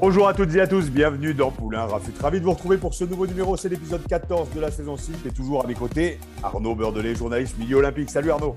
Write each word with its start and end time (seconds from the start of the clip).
Bonjour 0.00 0.28
à 0.28 0.34
toutes 0.34 0.54
et 0.54 0.60
à 0.60 0.68
tous, 0.68 0.90
bienvenue 0.90 1.34
dans 1.34 1.50
Poulain 1.50 1.84
Rafut. 1.84 2.12
Ravi 2.22 2.38
de 2.38 2.44
vous 2.44 2.52
retrouver 2.52 2.76
pour 2.76 2.94
ce 2.94 3.02
nouveau 3.02 3.26
numéro, 3.26 3.56
c'est 3.56 3.68
l'épisode 3.68 4.06
14 4.06 4.50
de 4.54 4.60
la 4.60 4.70
saison 4.70 4.96
6 4.96 5.26
et 5.26 5.32
toujours 5.32 5.64
à 5.64 5.66
mes 5.66 5.74
côtés, 5.74 6.20
Arnaud 6.40 6.76
Beurdelet, 6.76 7.16
journaliste 7.16 7.58
milieu 7.58 7.78
olympique. 7.78 8.08
Salut 8.08 8.30
Arnaud. 8.30 8.54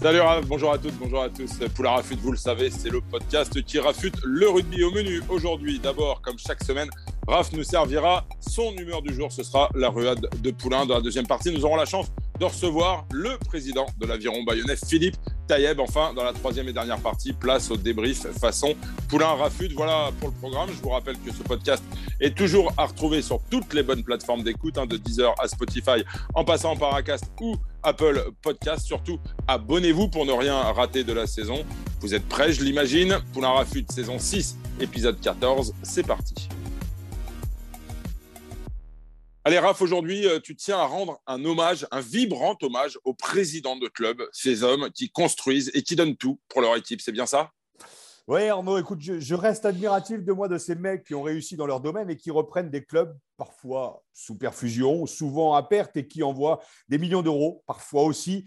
Salut 0.00 0.20
bonjour 0.46 0.72
à 0.72 0.78
toutes, 0.78 0.94
bonjour 0.94 1.20
à 1.20 1.30
tous. 1.30 1.58
Poulain 1.74 1.90
Rafut, 1.90 2.14
vous 2.22 2.30
le 2.30 2.38
savez, 2.38 2.70
c'est 2.70 2.90
le 2.90 3.00
podcast 3.00 3.60
qui 3.64 3.80
rafute 3.80 4.14
le 4.22 4.48
rugby 4.48 4.84
au 4.84 4.92
menu. 4.92 5.20
Aujourd'hui, 5.28 5.80
d'abord, 5.80 6.22
comme 6.22 6.38
chaque 6.38 6.62
semaine, 6.62 6.88
Raph 7.26 7.52
nous 7.54 7.64
servira 7.64 8.24
son 8.38 8.72
humeur 8.76 9.02
du 9.02 9.12
jour. 9.12 9.32
Ce 9.32 9.42
sera 9.42 9.68
la 9.74 9.88
ruade 9.88 10.28
de 10.40 10.50
Poulain. 10.52 10.86
Dans 10.86 10.94
la 10.94 11.00
deuxième 11.00 11.26
partie, 11.26 11.52
nous 11.52 11.64
aurons 11.64 11.76
la 11.76 11.86
chance 11.86 12.06
de 12.38 12.44
recevoir 12.44 13.04
le 13.12 13.36
président 13.48 13.86
de 14.00 14.06
l'aviron 14.06 14.44
bayonnais, 14.44 14.76
Philippe 14.76 15.16
Taïeb. 15.48 15.80
Enfin, 15.80 16.12
dans 16.14 16.22
la 16.22 16.32
troisième 16.32 16.68
et 16.68 16.72
dernière 16.72 17.00
partie, 17.00 17.32
place 17.32 17.70
au 17.70 17.76
débrief 17.76 18.26
façon 18.38 18.74
Poulain 19.08 19.34
Rafut. 19.34 19.72
Voilà 19.74 20.10
pour 20.20 20.28
le 20.28 20.34
programme. 20.34 20.68
Je 20.70 20.80
vous 20.80 20.90
rappelle 20.90 21.16
que 21.18 21.32
ce 21.32 21.42
podcast 21.42 21.82
est 22.20 22.36
toujours 22.36 22.72
à 22.76 22.86
retrouver 22.86 23.22
sur 23.22 23.40
toutes 23.50 23.72
les 23.74 23.82
bonnes 23.82 24.04
plateformes 24.04 24.42
d'écoute, 24.42 24.78
hein, 24.78 24.86
de 24.86 24.96
Deezer 24.96 25.34
à 25.40 25.48
Spotify, 25.48 26.04
en 26.34 26.44
passant 26.44 26.76
par 26.76 26.94
Acast 26.94 27.24
ou 27.40 27.56
Apple 27.82 28.30
Podcast. 28.42 28.86
Surtout, 28.86 29.18
abonnez-vous 29.48 30.08
pour 30.08 30.26
ne 30.26 30.32
rien 30.32 30.54
rater 30.54 31.02
de 31.02 31.12
la 31.12 31.26
saison. 31.26 31.64
Vous 32.00 32.14
êtes 32.14 32.28
prêts, 32.28 32.52
je 32.52 32.62
l'imagine? 32.62 33.18
Poulain 33.32 33.50
Rafut, 33.50 33.86
saison 33.90 34.18
6, 34.18 34.58
épisode 34.80 35.18
14. 35.20 35.74
C'est 35.82 36.06
parti. 36.06 36.48
Allez, 39.48 39.60
Raph, 39.60 39.80
aujourd'hui, 39.80 40.26
euh, 40.26 40.40
tu 40.40 40.54
tiens 40.54 40.76
à 40.76 40.84
rendre 40.84 41.22
un 41.26 41.42
hommage, 41.42 41.86
un 41.90 42.02
vibrant 42.02 42.54
hommage 42.60 42.98
aux 43.04 43.14
présidents 43.14 43.78
de 43.78 43.88
club, 43.88 44.22
ces 44.30 44.62
hommes 44.62 44.90
qui 44.90 45.08
construisent 45.08 45.70
et 45.72 45.82
qui 45.82 45.96
donnent 45.96 46.18
tout 46.18 46.38
pour 46.50 46.60
leur 46.60 46.76
équipe. 46.76 47.00
C'est 47.00 47.12
bien 47.12 47.24
ça? 47.24 47.50
Oui, 48.26 48.46
Arnaud, 48.46 48.76
écoute, 48.76 49.00
je, 49.00 49.18
je 49.18 49.34
reste 49.34 49.64
admiratif 49.64 50.22
de 50.22 50.32
moi 50.34 50.48
de 50.48 50.58
ces 50.58 50.74
mecs 50.74 51.02
qui 51.02 51.14
ont 51.14 51.22
réussi 51.22 51.56
dans 51.56 51.64
leur 51.64 51.80
domaine 51.80 52.10
et 52.10 52.16
qui 52.18 52.30
reprennent 52.30 52.68
des 52.68 52.84
clubs 52.84 53.16
parfois 53.38 54.04
sous 54.12 54.36
perfusion, 54.36 55.06
souvent 55.06 55.54
à 55.54 55.62
perte 55.62 55.96
et 55.96 56.06
qui 56.06 56.22
envoient 56.22 56.60
des 56.90 56.98
millions 56.98 57.22
d'euros, 57.22 57.64
parfois 57.66 58.02
aussi 58.02 58.44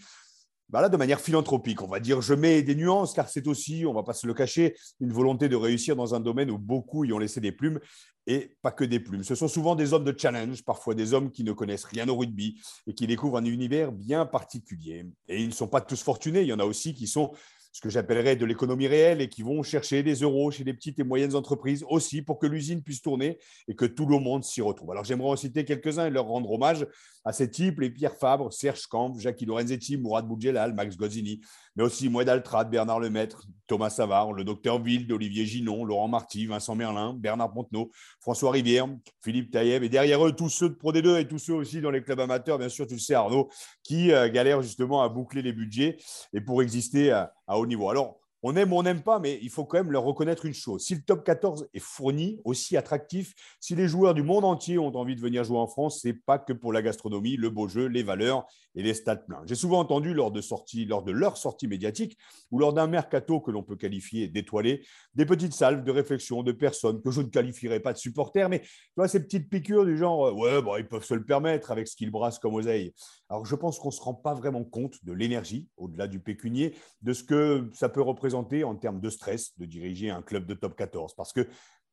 bah 0.72 0.88
de 0.88 0.96
manière 0.96 1.20
philanthropique, 1.20 1.82
on 1.82 1.88
va 1.88 2.00
dire. 2.00 2.22
Je 2.22 2.34
mets 2.34 2.62
des 2.64 2.76
nuances 2.76 3.14
car 3.14 3.28
c'est 3.28 3.46
aussi, 3.48 3.86
on 3.86 3.94
va 3.94 4.04
pas 4.04 4.14
se 4.14 4.26
le 4.26 4.34
cacher, 4.34 4.76
une 5.02 5.12
volonté 5.12 5.50
de 5.50 5.56
réussir 5.58 5.98
dans 5.98 6.16
un 6.16 6.22
domaine 6.22 6.50
où 6.50 6.58
beaucoup 6.58 7.04
y 7.04 7.12
ont 7.12 7.20
laissé 7.20 7.42
des 7.42 7.52
plumes 7.52 7.80
et 8.26 8.56
pas 8.62 8.72
que 8.72 8.86
des 8.86 9.02
plumes. 9.02 9.24
Ce 9.24 9.36
sont 9.36 9.50
souvent 9.50 9.76
des 9.76 9.92
hommes 9.94 10.06
de 10.06 10.16
challenge, 10.18 10.64
parfois 10.64 10.96
des 10.96 11.14
hommes 11.14 11.30
qui 11.30 11.44
ne 11.44 11.52
connaissent 11.52 11.84
rien 11.84 12.08
au 12.08 12.16
rugby 12.16 12.62
et 12.88 12.94
qui 12.94 13.06
découvrent 13.06 13.38
un 13.38 13.46
univers 13.46 13.92
bien 13.92 14.26
particulier. 14.26 15.06
Et 15.28 15.42
ils 15.42 15.48
ne 15.48 15.54
sont 15.54 15.68
pas 15.68 15.82
tous 15.82 16.02
fortunés. 16.02 16.42
Il 16.42 16.48
y 16.48 16.54
en 16.54 16.60
a 16.60 16.66
aussi 16.66 16.94
qui 16.94 17.08
sont 17.08 17.34
ce 17.72 17.80
que 17.80 17.90
j'appellerais 17.90 18.36
de 18.36 18.46
l'économie 18.46 18.88
réelle 18.88 19.22
et 19.22 19.30
qui 19.30 19.44
vont 19.44 19.64
chercher 19.64 20.04
des 20.04 20.16
euros 20.16 20.52
chez 20.52 20.64
les 20.64 20.74
petites 20.74 21.00
et 21.00 21.04
moyennes 21.04 21.36
entreprises 21.36 21.86
aussi 21.90 22.22
pour 22.22 22.38
que 22.38 22.46
l'usine 22.46 22.84
puisse 22.84 23.02
tourner 23.02 23.40
et 23.68 23.76
que 23.76 23.86
tout 23.86 24.06
le 24.06 24.20
monde 24.20 24.44
s'y 24.44 24.62
retrouve. 24.62 24.92
Alors 24.92 25.06
j'aimerais 25.06 25.30
en 25.30 25.36
citer 25.36 25.64
quelques-uns 25.64 26.08
et 26.08 26.10
leur 26.10 26.26
rendre 26.26 26.52
hommage 26.52 26.86
à 27.24 27.34
ces 27.34 27.50
types, 27.50 27.80
les 27.80 27.90
Pierre 27.90 28.16
Fabre, 28.16 28.52
Serge 28.52 28.88
Camp, 28.88 29.18
Jackie 29.18 29.46
Lorenzetti, 29.46 29.98
Mourad 29.98 30.28
Boudjelal, 30.28 30.74
Max 30.74 30.98
Gozzini, 30.98 31.42
mais 31.76 31.84
aussi 31.84 32.10
Moed 32.10 32.28
Altrad, 32.28 32.70
Bernard 32.70 33.00
Lemaître, 33.00 33.46
Thomas 33.68 33.90
Savard, 33.90 34.34
le 34.34 34.44
docteur 34.44 34.82
Wild, 34.82 35.12
Olivier 35.12 35.46
Ginon, 35.46 35.86
Laurent 35.86 36.08
Marty, 36.08 36.46
Vincent 36.46 36.76
Merlin, 36.76 37.14
Bernard 37.14 37.52
Pontenot, 37.54 37.92
François 38.20 38.52
Rivière, 38.52 38.88
Philippe 39.24 39.52
Taïeb, 39.52 39.84
et 39.84 39.90
derrière 39.90 40.26
eux, 40.26 40.32
tous 40.32 40.50
ceux 40.50 40.70
de 40.70 40.76
Pro 40.76 40.92
D2 40.92 41.20
et 41.20 41.28
tous 41.28 41.40
ceux 41.40 41.54
aussi 41.54 41.82
dans 41.82 41.92
les 41.92 42.04
clubs 42.04 42.20
amateurs, 42.20 42.58
bien 42.58 42.70
sûr, 42.70 42.88
tu 42.88 42.94
le 42.96 43.00
sais, 43.00 43.14
Arnaud, 43.14 43.50
qui 43.84 44.12
euh, 44.12 44.30
galèrent 44.30 44.62
justement 44.62 45.02
à 45.02 45.10
boucler 45.10 45.42
les 45.42 45.54
budgets 45.54 45.98
et 46.34 46.42
pour 46.42 46.62
exister 46.62 47.12
à, 47.12 47.34
à 47.48 47.58
haut 47.58 47.66
niveau. 47.68 47.90
Alors, 47.90 48.21
on 48.44 48.56
aime 48.56 48.74
ou 48.74 48.78
on 48.78 48.84
n'aime 48.84 49.02
pas, 49.02 49.20
mais 49.20 49.40
il 49.42 49.50
faut 49.50 49.66
quand 49.66 49.78
même 49.78 49.92
leur 49.92 50.04
reconnaître 50.04 50.46
une 50.46 50.54
chose. 50.54 50.84
Si 50.84 50.96
le 50.96 51.02
top 51.02 51.24
14 51.24 51.70
est 51.74 51.80
fourni, 51.80 52.40
aussi 52.44 52.76
attractif, 52.78 53.34
si 53.60 53.76
les 53.76 53.88
joueurs 53.88 54.14
du 54.14 54.24
monde 54.24 54.46
entier 54.46 54.78
ont 54.78 54.96
envie 54.96 55.16
de 55.16 55.22
venir 55.22 55.44
jouer 55.44 55.58
en 55.58 55.68
France, 55.68 56.00
c'est 56.02 56.14
pas 56.14 56.40
que 56.40 56.54
pour 56.54 56.74
la 56.74 56.82
gastronomie, 56.82 57.38
le 57.38 57.50
beau 57.50 57.68
jeu, 57.68 57.86
les 57.86 58.04
valeurs 58.04 58.48
et 58.76 58.84
les 58.84 58.94
stades 58.94 59.26
pleins. 59.26 59.42
J'ai 59.46 59.56
souvent 59.56 59.80
entendu 59.80 60.14
lors 60.14 60.32
de, 60.32 60.42
sorties, 60.42 60.86
lors 60.86 61.04
leur 61.10 61.38
sortie 61.38 61.68
médiatique 61.68 62.18
ou 62.52 62.60
lors 62.60 62.74
d'un 62.74 62.88
mercato 62.88 63.40
que 63.40 63.52
l'on 63.52 63.64
peut 63.64 63.76
qualifier 63.76 64.28
d'étoilé, 64.28 64.86
des 65.16 65.26
petites 65.26 65.54
salves 65.54 65.84
de 65.84 65.92
réflexion 65.92 66.44
de 66.44 66.52
personnes 66.52 67.02
que 67.02 67.12
je 67.12 67.22
ne 67.22 67.28
qualifierais 67.28 67.80
pas 67.80 67.94
de 67.94 67.98
supporters, 67.98 68.50
mais 68.50 68.62
tu 68.62 68.70
vois, 68.96 69.08
ces 69.08 69.22
petites 69.22 69.50
piqûres 69.50 69.86
du 69.86 69.98
genre, 69.98 70.28
euh, 70.28 70.32
ouais, 70.34 70.62
bon, 70.62 70.78
ils 70.78 70.88
peuvent 70.88 71.04
se 71.04 71.14
le 71.14 71.26
permettre 71.26 71.72
avec 71.72 71.88
ce 71.88 71.96
qu'ils 71.96 72.12
brassent 72.12 72.40
comme 72.40 72.56
oseille. 72.56 72.94
Alors, 73.30 73.46
je 73.46 73.56
pense 73.56 73.80
qu'on 73.80 73.90
ne 73.90 73.94
se 73.94 74.02
rend 74.02 74.14
pas 74.14 74.34
vraiment 74.34 74.64
compte 74.64 75.04
de 75.04 75.14
l'énergie, 75.14 75.70
au-delà 75.78 76.08
du 76.08 76.20
pécunier, 76.20 76.76
de 77.02 77.14
ce 77.14 77.24
que 77.24 77.70
ça 77.74 77.90
peut 77.90 78.02
représenter 78.02 78.64
en 78.64 78.76
termes 78.76 79.00
de 79.00 79.10
stress 79.10 79.58
de 79.58 79.66
diriger 79.66 80.10
un 80.10 80.22
club 80.22 80.46
de 80.46 80.54
top 80.54 80.76
14 80.76 81.16
parce 81.16 81.34
qu'il 81.34 81.48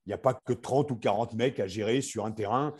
n'y 0.06 0.12
a 0.12 0.18
pas 0.18 0.34
que 0.34 0.52
30 0.52 0.90
ou 0.90 0.96
40 0.96 1.34
mecs 1.34 1.60
à 1.60 1.66
gérer 1.66 2.00
sur 2.00 2.24
un 2.24 2.32
terrain 2.32 2.74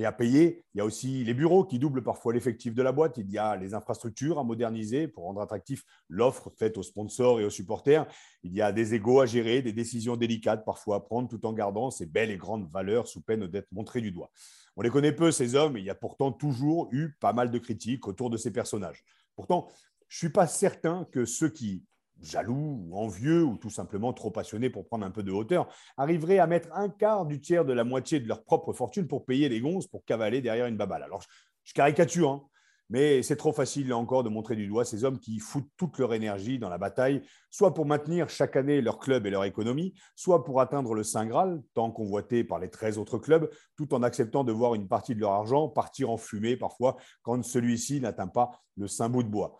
et 0.00 0.04
à 0.06 0.12
payer. 0.12 0.64
Il 0.74 0.78
y 0.78 0.80
a 0.80 0.84
aussi 0.84 1.24
les 1.24 1.34
bureaux 1.34 1.64
qui 1.64 1.78
doublent 1.78 2.02
parfois 2.02 2.32
l'effectif 2.32 2.74
de 2.74 2.82
la 2.82 2.92
boîte. 2.92 3.18
Il 3.18 3.30
y 3.30 3.38
a 3.38 3.56
les 3.56 3.74
infrastructures 3.74 4.38
à 4.38 4.44
moderniser 4.44 5.08
pour 5.08 5.24
rendre 5.24 5.40
attractif 5.40 5.84
l'offre 6.08 6.50
faite 6.58 6.78
aux 6.78 6.82
sponsors 6.82 7.40
et 7.40 7.44
aux 7.44 7.50
supporters. 7.50 8.06
Il 8.42 8.54
y 8.54 8.62
a 8.62 8.72
des 8.72 8.94
égaux 8.94 9.20
à 9.20 9.26
gérer, 9.26 9.62
des 9.62 9.72
décisions 9.72 10.16
délicates 10.16 10.64
parfois 10.64 10.96
à 10.96 11.00
prendre 11.00 11.28
tout 11.28 11.44
en 11.44 11.52
gardant 11.52 11.90
ces 11.90 12.06
belles 12.06 12.30
et 12.30 12.38
grandes 12.38 12.70
valeurs 12.70 13.06
sous 13.06 13.20
peine 13.20 13.46
d'être 13.46 13.70
montrées 13.72 14.00
du 14.00 14.10
doigt. 14.10 14.30
On 14.76 14.82
les 14.82 14.90
connaît 14.90 15.12
peu, 15.12 15.30
ces 15.30 15.54
hommes, 15.54 15.76
et 15.76 15.80
il 15.80 15.86
y 15.86 15.90
a 15.90 15.94
pourtant 15.94 16.32
toujours 16.32 16.88
eu 16.92 17.16
pas 17.20 17.32
mal 17.32 17.50
de 17.50 17.58
critiques 17.58 18.06
autour 18.06 18.30
de 18.30 18.36
ces 18.36 18.52
personnages. 18.52 19.04
Pourtant, 19.36 19.68
je 20.08 20.16
ne 20.16 20.18
suis 20.18 20.32
pas 20.32 20.46
certain 20.46 21.06
que 21.12 21.24
ceux 21.24 21.50
qui 21.50 21.84
jaloux 22.22 22.84
ou 22.86 22.96
envieux 22.96 23.44
ou 23.44 23.56
tout 23.56 23.70
simplement 23.70 24.12
trop 24.12 24.30
passionnés 24.30 24.70
pour 24.70 24.86
prendre 24.86 25.04
un 25.04 25.10
peu 25.10 25.22
de 25.22 25.32
hauteur, 25.32 25.68
arriveraient 25.96 26.38
à 26.38 26.46
mettre 26.46 26.68
un 26.72 26.88
quart 26.88 27.26
du 27.26 27.40
tiers 27.40 27.64
de 27.64 27.72
la 27.72 27.84
moitié 27.84 28.20
de 28.20 28.28
leur 28.28 28.44
propre 28.44 28.72
fortune 28.72 29.06
pour 29.06 29.24
payer 29.24 29.48
les 29.48 29.60
gonzes 29.60 29.86
pour 29.86 30.04
cavaler 30.04 30.40
derrière 30.40 30.66
une 30.66 30.76
baballe. 30.76 31.02
Alors, 31.02 31.22
je 31.64 31.72
caricature, 31.72 32.30
hein, 32.30 32.42
mais 32.90 33.22
c'est 33.22 33.36
trop 33.36 33.52
facile, 33.52 33.88
là 33.88 33.96
encore, 33.96 34.24
de 34.24 34.28
montrer 34.28 34.56
du 34.56 34.66
doigt 34.66 34.84
ces 34.84 35.04
hommes 35.04 35.20
qui 35.20 35.38
foutent 35.38 35.70
toute 35.76 35.96
leur 35.98 36.12
énergie 36.12 36.58
dans 36.58 36.68
la 36.68 36.76
bataille, 36.76 37.22
soit 37.48 37.72
pour 37.72 37.86
maintenir 37.86 38.28
chaque 38.28 38.56
année 38.56 38.80
leur 38.80 38.98
club 38.98 39.26
et 39.26 39.30
leur 39.30 39.44
économie, 39.44 39.94
soit 40.16 40.42
pour 40.42 40.60
atteindre 40.60 40.94
le 40.94 41.04
Saint 41.04 41.24
Graal, 41.24 41.62
tant 41.72 41.92
convoité 41.92 42.42
par 42.42 42.58
les 42.58 42.68
13 42.68 42.98
autres 42.98 43.18
clubs, 43.18 43.48
tout 43.76 43.94
en 43.94 44.02
acceptant 44.02 44.42
de 44.42 44.50
voir 44.50 44.74
une 44.74 44.88
partie 44.88 45.14
de 45.14 45.20
leur 45.20 45.30
argent 45.30 45.68
partir 45.68 46.10
en 46.10 46.16
fumée 46.16 46.56
parfois 46.56 46.96
quand 47.22 47.40
celui-ci 47.44 48.00
n'atteint 48.00 48.26
pas 48.26 48.50
le 48.76 48.88
Saint 48.88 49.08
bout 49.08 49.22
de 49.22 49.28
bois 49.28 49.56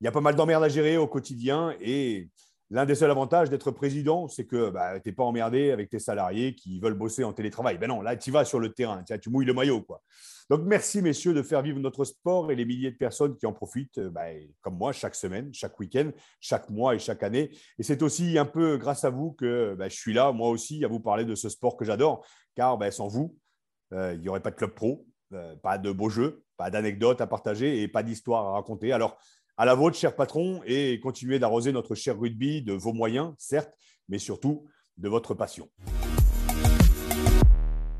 il 0.00 0.04
y 0.04 0.08
a 0.08 0.12
pas 0.12 0.20
mal 0.20 0.36
d'emmerdes 0.36 0.64
à 0.64 0.68
gérer 0.68 0.96
au 0.96 1.06
quotidien 1.06 1.74
et 1.80 2.28
l'un 2.70 2.84
des 2.84 2.94
seuls 2.94 3.10
avantages 3.10 3.50
d'être 3.50 3.70
président, 3.70 4.28
c'est 4.28 4.44
que 4.44 4.70
bah, 4.70 4.98
tu 5.00 5.08
n'es 5.08 5.14
pas 5.14 5.22
emmerdé 5.22 5.70
avec 5.70 5.88
tes 5.88 5.98
salariés 5.98 6.54
qui 6.54 6.80
veulent 6.80 6.94
bosser 6.94 7.24
en 7.24 7.32
télétravail. 7.32 7.78
Ben 7.78 7.86
non, 7.86 8.02
là, 8.02 8.16
tu 8.16 8.30
vas 8.30 8.44
sur 8.44 8.58
le 8.58 8.72
terrain, 8.72 9.02
tu 9.04 9.30
mouilles 9.30 9.46
le 9.46 9.54
maillot. 9.54 9.82
quoi. 9.82 10.02
Donc, 10.50 10.62
merci, 10.64 11.02
messieurs, 11.02 11.34
de 11.34 11.42
faire 11.42 11.62
vivre 11.62 11.78
notre 11.80 12.04
sport 12.04 12.50
et 12.50 12.56
les 12.56 12.64
milliers 12.64 12.90
de 12.90 12.96
personnes 12.96 13.36
qui 13.36 13.46
en 13.46 13.52
profitent, 13.52 14.00
bah, 14.00 14.26
comme 14.60 14.76
moi, 14.76 14.92
chaque 14.92 15.14
semaine, 15.14 15.52
chaque 15.52 15.78
week-end, 15.78 16.10
chaque 16.40 16.70
mois 16.70 16.94
et 16.94 16.98
chaque 16.98 17.22
année. 17.22 17.50
Et 17.78 17.82
c'est 17.82 18.02
aussi 18.02 18.38
un 18.38 18.44
peu 18.44 18.76
grâce 18.76 19.04
à 19.04 19.10
vous 19.10 19.32
que 19.32 19.74
bah, 19.78 19.88
je 19.88 19.96
suis 19.96 20.12
là, 20.12 20.32
moi 20.32 20.48
aussi, 20.48 20.84
à 20.84 20.88
vous 20.88 21.00
parler 21.00 21.24
de 21.24 21.34
ce 21.34 21.48
sport 21.48 21.76
que 21.76 21.84
j'adore, 21.84 22.24
car 22.54 22.78
sans 22.92 23.08
vous, 23.08 23.36
euh, 23.92 24.14
il 24.14 24.20
n'y 24.20 24.28
aurait 24.28 24.40
pas 24.40 24.50
de 24.50 24.56
club 24.56 24.74
pro, 24.74 25.06
euh, 25.32 25.56
pas 25.56 25.78
de 25.78 25.90
beaux 25.90 26.10
jeux, 26.10 26.44
pas 26.56 26.70
d'anecdotes 26.70 27.20
à 27.20 27.26
partager 27.26 27.82
et 27.82 27.88
pas 27.88 28.02
d'histoires 28.02 28.46
à 28.46 28.52
raconter. 28.52 28.92
Alors, 28.92 29.18
à 29.58 29.64
la 29.64 29.74
vôtre, 29.74 29.96
cher 29.96 30.14
patron, 30.14 30.60
et 30.66 31.00
continuez 31.00 31.38
d'arroser 31.38 31.72
notre 31.72 31.94
cher 31.94 32.18
rugby 32.18 32.62
de 32.62 32.74
vos 32.74 32.92
moyens, 32.92 33.32
certes, 33.38 33.72
mais 34.08 34.18
surtout 34.18 34.66
de 34.98 35.08
votre 35.08 35.34
passion. 35.34 35.70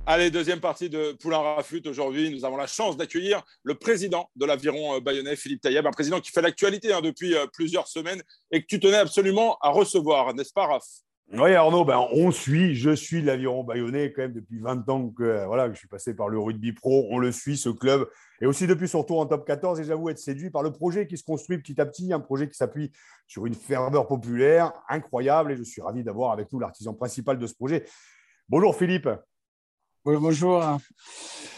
Allez, 0.09 0.31
deuxième 0.31 0.61
partie 0.61 0.89
de 0.89 1.13
Poulain 1.13 1.39
Rafut. 1.39 1.83
Aujourd'hui, 1.87 2.31
nous 2.31 2.45
avons 2.45 2.57
la 2.57 2.69
chance 2.69 2.97
d'accueillir 2.97 3.43
le 3.65 3.75
président 3.75 4.31
de 4.37 4.47
l'Aviron 4.47 5.01
bayonnais, 5.01 5.35
Philippe 5.35 5.63
Taïeb, 5.63 5.85
un 5.85 5.91
président 5.91 6.21
qui 6.21 6.31
fait 6.31 6.43
l'actualité 6.43 6.93
hein, 6.93 7.01
depuis 7.01 7.35
euh, 7.35 7.47
plusieurs 7.53 7.89
semaines 7.89 8.23
et 8.53 8.61
que 8.61 8.67
tu 8.67 8.79
tenais 8.79 8.99
absolument 8.99 9.57
à 9.63 9.71
recevoir, 9.71 10.33
n'est-ce 10.35 10.53
pas, 10.53 10.67
Raph? 10.67 11.06
Oui, 11.33 11.55
Arnaud, 11.55 11.85
ben, 11.85 12.07
on 12.13 12.31
suit, 12.31 12.77
je 12.77 12.95
suis 12.95 13.21
l'aviron 13.21 13.65
bayonnais 13.65 14.13
quand 14.13 14.23
même 14.23 14.33
depuis 14.33 14.61
20 14.61 14.89
ans 14.89 15.09
que, 15.11 15.45
voilà, 15.47 15.69
que 15.69 15.75
je 15.75 15.81
suis 15.81 15.89
passé 15.89 16.15
par 16.15 16.29
le 16.29 16.39
rugby 16.39 16.73
pro. 16.73 17.09
On 17.11 17.19
le 17.19 17.33
suit, 17.33 17.57
ce 17.57 17.69
club, 17.69 18.09
et 18.41 18.47
aussi 18.47 18.69
depuis 18.69 18.87
son 18.87 19.01
retour 19.01 19.19
en 19.19 19.27
top 19.27 19.45
14. 19.45 19.81
Et 19.81 19.85
j'avoue 19.85 20.09
être 20.09 20.21
séduit 20.21 20.51
par 20.51 20.63
le 20.63 20.71
projet 20.71 21.09
qui 21.09 21.19
se 21.19 21.25
construit 21.25 21.59
petit 21.59 21.81
à 21.81 21.87
petit, 21.87 22.13
un 22.13 22.21
projet 22.21 22.49
qui 22.49 22.55
s'appuie 22.55 22.93
sur 23.27 23.45
une 23.45 23.55
ferveur 23.55 24.07
populaire 24.07 24.73
incroyable. 24.89 25.51
Et 25.51 25.57
je 25.57 25.65
suis 25.65 25.83
ravi 25.83 26.05
d'avoir 26.05 26.31
avec 26.31 26.53
nous 26.53 26.61
l'artisan 26.61 26.95
principal 26.95 27.41
de 27.41 27.47
ce 27.49 27.55
projet. 27.55 27.85
Bonjour 28.49 28.77
Philippe. 28.77 29.09
bonjour. 30.05 30.63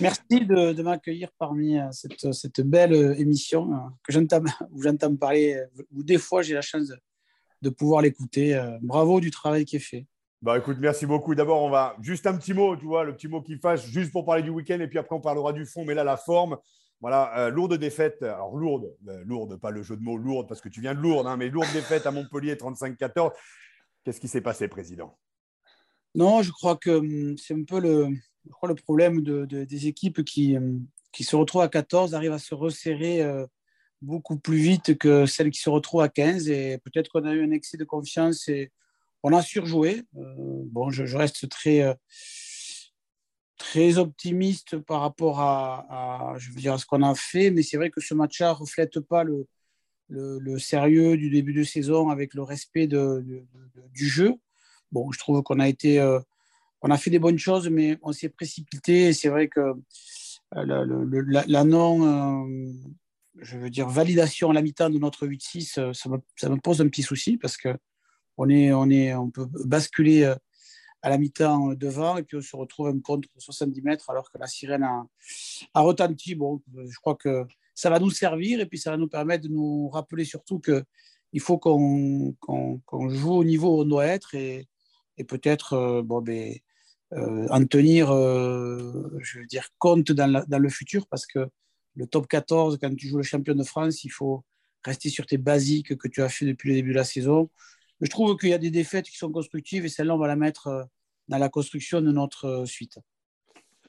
Merci 0.01 0.47
de, 0.47 0.83
m'accueillir 0.83 1.29
parmi 1.39 1.79
euh, 1.79 1.91
cette, 1.91 2.33
cette, 2.33 2.63
belle 2.63 2.95
euh, 2.95 3.19
émission 3.19 3.71
euh, 3.75 3.77
que 4.03 4.13
j'entame, 4.13 4.47
où 4.71 4.81
j'entends 4.81 5.15
parler, 5.15 5.63
où 5.93 6.03
des 6.03 6.19
fois 6.19 6.41
j'ai 6.41 6.55
la 6.55 6.63
chance 6.63 6.87
de 6.89 6.97
de 7.63 7.71
pouvoir 7.71 8.03
l'écouter. 8.03 8.55
Euh, 8.55 8.79
bravo 8.81 9.21
du 9.21 9.31
travail 9.31 9.65
qui 9.65 9.77
est 9.77 9.81
fait. 9.81 10.07
Bah 10.41 10.57
écoute, 10.57 10.77
merci 10.79 11.05
beaucoup. 11.05 11.35
D'abord, 11.35 11.63
on 11.63 11.71
va 11.71 11.97
juste 12.01 12.27
un 12.27 12.37
petit 12.37 12.55
mot, 12.55 12.77
tu 12.77 12.87
vois, 12.87 13.03
le 13.03 13.15
petit 13.15 13.27
mot 13.27 13.43
qui 13.43 13.57
fâche, 13.59 13.87
juste 13.87 14.13
pour 14.13 14.25
parler 14.25 14.43
du 14.45 14.51
week-end, 14.51 14.79
et 14.79 14.87
puis 14.87 14.99
après 14.99 15.17
on 15.17 15.21
parlera 15.21 15.53
du 15.53 15.67
fond. 15.67 15.85
Mais 15.85 15.95
là, 15.95 16.05
la 16.05 16.17
forme, 16.17 16.59
voilà, 17.01 17.37
euh, 17.39 17.51
lourde 17.51 17.75
défaite. 17.75 18.23
Alors 18.23 18.57
lourde, 18.57 18.95
euh, 19.09 19.25
lourde, 19.25 19.57
pas 19.57 19.71
le 19.71 19.83
jeu 19.83 19.97
de 19.97 20.03
mots 20.03 20.17
lourde 20.17 20.47
parce 20.47 20.61
que 20.61 20.69
tu 20.69 20.81
viens 20.81 20.95
de 20.95 21.01
Lourdes, 21.01 21.27
hein, 21.27 21.37
mais 21.37 21.49
lourde 21.49 21.69
défaite 21.73 22.07
à 22.07 22.13
Montpellier 22.13 22.55
35-14. 22.55 23.33
Qu'est-ce 24.05 24.21
qui 24.21 24.29
s'est 24.29 24.41
passé, 24.41 24.69
président? 24.69 25.19
Non, 26.15 26.43
je 26.43 26.53
crois 26.53 26.77
que 26.77 26.91
hum, 26.91 27.37
c'est 27.37 27.55
un 27.55 27.65
peu 27.65 27.81
le, 27.81 28.09
le 28.63 28.75
problème 28.75 29.23
de, 29.23 29.45
des 29.45 29.87
équipes 29.89 30.25
qui, 30.25 30.57
hum, 30.57 30.87
qui 31.11 31.25
se 31.25 31.35
retrouvent 31.35 31.63
à 31.63 31.69
14, 31.69 32.15
arrivent 32.15 32.33
à 32.33 32.39
se 32.39 32.55
resserrer 32.55 33.23
beaucoup 34.03 34.39
plus 34.39 34.59
vite 34.59 34.97
que 34.99 35.27
celle 35.27 35.51
qui 35.51 35.61
se 35.61 35.71
retrouve 35.71 36.03
à 36.03 36.09
15. 36.09 36.49
Et 36.49 36.79
peut-être 36.79 37.09
qu'on 37.11 37.25
a 37.25 37.33
eu 37.33 37.45
un 37.45 37.51
excès 37.51 37.77
de 37.77 37.85
confiance 37.85 38.49
et 38.49 38.71
on 39.23 39.33
a 39.33 39.43
surjoué. 39.43 40.03
Euh, 40.17 40.63
bon, 40.67 40.91
je, 40.91 41.17
reste 41.17 41.49
très, 41.49 41.83
euh, 41.83 41.95
très 43.57 43.99
optimiste 43.99 44.79
par 44.79 45.01
rapport 45.01 45.41
à, 45.41 46.35
je 46.39 46.51
veux 46.51 46.61
dire, 46.61 46.79
ce 46.79 46.87
qu'on 46.87 47.03
a 47.03 47.15
fait, 47.15 47.51
mais 47.51 47.63
c'est 47.63 47.77
vrai 47.77 47.91
que 47.91 48.01
ce 48.01 48.15
match-là 48.15 48.51
ne 48.51 48.55
reflète 48.55 49.01
pas 49.01 49.25
le, 49.25 49.47
le, 50.09 50.59
sérieux 50.59 51.17
du 51.17 51.31
début 51.31 51.53
de 51.53 51.65
saison 51.65 52.11
avec 52.11 52.35
le 52.35 52.43
respect 52.43 52.87
de, 52.87 53.25
du 53.93 54.09
jeu. 54.09 54.35
Bon, 54.93 55.11
je 55.13 55.19
trouve 55.19 55.43
qu'on 55.43 55.61
a 55.61 55.69
été. 55.69 56.01
Euh, 56.01 56.21
a 56.83 56.97
fait 56.97 57.11
des 57.11 57.19
bonnes 57.19 57.39
choses, 57.39 57.69
mais 57.69 57.99
on 58.03 58.13
s'est 58.13 58.29
précipité. 58.29 59.09
Et 59.09 59.13
c'est 59.13 59.29
vrai 59.29 59.49
que 59.49 59.75
la, 60.53 60.85
la, 61.47 61.65
non 61.65 62.47
je 63.41 63.59
veux 63.59 63.71
dire, 63.71 63.89
validation 63.89 64.51
à 64.51 64.53
la 64.53 64.63
mi-temps 64.63 64.91
de 64.91 64.99
notre 64.99 65.27
8-6, 65.27 65.79
euh, 65.79 65.93
ça 65.93 66.09
me, 66.09 66.61
pose 66.61 66.81
un 66.81 66.89
petit 66.89 67.03
souci 67.03 67.37
parce 67.37 67.57
que 67.57 67.69
on, 68.37 68.49
est, 68.49 68.73
on, 68.73 68.89
est, 68.91 69.15
on 69.15 69.31
peut 69.31 69.47
basculer 69.65 70.25
euh, 70.25 70.35
à 71.03 71.11
la 71.11 71.19
mi-temps 71.19 71.75
devant 71.75 72.17
et 72.17 72.23
puis 72.23 72.37
on 72.37 72.43
se 72.43 72.57
retrouve 72.57 72.89
un 72.89 73.01
contre 73.01 73.29
70 73.37 73.83
mètres 73.83 74.11
alors 74.11 74.31
que 74.31 74.39
la 74.39 74.47
sirène 74.47 74.83
a, 74.83 75.81
retenti. 75.81 76.35
Bon, 76.35 76.61
je 76.77 76.99
crois 76.99 77.15
que 77.15 77.47
ça 77.75 77.91
va 77.91 78.01
nous 78.01 78.11
servir 78.11 78.61
et 78.61 78.67
puis 78.67 78.79
ça 78.79 78.91
va 78.91 78.97
nous 78.97 79.09
permettre 79.09 79.45
de 79.45 79.49
nous 79.49 79.89
rappeler 79.89 80.25
surtout 80.25 80.61
qu'il 80.61 81.41
faut 81.41 81.59
qu'on 81.59 82.35
joue 83.09 83.33
au 83.33 83.45
niveau 83.45 83.79
où 83.79 83.81
on 83.83 83.85
doit 83.85 84.07
être 84.07 84.35
et, 84.35 84.69
peut-être 85.27 85.73
euh, 85.75 86.03
bon, 86.03 86.21
ben, 86.21 86.55
en 87.11 87.65
tenir, 87.65 88.09
je 88.09 89.39
veux 89.39 89.47
dire, 89.47 89.69
compte 89.79 90.13
dans, 90.13 90.45
dans, 90.47 90.59
le 90.59 90.69
futur 90.69 91.07
parce 91.07 91.25
que 91.25 91.49
le 91.99 92.07
top 92.07 92.29
14, 92.29 92.79
quand 92.81 92.95
tu 92.95 93.09
joues 93.09 93.19
le 93.19 93.25
champion 93.25 93.55
de 93.55 93.65
France, 93.65 94.05
il 94.05 94.11
faut 94.11 94.45
rester 94.85 95.09
sur 95.11 95.27
tes 95.27 95.37
basiques 95.37 95.97
que 95.97 96.09
tu 96.09 96.23
as 96.23 96.29
fait 96.29 96.47
depuis 96.47 96.71
le 96.71 96.77
début 96.77 96.91
de 96.91 96.97
la 96.97 97.05
saison. 97.05 97.51
je 98.01 98.09
trouve 98.09 98.37
qu'il 98.37 98.51
y 98.51 98.55
a 98.55 98.59
des 98.59 98.71
défaites 98.71 99.07
qui 99.07 99.17
sont 99.19 99.33
constructives 99.33 99.85
et 99.85 99.89
celle-là, 99.89 100.15
on 100.15 100.19
va 100.19 100.29
la 100.29 100.37
mettre 100.37 100.69
euh, 100.69 100.85
dans 101.27 101.39
la 101.39 101.49
construction 101.49 102.01
de 102.01 102.13
notre 102.13 102.45
euh, 102.47 102.67
suite. 102.67 102.99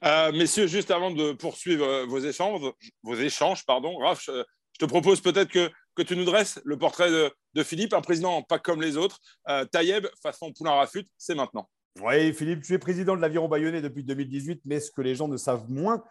Euh, 0.04 0.32
messieurs, 0.32 0.66
juste 0.66 0.92
avant 0.92 1.12
de 1.12 1.34
poursuivre 1.34 2.06
vos 2.06 2.20
échanges, 2.20 2.62
vos 3.04 3.16
échanges 3.16 3.66
pardon, 3.66 3.98
Raph, 3.98 4.24
je, 4.26 4.44
te 4.80 4.86
propose 4.86 5.22
peut-être 5.22 5.52
que, 5.52 5.70
que, 5.94 6.02
tu 6.02 6.16
nous 6.16 6.24
dresses 6.24 6.60
le 6.64 6.78
portrait 6.78 7.12
de, 7.12 7.64
Philippe, 7.64 7.94
un 7.94 8.02
président 8.02 8.42
pas 8.42 8.60
comme 8.60 8.82
les 8.82 8.96
autres. 8.98 9.20
Euh, 9.50 9.66
Taïeb, 9.66 10.08
façon 10.24 10.54
Poulain 10.54 10.72
Rafut, 10.72 11.06
c'est 11.18 11.36
maintenant. 11.36 11.70
Oui, 12.02 12.34
Philippe, 12.34 12.64
tu 12.64 12.74
es 12.74 12.80
président 12.80 13.16
de 13.16 13.22
l'Aviron 13.22 13.50
Bayonnais 13.50 13.82
depuis 13.82 14.04
2018, 14.04 14.62
mais 14.66 14.80
ce 14.80 14.90
que 14.90 15.02
les 15.02 15.16
gens 15.16 15.28
ne 15.28 15.36
savent 15.36 15.70
moins, 15.70 16.02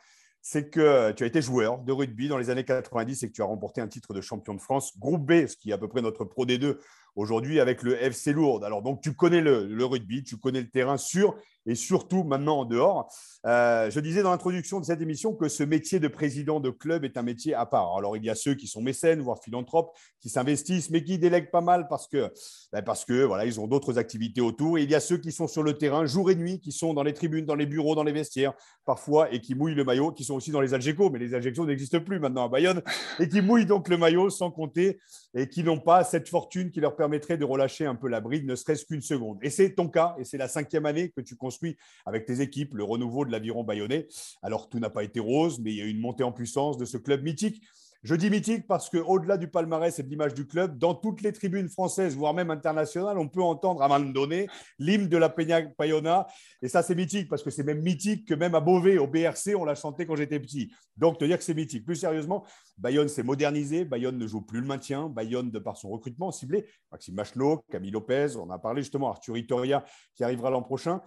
c'est 0.41 0.71
que 0.71 1.13
tu 1.13 1.25
as 1.25 1.27
été 1.27 1.43
joueur 1.43 1.79
de 1.79 1.93
rugby 1.93 2.29
dans 2.29 2.39
les 2.39 2.51
années 2.51 2.65
90 2.65 3.23
et 3.23 3.29
que 3.29 3.33
tu 3.33 3.43
as 3.43 3.47
remporté 3.47 3.81
un 3.81 3.89
titre 3.89 4.15
de 4.15 4.21
champion 4.21 4.55
de 4.55 4.61
France, 4.61 4.99
groupe 4.99 5.27
B, 5.27 5.47
ce 5.47 5.57
qui 5.57 5.71
est 5.71 5.73
à 5.73 5.79
peu 5.79 5.89
près 5.89 6.01
notre 6.01 6.25
Pro 6.25 6.47
D2 6.47 6.79
aujourd'hui 7.17 7.61
avec 7.61 7.83
le 7.83 8.01
FC 8.03 8.33
Lourdes. 8.33 8.65
Alors, 8.65 8.83
donc, 8.83 9.03
tu 9.03 9.15
connais 9.15 9.41
le, 9.41 9.85
rugby, 9.85 10.23
tu 10.23 10.37
connais 10.37 10.61
le 10.61 10.71
terrain 10.71 10.97
sur 10.97 11.37
et 11.67 11.75
surtout 11.75 12.25
maintenant 12.25 12.61
en 12.61 12.65
dehors. 12.65 13.13
Euh, 13.47 13.91
je 13.91 14.01
disais 14.01 14.23
dans 14.23 14.31
l'introduction 14.31 14.81
de 14.81 14.85
cette 14.85 15.01
émission 15.01 15.35
que 15.35 15.49
ce 15.49 15.63
métier 15.63 16.01
de 16.01 16.09
président 16.09 16.61
de 16.61 16.71
club 16.71 17.05
est 17.05 17.17
un 17.17 17.23
métier 17.23 17.55
à 17.55 17.67
part. 17.67 17.97
Alors, 17.97 18.17
il 18.17 18.25
y 18.25 18.31
a 18.31 18.35
ceux 18.35 18.55
qui 18.55 18.67
sont 18.67 18.83
mécènes, 18.83 19.21
voire 19.21 19.39
philanthropes, 19.43 19.97
qui 20.21 20.29
s'investissent, 20.29 20.91
mais 20.91 21.05
qui 21.05 21.19
délèguent 21.19 21.51
pas 21.51 21.61
mal 21.61 21.87
parce 21.89 22.09
que, 22.09 22.33
ben, 22.73 22.83
parce 22.83 23.05
que 23.05 23.25
voilà, 23.25 23.47
ils 23.47 23.61
ont 23.61 23.67
d'autres 23.67 23.99
activités 23.99 24.41
autour. 24.41 24.79
Et 24.79 24.83
il 24.83 24.91
y 24.91 24.95
a 24.95 25.01
ceux 25.01 25.19
qui 25.19 25.33
sont 25.33 25.47
sur 25.47 25.63
le 25.63 25.75
terrain 25.75 26.07
jour 26.07 26.31
et 26.31 26.35
nuit, 26.35 26.61
qui 26.61 26.73
sont 26.73 26.95
dans 26.95 27.03
les 27.03 27.15
tribunes, 27.15 27.47
dans 27.47 27.55
les 27.55 27.67
bureaux, 27.67 27.95
dans 27.95 28.05
les 28.05 28.13
vestiaires, 28.13 28.55
parfois, 28.85 29.33
et 29.33 29.41
qui 29.41 29.55
mouillent 29.55 29.75
le 29.75 29.85
maillot, 29.85 30.13
qui 30.13 30.25
sont 30.25 30.35
aussi 30.35 30.51
dans 30.51 30.61
les 30.61 30.75
Algeco, 30.75 31.11
mais 31.11 31.19
les 31.19 31.35
Algeco 31.35 31.67
n'existent 31.67 32.01
plus 32.01 32.19
maintenant 32.19 32.45
à 32.45 32.49
Bayonne, 32.49 32.83
et 33.21 33.29
qui 33.29 33.41
mouillent 33.41 33.67
donc 33.67 33.89
le 33.89 33.97
maillot 33.97 34.31
sans 34.31 34.51
compter, 34.51 34.99
et 35.35 35.49
qui 35.49 35.63
n'ont 35.63 35.81
pas 35.81 36.05
cette 36.05 36.29
fortune 36.29 36.71
qui 36.71 36.81
leur 36.81 36.97
permettrait 36.97 37.37
de 37.37 37.45
relâcher 37.45 37.87
un 37.87 37.95
peu 37.95 38.09
la 38.09 38.21
bride, 38.21 38.47
ne 38.47 38.55
serait-ce 38.55 38.85
qu'une 38.85 39.03
seconde. 39.03 39.39
Et 39.43 39.51
c'est 39.51 39.75
ton 39.75 39.89
cas, 39.89 40.17
et 40.19 40.25
c'est 40.25 40.39
la 40.39 40.49
cinquième 40.49 40.87
année 40.87 41.11
que 41.11 41.21
tu 41.21 41.37
construis 41.49 41.79
avec 42.05 42.27
tes 42.27 42.43
équipes, 42.43 42.75
le 42.75 42.85
renouveau 42.85 43.25
de 43.25 43.33
l'aviron 43.33 43.65
bayonnais. 43.65 44.07
Alors 44.43 44.69
tout 44.69 44.79
n'a 44.79 44.91
pas 44.91 45.03
été 45.03 45.19
rose, 45.19 45.61
mais 45.61 45.73
il 45.73 45.77
y 45.79 45.81
a 45.81 45.87
eu 45.87 45.91
une 45.91 46.01
montée 46.01 46.25
en 46.25 46.33
puissance 46.33 46.77
de 46.77 46.85
ce 46.85 46.99
club 46.99 47.23
mythique 47.23 47.63
je 48.05 48.15
dis 48.15 48.31
mythique 48.31 48.67
parce 48.67 48.89
qu'au-delà 48.89 49.37
du 49.37 49.49
palmarès 49.49 49.99
et 49.99 50.03
de 50.03 50.09
l'image 50.09 50.33
du 50.33 50.47
club, 50.47 50.79
dans 50.79 50.95
toutes 50.95 51.21
les 51.21 51.33
tribunes 51.33 51.69
françaises, 51.69 52.15
voire 52.17 52.33
même 52.33 52.51
internationales, 52.51 53.19
on 53.19 53.29
peut 53.29 53.43
entendre 53.43 53.83
à 53.83 53.87
un 53.87 53.99
moment 53.99 54.13
donné 54.13 54.47
l'hymne 54.79 55.09
de 55.09 55.17
la 55.17 55.29
Peña 55.29 55.63
Payona. 55.63 56.27
Et 56.63 56.69
ça, 56.69 56.83
c'est 56.83 56.95
mythique 56.95 57.29
parce 57.29 57.43
que 57.43 57.51
c'est 57.51 57.65
même 57.65 57.83
mythique 57.83 58.27
que 58.29 58.35
même 58.35 58.55
à 58.55 58.61
Beauvais, 58.61 58.99
au 58.99 59.09
BRC, 59.09 59.57
on 59.57 59.65
l'a 59.65 59.75
chanté 59.75 60.07
quand 60.07 60.17
j'étais 60.17 60.39
petit. 60.39 60.73
Donc, 60.97 61.19
te 61.19 61.25
dire 61.25 61.39
que 61.39 61.45
c'est 61.45 61.55
mythique. 61.55 61.85
Plus 61.85 61.97
sérieusement, 61.97 62.47
Bayonne 62.77 63.09
s'est 63.09 63.23
modernisé. 63.23 63.85
Bayonne 63.85 64.17
ne 64.17 64.27
joue 64.27 64.43
plus 64.43 64.61
le 64.61 64.67
maintien. 64.67 65.09
Bayonne, 65.09 65.51
de 65.51 65.59
par 65.59 65.77
son 65.77 65.91
recrutement 65.91 66.31
ciblé, 66.31 66.67
Maxime 66.93 67.15
Machelot, 67.15 67.63
Camille 67.71 67.91
Lopez, 67.91 68.37
on 68.37 68.51
a 68.51 68.59
parlé 68.59 68.83
justement, 68.83 69.11
Arthur 69.11 69.37
Itoria 69.37 69.85
qui 70.15 70.25
arrivera 70.25 70.51
l'an 70.51 70.63
prochain. 70.63 71.01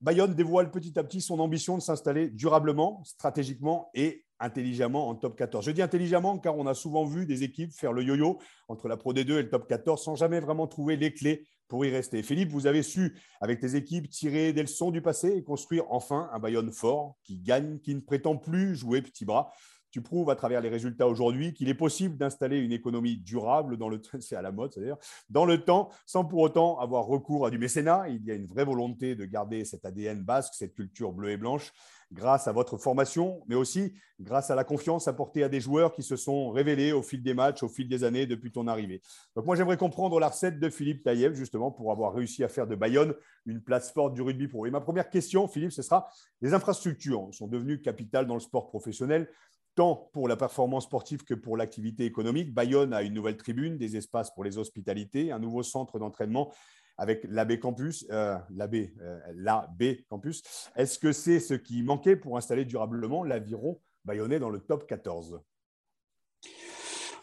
Bayonne 0.00 0.34
dévoile 0.34 0.70
petit 0.70 0.98
à 0.98 1.04
petit 1.04 1.20
son 1.20 1.38
ambition 1.38 1.76
de 1.76 1.82
s'installer 1.82 2.28
durablement, 2.28 3.02
stratégiquement 3.04 3.90
et 3.94 4.25
intelligemment 4.40 5.08
en 5.08 5.14
top 5.14 5.36
14. 5.36 5.64
Je 5.64 5.70
dis 5.70 5.82
intelligemment 5.82 6.38
car 6.38 6.56
on 6.56 6.66
a 6.66 6.74
souvent 6.74 7.04
vu 7.04 7.26
des 7.26 7.42
équipes 7.42 7.72
faire 7.72 7.92
le 7.92 8.02
yo-yo 8.02 8.38
entre 8.68 8.88
la 8.88 8.96
Pro 8.96 9.12
D2 9.12 9.32
et 9.32 9.42
le 9.42 9.48
top 9.48 9.68
14 9.68 10.02
sans 10.02 10.14
jamais 10.16 10.40
vraiment 10.40 10.66
trouver 10.66 10.96
les 10.96 11.12
clés 11.12 11.46
pour 11.68 11.84
y 11.84 11.90
rester. 11.90 12.22
Philippe, 12.22 12.50
vous 12.50 12.66
avez 12.66 12.82
su, 12.82 13.16
avec 13.40 13.60
tes 13.60 13.74
équipes, 13.76 14.08
tirer 14.08 14.52
des 14.52 14.62
leçons 14.62 14.90
du 14.90 15.02
passé 15.02 15.32
et 15.36 15.42
construire 15.42 15.84
enfin 15.90 16.30
un 16.32 16.38
Bayonne 16.38 16.70
fort 16.70 17.16
qui 17.24 17.38
gagne, 17.38 17.78
qui 17.80 17.94
ne 17.94 18.00
prétend 18.00 18.36
plus 18.36 18.76
jouer 18.76 19.02
petit 19.02 19.24
bras. 19.24 19.52
Tu 19.90 20.02
prouves 20.02 20.28
à 20.30 20.36
travers 20.36 20.60
les 20.60 20.68
résultats 20.68 21.08
aujourd'hui 21.08 21.54
qu'il 21.54 21.68
est 21.68 21.74
possible 21.74 22.16
d'installer 22.16 22.58
une 22.58 22.72
économie 22.72 23.16
durable 23.16 23.76
dans 23.78 23.88
le 23.88 24.00
c'est 24.20 24.36
à 24.36 24.42
la 24.42 24.52
mode, 24.52 24.72
c'est-à-dire 24.72 24.98
dans 25.30 25.44
le 25.44 25.64
temps, 25.64 25.90
sans 26.04 26.24
pour 26.24 26.40
autant 26.40 26.78
avoir 26.78 27.06
recours 27.06 27.46
à 27.46 27.50
du 27.50 27.58
mécénat. 27.58 28.08
Il 28.08 28.24
y 28.24 28.30
a 28.30 28.34
une 28.34 28.46
vraie 28.46 28.64
volonté 28.64 29.14
de 29.14 29.24
garder 29.24 29.64
cet 29.64 29.84
ADN 29.84 30.22
basque, 30.22 30.54
cette 30.54 30.74
culture 30.74 31.12
bleue 31.12 31.30
et 31.30 31.36
blanche 31.36 31.72
grâce 32.12 32.46
à 32.48 32.52
votre 32.52 32.76
formation, 32.76 33.42
mais 33.48 33.54
aussi 33.54 33.94
grâce 34.20 34.50
à 34.50 34.54
la 34.54 34.64
confiance 34.64 35.08
apportée 35.08 35.42
à 35.42 35.48
des 35.48 35.60
joueurs 35.60 35.92
qui 35.92 36.02
se 36.02 36.16
sont 36.16 36.50
révélés 36.50 36.92
au 36.92 37.02
fil 37.02 37.22
des 37.22 37.34
matchs, 37.34 37.62
au 37.62 37.68
fil 37.68 37.88
des 37.88 38.04
années 38.04 38.26
depuis 38.26 38.52
ton 38.52 38.66
arrivée. 38.66 39.02
Donc 39.34 39.44
moi, 39.44 39.56
j'aimerais 39.56 39.76
comprendre 39.76 40.18
la 40.20 40.28
recette 40.28 40.58
de 40.58 40.70
Philippe 40.70 41.02
Taïev, 41.02 41.34
justement, 41.34 41.70
pour 41.70 41.92
avoir 41.92 42.14
réussi 42.14 42.44
à 42.44 42.48
faire 42.48 42.66
de 42.66 42.74
Bayonne 42.74 43.14
une 43.44 43.60
place 43.60 43.92
forte 43.92 44.14
du 44.14 44.22
rugby 44.22 44.48
pro. 44.48 44.66
Et 44.66 44.70
ma 44.70 44.80
première 44.80 45.10
question, 45.10 45.48
Philippe, 45.48 45.72
ce 45.72 45.82
sera 45.82 46.08
les 46.40 46.54
infrastructures 46.54 47.28
sont 47.32 47.48
devenues 47.48 47.82
capitales 47.82 48.26
dans 48.26 48.34
le 48.34 48.40
sport 48.40 48.68
professionnel 48.68 49.28
tant 49.74 50.08
pour 50.12 50.26
la 50.26 50.36
performance 50.36 50.84
sportive 50.84 51.22
que 51.22 51.34
pour 51.34 51.56
l'activité 51.56 52.04
économique. 52.04 52.52
Bayonne 52.54 52.94
a 52.94 53.02
une 53.02 53.12
nouvelle 53.12 53.36
tribune, 53.36 53.76
des 53.76 53.96
espaces 53.96 54.30
pour 54.32 54.42
les 54.42 54.56
hospitalités, 54.58 55.30
un 55.30 55.38
nouveau 55.38 55.62
centre 55.62 55.98
d'entraînement 55.98 56.50
avec 56.98 57.26
l'AB 57.28 57.58
Campus, 57.58 58.06
euh, 58.10 58.36
l'AB, 58.50 58.74
euh, 59.00 59.94
Campus. 60.08 60.42
Est-ce 60.76 60.98
que 60.98 61.12
c'est 61.12 61.40
ce 61.40 61.54
qui 61.54 61.82
manquait 61.82 62.16
pour 62.16 62.36
installer 62.36 62.64
durablement 62.64 63.24
l'aviron 63.24 63.80
bayonnais 64.04 64.38
dans 64.38 64.50
le 64.50 64.60
top 64.60 64.86
14 64.86 65.40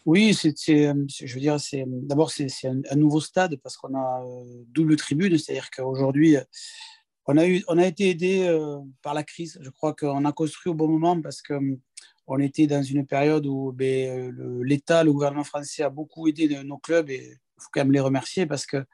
oui, 0.06 0.34
c'est, 0.34 0.54
je 0.58 1.34
veux 1.34 1.40
dire, 1.40 1.58
c'est 1.62 1.86
d'abord 1.88 2.30
c'est, 2.30 2.50
un, 2.66 2.96
nouveau 2.98 3.22
stade 3.22 3.56
parce 3.64 3.78
qu'on 3.78 3.96
a 3.96 4.22
euh, 4.26 4.64
double 4.68 4.98
tribune, 4.98 5.38
c'est-à-dire 5.38 5.70
qu'aujourd'hui 5.72 6.36
on 7.26 7.38
a 7.38 7.48
eu, 7.48 7.64
on 7.70 7.78
a 7.78 7.86
été 7.88 8.10
aidé 8.10 8.44
euh, 8.44 8.80
par 9.02 9.14
la 9.14 9.24
crise. 9.24 9.58
Je 9.62 9.70
crois 9.70 9.94
qu'on 9.96 10.26
a 10.26 10.32
construit 10.34 10.72
au 10.72 10.74
bon 10.74 10.90
moment 10.90 11.22
parce 11.22 11.42
que 11.42 11.54
on 12.28 12.40
était 12.40 12.68
dans 12.68 12.84
une 12.84 13.06
période 13.06 13.46
où 13.46 13.72
ben, 13.72 14.36
l'État, 14.62 15.06
le 15.06 15.14
gouvernement 15.14 15.46
français 15.46 15.84
a 15.84 15.90
beaucoup 15.90 16.28
aidé 16.28 16.62
nos 16.64 16.78
clubs 16.78 17.10
et 17.10 17.38
faut 17.58 17.70
quand 17.72 17.82
même 17.82 17.92
les 17.92 18.00
remercier 18.00 18.46
parce 18.46 18.66
que 18.66 18.86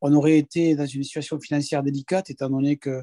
on 0.00 0.12
aurait 0.14 0.38
été 0.38 0.74
dans 0.74 0.86
une 0.86 1.02
situation 1.02 1.40
financière 1.40 1.82
délicate 1.82 2.30
étant 2.30 2.50
donné 2.50 2.76
que 2.76 3.02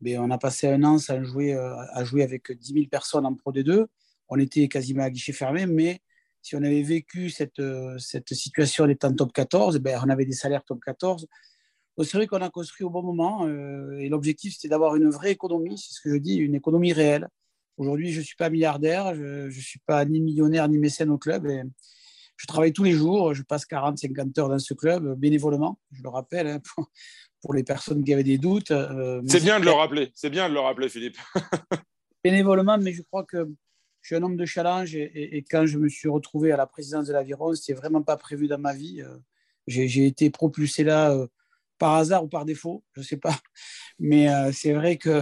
ben, 0.00 0.18
on 0.20 0.30
a 0.30 0.38
passé 0.38 0.68
un 0.68 0.82
an 0.84 0.98
jouer, 1.22 1.54
à 1.54 2.04
jouer 2.04 2.22
avec 2.22 2.52
10 2.52 2.72
000 2.74 2.86
personnes 2.90 3.24
en 3.24 3.34
Pro 3.34 3.52
D2. 3.52 3.86
On 4.28 4.38
était 4.38 4.68
quasiment 4.68 5.04
à 5.04 5.10
guichet 5.10 5.32
fermé, 5.32 5.66
mais 5.66 6.00
si 6.42 6.56
on 6.56 6.62
avait 6.62 6.82
vécu 6.82 7.30
cette, 7.30 7.62
cette 7.98 8.34
situation 8.34 8.86
étant 8.88 9.14
top 9.14 9.32
14, 9.32 9.78
ben, 9.78 9.98
on 10.04 10.10
avait 10.10 10.26
des 10.26 10.32
salaires 10.32 10.64
top 10.64 10.80
14 10.84 11.26
c'est 12.02 12.16
vrai 12.16 12.26
qu'on 12.26 12.42
a 12.42 12.50
construit 12.50 12.84
au 12.84 12.90
bon 12.90 13.02
moment 13.02 13.46
euh, 13.46 13.98
et 13.98 14.08
l'objectif 14.08 14.54
c'était 14.54 14.68
d'avoir 14.68 14.96
une 14.96 15.08
vraie 15.10 15.30
économie, 15.30 15.78
c'est 15.78 15.94
ce 15.94 16.00
que 16.00 16.10
je 16.10 16.16
dis, 16.16 16.36
une 16.36 16.56
économie 16.56 16.92
réelle. 16.92 17.28
Aujourd'hui, 17.76 18.12
je 18.12 18.20
ne 18.20 18.24
suis 18.24 18.36
pas 18.36 18.50
milliardaire, 18.50 19.14
je 19.14 19.46
ne 19.46 19.50
suis 19.50 19.80
pas 19.80 20.04
ni 20.04 20.20
millionnaire 20.20 20.68
ni 20.68 20.78
mécène 20.78 21.10
au 21.10 21.18
club. 21.18 21.46
Et 21.46 21.62
je 22.36 22.46
travaille 22.46 22.72
tous 22.72 22.84
les 22.84 22.92
jours, 22.92 23.34
je 23.34 23.42
passe 23.42 23.66
40-50 23.66 24.40
heures 24.40 24.48
dans 24.48 24.58
ce 24.58 24.74
club 24.74 25.18
bénévolement, 25.18 25.78
je 25.92 26.02
le 26.02 26.08
rappelle, 26.08 26.46
hein, 26.46 26.60
pour, 27.40 27.54
les 27.54 27.62
personnes 27.62 28.02
qui 28.02 28.12
avaient 28.12 28.24
des 28.24 28.38
doutes. 28.38 28.70
Euh, 28.70 29.22
c'est 29.28 29.42
bien 29.42 29.60
de 29.60 29.66
le 29.66 29.70
rappeler, 29.70 30.10
c'est 30.14 30.30
bien 30.30 30.48
de 30.48 30.54
le 30.54 30.60
rappeler, 30.60 30.88
Philippe. 30.88 31.18
bénévolement, 32.24 32.78
mais 32.78 32.92
je 32.92 33.02
crois 33.02 33.24
que 33.24 33.46
je 34.00 34.08
suis 34.08 34.16
un 34.16 34.22
homme 34.22 34.36
de 34.36 34.46
challenge 34.46 34.94
et, 34.94 35.44
quand 35.50 35.66
je 35.66 35.78
me 35.78 35.88
suis 35.88 36.08
retrouvé 36.08 36.52
à 36.52 36.56
la 36.56 36.66
présidence 36.66 37.06
de 37.06 37.12
l'Aviron, 37.12 37.54
ce 37.54 37.60
n'était 37.60 37.78
vraiment 37.78 38.02
pas 38.02 38.16
prévu 38.16 38.48
dans 38.48 38.58
ma 38.58 38.74
vie. 38.74 39.02
Euh, 39.02 39.16
j'ai 39.66 40.06
été 40.06 40.30
propulsé 40.30 40.84
là 40.84 41.14
par 41.78 41.94
hasard 41.94 42.24
ou 42.24 42.28
par 42.28 42.44
défaut, 42.44 42.82
je 42.94 43.00
ne 43.00 43.04
sais 43.04 43.16
pas. 43.16 43.36
Mais 43.98 44.32
euh, 44.32 44.52
c'est 44.52 44.72
vrai 44.72 44.96
que 44.96 45.20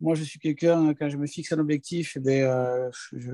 moi, 0.00 0.14
je 0.14 0.24
suis 0.24 0.38
quelqu'un, 0.38 0.92
quand 0.94 1.08
je 1.08 1.16
me 1.16 1.26
fixe 1.26 1.52
un 1.52 1.58
objectif, 1.58 2.14
eh 2.16 2.20
ben, 2.20 2.42
euh, 2.44 2.90
je, 3.12 3.30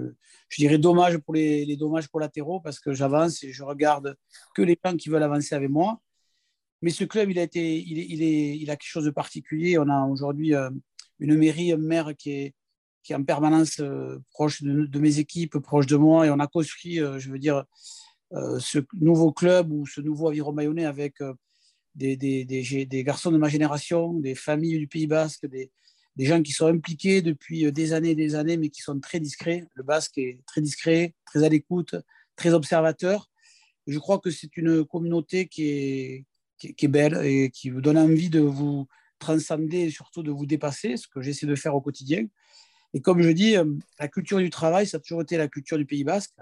dirais 0.59 0.79
dommage 0.79 1.19
pour 1.19 1.35
les, 1.35 1.65
les, 1.65 1.77
dommages 1.77 2.09
collatéraux 2.09 2.61
parce 2.61 2.79
que 2.81 2.93
j'avance 2.93 3.43
et 3.43 3.53
je 3.53 3.63
regarde 3.63 4.17
que 4.55 4.63
les 4.63 4.79
gens 4.85 4.97
qui 4.97 5.09
veulent 5.09 5.23
avancer 5.23 5.55
avec 5.55 5.71
moi. 5.71 6.01
Mais 6.83 6.91
ce 6.91 7.05
club, 7.05 7.31
il 7.31 7.39
a, 7.39 7.43
été, 7.43 7.79
il, 7.79 8.71
a 8.71 8.77
quelque 8.77 8.89
chose 8.89 9.05
de 9.05 9.11
particulier. 9.11 9.79
On 9.79 9.89
a 9.89 10.07
aujourd'hui 10.07 10.55
euh, 10.55 10.71
une 11.19 11.37
mairie, 11.37 11.73
un 11.73 11.77
maire 11.77 12.13
qui 12.17 12.31
est, 12.33 12.55
en 13.13 13.25
permanence 13.25 13.83
proche 14.31 14.63
de, 14.63 14.99
mes 15.01 15.19
équipes, 15.19 15.59
proche 15.59 15.87
de 15.87 15.97
moi. 15.97 16.27
Et 16.27 16.31
on 16.31 16.39
a 16.39 16.47
construit, 16.47 16.97
je 16.97 17.31
veux 17.31 17.41
dire, 17.41 17.65
ce 18.31 18.79
nouveau 18.93 19.33
club 19.33 19.73
ou 19.73 19.85
ce 19.85 20.01
nouveau 20.01 20.29
aviron 20.29 20.53
mayonnais 20.53 20.85
avec 20.85 21.17
des, 21.97 22.17
des, 22.17 23.05
garçons 23.05 23.33
de 23.33 23.39
ma 23.39 23.49
génération, 23.49 24.13
des 24.15 24.37
familles 24.37 24.79
du 24.79 24.87
Pays 24.87 25.09
Basque, 25.09 25.47
des, 25.47 25.73
gens 26.19 26.43
qui 26.43 26.53
sont 26.53 26.67
impliqués 26.67 27.23
depuis 27.23 27.67
euh, 27.67 27.73
des 27.73 27.93
années 27.93 28.11
et 28.11 28.15
des 28.15 28.35
années, 28.35 28.57
mais 28.57 28.69
qui 28.69 28.81
sont 28.81 28.99
très 29.01 29.21
discrets. 29.21 29.65
Le 29.75 29.83
Basque 29.83 30.19
est 30.19 30.41
très 30.47 30.61
discret, 30.61 31.15
très 31.25 31.45
à 31.45 31.49
l'écoute, 31.49 31.95
très 32.37 32.53
observateur. 32.53 33.31
je 33.87 33.99
crois 33.99 34.19
que 34.19 34.31
c'est 34.31 34.57
une 34.57 34.85
communauté 34.85 35.47
qui 35.47 35.69
est, 35.69 36.89
belle 36.89 37.25
et 37.25 37.51
qui 37.51 37.71
vous 37.71 37.81
donne 37.81 37.99
envie 37.99 38.31
de 38.31 38.41
vous 38.41 38.87
transcender 39.19 39.79
et 39.81 39.91
surtout 39.91 40.23
de 40.23 40.31
vous 40.31 40.47
dépasser, 40.47 40.97
ce 40.97 41.07
que 41.09 41.21
j'essaie 41.21 41.47
de 41.47 41.55
faire 41.55 41.75
au 41.75 41.81
quotidien. 41.81 42.27
Et 42.93 43.01
comme 43.01 43.23
je 43.23 43.31
dis, 43.31 43.57
euh, 43.57 43.65
la 43.99 44.09
culture 44.09 44.39
du 44.39 44.51
travail, 44.51 44.87
ça 44.87 44.97
a 44.97 45.01
toujours 45.01 45.23
été 45.23 45.37
la 45.37 45.49
culture 45.49 45.79
du 45.79 45.87
Pays 45.87 46.05
Basque. 46.05 46.35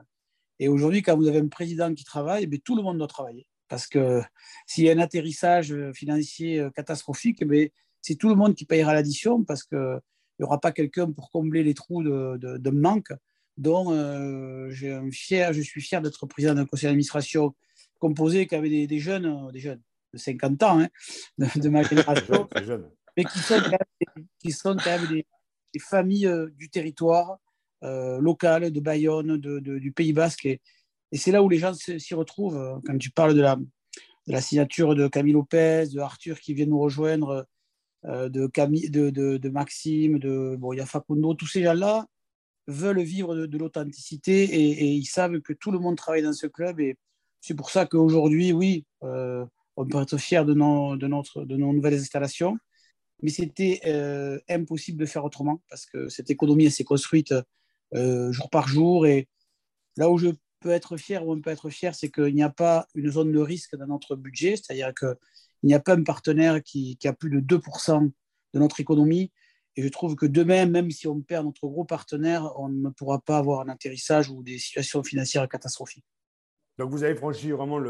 Et 0.58 0.68
aujourd'hui, 0.68 1.02
quand 1.02 1.16
vous 1.16 1.28
avez 1.28 1.38
un 1.38 1.48
président 1.48 1.92
qui 1.94 2.04
travaille, 2.04 2.48
eh 2.50 2.58
tout 2.58 2.76
le 2.76 2.82
monde 2.82 2.98
doit 2.98 3.06
travailler. 3.06 3.46
Parce 3.68 3.86
que 3.86 4.22
s'il 4.66 4.84
y 4.84 4.90
a 4.90 4.92
un 4.94 4.98
atterrissage 4.98 5.74
financier 5.92 6.58
euh, 6.60 6.70
catastrophique, 6.70 7.42
eh 7.42 7.72
c'est 8.02 8.16
tout 8.16 8.28
le 8.28 8.34
monde 8.34 8.54
qui 8.54 8.64
payera 8.64 8.94
l'addition 8.94 9.44
parce 9.44 9.64
qu'il 9.64 10.00
n'y 10.38 10.44
aura 10.44 10.60
pas 10.60 10.72
quelqu'un 10.72 11.10
pour 11.10 11.30
combler 11.30 11.62
les 11.62 11.74
trous 11.74 12.02
de, 12.02 12.70
manque. 12.70 13.12
Donc, 13.56 13.88
euh, 13.90 14.70
fier, 15.10 15.52
je 15.52 15.60
suis 15.60 15.80
fier 15.80 16.00
d'être 16.00 16.26
président 16.26 16.54
d'un 16.54 16.64
conseil 16.64 16.88
d'administration 16.88 17.54
composé 17.98 18.46
qu'avec 18.46 18.70
des, 18.70 18.86
des, 18.86 19.00
jeunes, 19.00 19.26
euh, 19.26 19.50
des 19.50 19.58
jeunes 19.58 19.82
de 20.12 20.18
50 20.18 20.62
ans, 20.62 20.80
hein, 20.80 20.88
de, 21.38 21.68
ma 21.68 21.82
génération, 21.84 22.48
mais 23.16 23.24
qui 23.24 23.38
sont, 23.40 23.60
qui 24.38 24.52
sont 24.52 24.76
quand 24.76 24.98
même 24.98 25.08
des, 25.08 25.26
familles 25.80 26.30
du 26.56 26.70
territoire 26.70 27.38
local, 27.82 28.72
de 28.72 28.80
Bayonne, 28.80 29.36
du 29.36 29.92
Pays 29.92 30.12
Basque. 30.12 30.46
Et, 30.46 30.60
et 31.12 31.16
c'est 31.16 31.32
là 31.32 31.42
où 31.42 31.48
les 31.48 31.58
gens 31.58 31.72
s'y 31.74 32.14
retrouvent. 32.14 32.56
Euh, 32.56 32.78
quand 32.84 32.96
tu 32.98 33.10
parles 33.10 33.34
de 33.34 33.40
la, 33.40 33.56
de 33.56 34.32
la 34.32 34.40
signature 34.40 34.94
de 34.94 35.08
Camille 35.08 35.32
Lopez, 35.32 35.86
de 35.92 36.00
Arthur 36.00 36.40
qui 36.40 36.54
vient 36.54 36.66
nous 36.66 36.80
rejoindre, 36.80 37.28
euh, 37.28 37.42
de, 38.04 38.46
Camille, 38.46 38.90
de, 38.90 39.10
de, 39.10 39.48
Maxime, 39.48 40.18
de, 40.18 40.56
bon, 40.56 40.72
il 40.72 40.78
y 40.78 40.80
a 40.80 40.86
Facundo, 40.86 41.34
tous 41.34 41.46
ces 41.46 41.62
gens-là 41.62 42.06
veulent 42.66 43.00
vivre 43.00 43.34
de, 43.34 43.58
l'authenticité 43.58 44.44
et, 44.44 44.92
ils 44.92 45.06
savent 45.06 45.40
que 45.40 45.52
tout 45.52 45.70
le 45.70 45.78
monde 45.78 45.96
travaille 45.96 46.22
dans 46.22 46.32
ce 46.32 46.46
club. 46.46 46.80
Et 46.80 46.96
c'est 47.40 47.54
pour 47.54 47.70
ça 47.70 47.86
qu'aujourd'hui, 47.86 48.52
oui, 48.52 48.84
euh, 49.02 49.44
on 49.76 49.86
peut 49.86 50.00
être 50.00 50.18
fier 50.18 50.44
de 50.44 50.54
nos, 50.54 50.96
de, 50.96 51.06
de 51.06 51.56
nos 51.56 51.72
nouvelles 51.72 51.98
installations. 51.98 52.56
Mais 53.22 53.30
c'était 53.30 53.80
impossible 54.48 54.98
de 54.98 55.06
faire 55.06 55.24
autrement 55.24 55.60
parce 55.68 55.86
que 55.86 56.08
cette 56.08 56.30
économie 56.30 56.70
s'est 56.70 56.84
construite 56.84 57.34
jour 57.92 58.50
par 58.50 58.68
jour. 58.68 59.06
Et 59.06 59.28
là 59.96 60.08
où 60.08 60.18
je 60.18 60.28
peut 60.60 60.70
être 60.70 60.96
fier 60.96 61.26
ou 61.26 61.32
on 61.32 61.40
peut 61.40 61.50
être 61.50 61.70
fier, 61.70 61.94
c'est 61.94 62.10
qu'il 62.10 62.34
n'y 62.34 62.42
a 62.42 62.50
pas 62.50 62.86
une 62.94 63.10
zone 63.10 63.32
de 63.32 63.38
risque 63.38 63.76
dans 63.76 63.86
notre 63.86 64.16
budget, 64.16 64.56
c'est-à-dire 64.56 64.92
qu'il 65.58 65.68
n'y 65.68 65.74
a 65.74 65.80
pas 65.80 65.94
un 65.94 66.02
partenaire 66.02 66.62
qui, 66.62 66.98
a 67.04 67.12
plus 67.12 67.30
de 67.30 67.40
2% 67.40 68.10
de 68.54 68.58
notre 68.58 68.80
économie. 68.80 69.32
Et 69.76 69.82
je 69.82 69.88
trouve 69.88 70.16
que 70.16 70.26
demain, 70.26 70.66
même 70.66 70.90
si 70.90 71.06
on 71.06 71.20
perd 71.20 71.46
notre 71.46 71.68
gros 71.68 71.84
partenaire, 71.84 72.52
on 72.58 72.68
ne 72.68 72.90
pourra 72.90 73.20
pas 73.20 73.38
avoir 73.38 73.60
un 73.60 73.68
atterrissage 73.68 74.28
ou 74.28 74.42
des 74.42 74.58
situations 74.58 75.02
financières 75.02 75.48
catastrophiques. 75.48 76.06
Donc 76.78 76.90
vous 76.90 77.04
avez 77.04 77.14
franchi 77.14 77.50
vraiment 77.50 77.80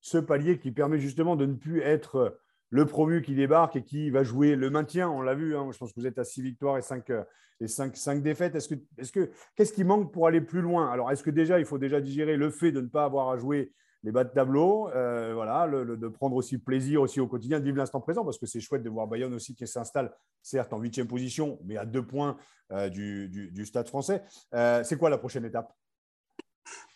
ce 0.00 0.18
palier 0.18 0.58
qui 0.58 0.72
permet 0.72 0.98
justement 0.98 1.36
de 1.36 1.46
ne 1.46 1.54
plus 1.54 1.80
être 1.80 2.38
le 2.72 2.86
promu 2.86 3.20
qui 3.20 3.34
débarque 3.34 3.76
et 3.76 3.84
qui 3.84 4.10
va 4.10 4.24
jouer 4.24 4.56
le 4.56 4.70
maintien. 4.70 5.08
On 5.08 5.20
l'a 5.20 5.34
vu, 5.34 5.56
hein. 5.56 5.68
je 5.72 5.78
pense 5.78 5.92
que 5.92 6.00
vous 6.00 6.06
êtes 6.06 6.18
à 6.18 6.24
6 6.24 6.42
victoires 6.42 6.78
et 6.78 6.82
5, 6.82 7.10
euh, 7.10 7.22
et 7.60 7.68
5, 7.68 8.22
défaites. 8.22 8.54
Est-ce 8.54 8.68
que, 8.68 8.74
est 8.96 9.12
que, 9.12 9.30
qu'est-ce 9.54 9.74
qui 9.74 9.84
manque 9.84 10.10
pour 10.10 10.26
aller 10.26 10.40
plus 10.40 10.62
loin? 10.62 10.90
Alors, 10.90 11.10
est-ce 11.10 11.22
que 11.22 11.30
déjà, 11.30 11.58
il 11.58 11.66
faut 11.66 11.76
déjà 11.76 12.00
digérer 12.00 12.36
le 12.38 12.50
fait 12.50 12.72
de 12.72 12.80
ne 12.80 12.88
pas 12.88 13.04
avoir 13.04 13.28
à 13.28 13.36
jouer 13.36 13.74
les 14.04 14.12
bas 14.12 14.24
de 14.24 14.30
tableau, 14.30 14.88
euh, 14.90 15.32
voilà, 15.34 15.68
de 15.68 16.08
prendre 16.08 16.36
aussi 16.36 16.58
plaisir 16.58 17.02
aussi 17.02 17.20
au 17.20 17.26
quotidien, 17.26 17.60
de 17.60 17.64
vivre 17.64 17.78
l'instant 17.78 18.00
présent, 18.00 18.24
parce 18.24 18.38
que 18.38 18.46
c'est 18.46 18.60
chouette 18.60 18.82
de 18.82 18.90
voir 18.90 19.06
Bayonne 19.06 19.34
aussi 19.34 19.54
qui 19.54 19.66
s'installe, 19.66 20.12
certes 20.42 20.72
en 20.72 20.78
huitième 20.78 21.06
position, 21.06 21.58
mais 21.64 21.76
à 21.76 21.84
deux 21.86 22.04
points 22.04 22.36
euh, 22.72 22.88
du, 22.88 23.64
stade 23.64 23.88
français. 23.88 24.22
c'est 24.52 24.98
quoi 24.98 25.10
la 25.10 25.18
prochaine 25.18 25.44
étape? 25.44 25.72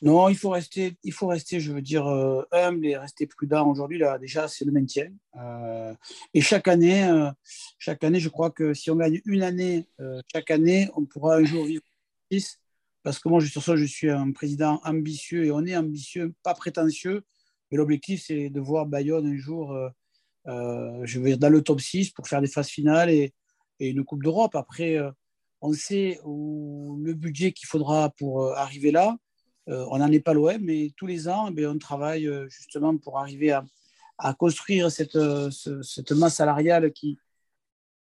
Non, 0.03 0.29
il 0.29 0.37
faut 0.37 0.51
rester, 0.51 0.97
il 1.03 1.13
faut 1.13 1.27
rester, 1.27 1.59
je 1.61 1.73
veux 1.73 1.81
dire, 1.81 2.07
euh, 2.07 2.43
humble 2.53 2.87
et 2.87 2.97
rester 2.97 3.27
prudent. 3.27 3.67
Aujourd'hui, 3.69 3.99
là, 3.99 4.19
déjà, 4.19 4.47
c'est 4.49 4.65
le 4.65 4.73
maintien. 4.73 5.09
Euh, 5.37 5.95
et 6.35 6.41
chaque 6.41 6.69
année, 6.69 7.05
euh, 7.05 7.31
chaque 7.79 8.05
année, 8.05 8.21
je 8.21 8.29
crois 8.29 8.51
que 8.51 8.75
si 8.75 8.91
on 8.91 8.97
gagne 8.97 9.21
une 9.25 9.43
année, 9.43 9.87
chaque 10.33 10.51
année, 10.51 10.89
on 10.97 11.05
pourra 11.05 11.37
un 11.37 11.45
jour 11.45 11.65
vivre. 11.65 11.83
Parce 13.07 13.21
que 13.21 13.29
moi, 13.29 13.41
sur 13.41 13.63
ça, 13.63 13.77
je 13.77 13.85
suis 13.85 14.11
un 14.11 14.33
président 14.33 14.81
ambitieux 14.83 15.45
et 15.45 15.53
on 15.53 15.65
est 15.65 15.77
ambitieux, 15.77 16.35
pas 16.43 16.55
prétentieux. 16.55 17.23
Mais 17.71 17.77
l'objectif, 17.77 18.25
c'est 18.27 18.51
de 18.51 18.61
voir 18.61 18.87
Bayonne 18.87 19.29
un 19.29 19.37
jour, 19.37 19.79
je 20.47 21.19
veux 21.21 21.27
dire, 21.27 21.39
dans 21.39 21.49
le 21.49 21.63
top 21.63 21.81
6 21.81 22.11
pour 22.11 22.27
faire 22.27 22.41
des 22.41 22.49
phases 22.49 22.69
finales 22.69 23.11
et, 23.11 23.33
une 23.79 24.05
Coupe 24.05 24.25
d'Europe. 24.25 24.57
Après, 24.57 24.99
on 25.61 25.73
sait 25.73 26.19
où, 26.25 27.01
le 27.05 27.15
budget 27.15 27.53
qu'il 27.53 27.69
faudra 27.69 28.11
pour 28.11 28.53
arriver 28.57 28.91
là. 28.91 29.17
Euh, 29.69 29.85
on 29.91 29.99
n'en 29.99 30.11
est 30.13 30.21
pas 30.21 30.35
loin, 30.35 30.59
mais 30.59 30.93
tous 30.97 31.07
les 31.07 31.29
ans, 31.29 31.53
eh 31.57 31.67
on 31.67 31.79
travaille 31.79 32.29
euh, 32.29 32.49
justement 32.49 32.97
pour 32.97 33.19
arriver 33.19 33.51
à, 33.51 34.35
construire 34.35 34.91
cette, 34.91 35.17
euh, 35.17 35.51
cette, 35.51 36.13
masse 36.13 36.37
salariale 36.37 36.93
qui, 36.93 37.19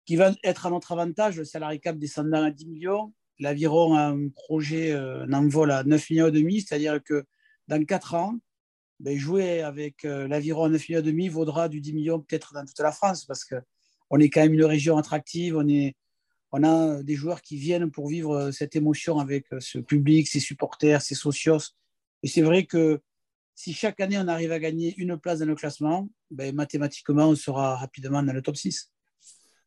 qui 0.05 0.17
va 0.17 0.33
être 0.43 0.67
à 0.67 0.71
notre 0.71 0.93
avantage. 0.93 1.39
Le 1.39 1.45
salarié 1.45 1.79
cap 1.79 1.97
descendant 1.97 2.43
à 2.43 2.51
10 2.51 2.67
millions, 2.67 3.13
l'aviron 3.39 3.95
a 3.95 4.09
un 4.09 4.29
projet, 4.29 4.93
un 4.93 5.33
envol 5.33 5.71
à 5.71 5.85
9 5.85 6.11
millions 6.11 6.33
c'est-à-dire 6.33 7.03
que 7.03 7.25
dans 7.69 7.85
4 7.85 8.15
ans, 8.15 8.39
ben, 9.01 9.19
jouer 9.19 9.63
avec 9.63 10.05
l'aviron 10.05 10.65
à 10.65 10.69
9 10.69 10.89
millions 10.89 11.33
vaudra 11.33 11.69
du 11.69 11.81
10 11.81 11.93
millions 11.93 12.21
peut-être 12.21 12.55
dans 12.55 12.65
toute 12.65 12.79
la 12.79 12.93
France 12.93 13.25
parce 13.25 13.45
qu'on 13.45 14.19
est 14.19 14.31
quand 14.31 14.43
même 14.43 14.55
une 14.55 14.65
région 14.65 14.97
attractive, 14.97 15.57
on 15.57 15.67
on 16.53 16.63
a 16.65 17.03
des 17.03 17.15
joueurs 17.15 17.41
qui 17.41 17.57
viennent 17.57 17.91
pour 17.91 18.09
vivre 18.09 18.37
euh, 18.37 18.53
cette 18.53 18.77
émotion 18.77 19.19
avec 19.19 19.51
euh, 19.53 19.61
ce 19.61 19.79
public, 19.79 20.29
ses 20.29 20.41
supporters, 20.41 21.01
ses 21.01 21.15
socios. 21.15 21.75
Et 22.23 22.29
c'est 22.29 22.43
vrai 22.43 22.67
que 22.67 23.01
si 23.55 23.73
chaque 23.73 24.01
année 24.01 24.19
on 24.19 24.29
arrive 24.29 24.53
à 24.53 24.59
gagner 24.59 24.95
une 24.99 25.19
place 25.19 25.39
dans 25.39 25.47
le 25.47 25.55
classement, 25.55 26.11
ben, 26.31 26.55
mathématiquement 26.55 27.29
on 27.29 27.35
sera 27.35 27.77
rapidement 27.77 28.23
dans 28.23 28.33
le 28.33 28.43
top 28.43 28.57
6. 28.57 28.92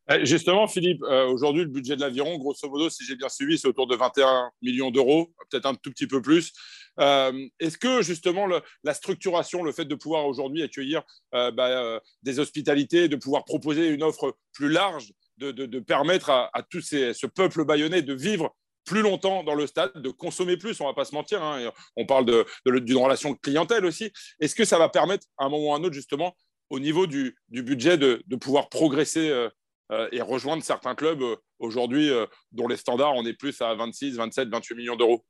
Eh, 0.08 0.24
justement, 0.24 0.68
Philippe, 0.68 1.02
euh, 1.02 1.26
aujourd'hui, 1.26 1.64
le 1.64 1.68
budget 1.68 1.96
de 1.96 2.00
l'aviron, 2.00 2.38
grosso 2.38 2.68
modo, 2.68 2.88
si 2.90 3.04
j'ai 3.04 3.16
bien 3.16 3.28
suivi, 3.28 3.58
c'est 3.58 3.66
autour 3.66 3.86
de 3.86 3.96
21 3.96 4.50
millions 4.62 4.90
d'euros, 4.90 5.32
peut-être 5.50 5.66
un 5.66 5.74
tout 5.74 5.90
petit 5.90 6.06
peu 6.06 6.22
plus. 6.22 6.52
Est-ce 6.98 7.76
que 7.76 8.00
justement 8.00 8.46
la 8.82 8.94
structuration, 8.94 9.62
le 9.62 9.72
fait 9.72 9.84
de 9.84 9.94
pouvoir 9.94 10.26
aujourd'hui 10.26 10.62
accueillir 10.62 11.02
bah, 11.32 12.00
des 12.22 12.38
hospitalités, 12.38 13.08
de 13.08 13.16
pouvoir 13.16 13.44
proposer 13.44 13.88
une 13.88 14.02
offre 14.02 14.34
plus 14.54 14.70
large 14.70 15.12
de, 15.38 15.78
permettre 15.80 16.30
à, 16.30 16.62
tout 16.70 16.80
ce 16.80 17.26
peuple 17.26 17.64
bayonnais 17.64 18.02
de 18.02 18.14
vivre 18.14 18.54
plus 18.84 19.02
longtemps 19.02 19.42
dans 19.42 19.54
le 19.54 19.66
stade, 19.66 19.92
de 19.96 20.10
consommer 20.10 20.56
plus, 20.56 20.80
on 20.80 20.84
ne 20.84 20.90
va 20.90 20.94
pas 20.94 21.04
se 21.04 21.14
mentir. 21.14 21.42
Hein, 21.42 21.70
on 21.96 22.06
parle 22.06 22.24
d'une 22.64 22.96
relation 22.96 23.34
clientèle 23.34 23.84
aussi. 23.84 24.12
Est-ce 24.40 24.54
que 24.54 24.64
ça 24.64 24.78
va 24.78 24.88
permettre, 24.88 25.26
à 25.38 25.44
un 25.44 25.48
moment 25.48 25.70
ou 25.70 25.74
à 25.74 25.76
un 25.76 25.84
autre, 25.84 25.94
justement, 25.94 26.34
au 26.70 26.78
niveau 26.78 27.06
du, 27.06 27.36
budget, 27.50 27.98
de, 27.98 28.22
pouvoir 28.36 28.68
progresser 28.68 29.48
euh, 29.90 29.96
euh, 29.96 30.08
et 30.12 30.20
rejoindre 30.20 30.62
certains 30.62 30.94
clubs 30.94 31.22
euh, 31.22 31.36
aujourd'hui 31.58 32.10
dont 32.52 32.68
les 32.68 32.76
standards, 32.76 33.14
on 33.14 33.24
est 33.24 33.34
plus 33.34 33.60
à 33.60 33.74
26, 33.74 34.16
27, 34.16 34.48
28 34.48 34.74
millions 34.74 34.96
d'euros 34.96 35.24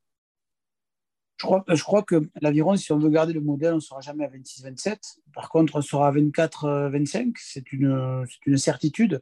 je 1.39 1.45
crois, 1.45 1.63
je 1.67 2.01
que 2.01 2.27
l'aviron, 2.41 2.75
si 2.77 2.91
on 2.91 2.97
veut 2.97 3.11
garder 3.11 3.31
le 3.31 3.41
modèle, 3.41 3.73
on 3.73 3.75
ne 3.75 3.79
sera 3.79 4.01
jamais 4.01 4.25
à 4.25 4.27
26-27. 4.27 4.97
Par 5.35 5.49
contre, 5.49 5.75
on 5.75 5.81
sera 5.83 6.07
à 6.07 6.11
24-25. 6.11 7.35
C'est 7.37 7.71
une, 7.71 8.25
une, 8.47 8.57
certitude. 8.57 9.21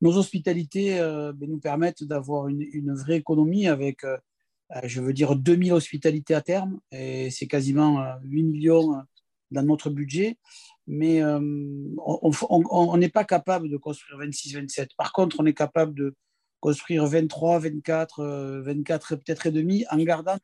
Nos 0.00 0.16
hospitalités 0.16 0.98
ben, 0.98 1.50
nous 1.50 1.58
permettent 1.58 2.04
d'avoir 2.04 2.48
une, 2.48 2.62
une, 2.62 2.94
vraie 2.94 3.16
économie 3.16 3.68
avec, 3.68 4.00
je 4.84 5.02
veux 5.02 5.12
dire, 5.12 5.36
2000 5.36 5.74
hospitalités 5.74 6.34
à 6.34 6.40
terme. 6.40 6.80
Et 6.90 7.28
c'est 7.28 7.48
quasiment 7.48 8.02
8 8.22 8.44
millions 8.44 9.02
dans 9.50 9.62
notre 9.62 9.90
budget 9.90 10.38
mais 10.92 11.22
euh, 11.22 11.40
on 11.96 12.96
n'est 12.98 13.08
pas 13.08 13.24
capable 13.24 13.70
de 13.70 13.78
construire 13.78 14.20
26-27. 14.20 14.88
Par 14.98 15.12
contre, 15.12 15.36
on 15.40 15.46
est 15.46 15.54
capable 15.54 15.94
de 15.94 16.14
construire 16.60 17.06
23, 17.06 17.60
24, 17.60 18.60
24 18.62 19.16
peut-être 19.16 19.46
et 19.46 19.50
demi, 19.50 19.86
en 19.90 19.96
gardant 19.96 20.36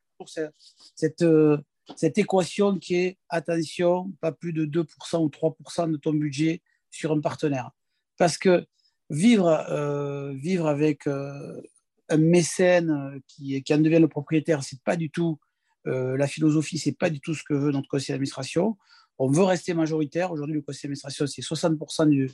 cette, 0.97 1.21
euh, 1.21 1.59
cette, 1.97 2.17
équation 2.17 2.79
qui 2.79 2.95
est 2.95 3.19
attention, 3.29 4.11
pas 4.23 4.33
plus 4.33 4.55
de 4.55 4.65
2% 4.65 5.23
ou 5.23 5.29
3% 5.29 5.93
de 5.93 5.99
ton 5.99 6.15
budget 6.15 6.63
sur 6.91 7.13
un 7.13 7.21
partenaire. 7.21 7.71
Parce 8.17 8.39
que 8.39 8.65
vivre, 9.11 9.49
euh, 9.69 10.33
vivre 10.33 10.67
avec 10.67 11.07
un 11.07 12.17
mécène 12.17 13.21
qui, 13.29 13.63
qui 13.63 13.75
en 13.75 13.79
devient 13.79 14.01
le 14.01 14.09
propriétaire, 14.09 14.63
c'est 14.63 14.83
pas 14.83 14.97
du 14.97 15.11
tout 15.11 15.39
la 15.85 16.27
philosophie, 16.27 16.77
c'est 16.77 16.93
pas 16.93 17.09
du 17.09 17.19
tout 17.19 17.35
ce 17.35 17.43
que 17.45 17.55
veut 17.55 17.71
notre 17.71 17.89
conseil 17.89 18.13
d'administration 18.13 18.77
on 19.19 19.31
veut 19.31 19.43
rester 19.43 19.75
majoritaire. 19.75 20.33
Aujourd'hui, 20.33 20.55
le 20.55 20.63
conseil 20.63 20.83
d'administration, 20.83 21.27
c'est 21.27 21.43
60% 21.43 22.09
du, 22.09 22.31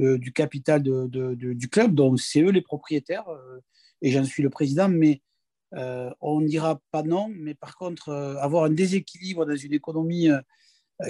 euh, 0.00 0.18
du 0.18 0.32
capital 0.32 0.82
du 0.82 1.68
club, 1.68 1.94
donc 1.94 2.18
c'est 2.18 2.42
eux 2.42 2.50
les 2.50 2.62
propriétaires, 2.62 3.28
euh, 3.28 3.60
et 4.02 4.10
j'en 4.10 4.24
suis 4.24 4.42
le 4.42 4.50
président, 4.50 4.88
mais 4.88 5.22
euh, 5.74 6.10
on 6.20 6.40
ne 6.40 6.48
dira 6.48 6.80
pas 6.90 7.04
non, 7.04 7.28
mais 7.32 7.54
par 7.54 7.76
contre, 7.76 8.10
avoir 8.40 8.64
un 8.64 8.70
déséquilibre 8.70 9.46
dans 9.46 9.54
une 9.54 9.72
économie 9.72 10.30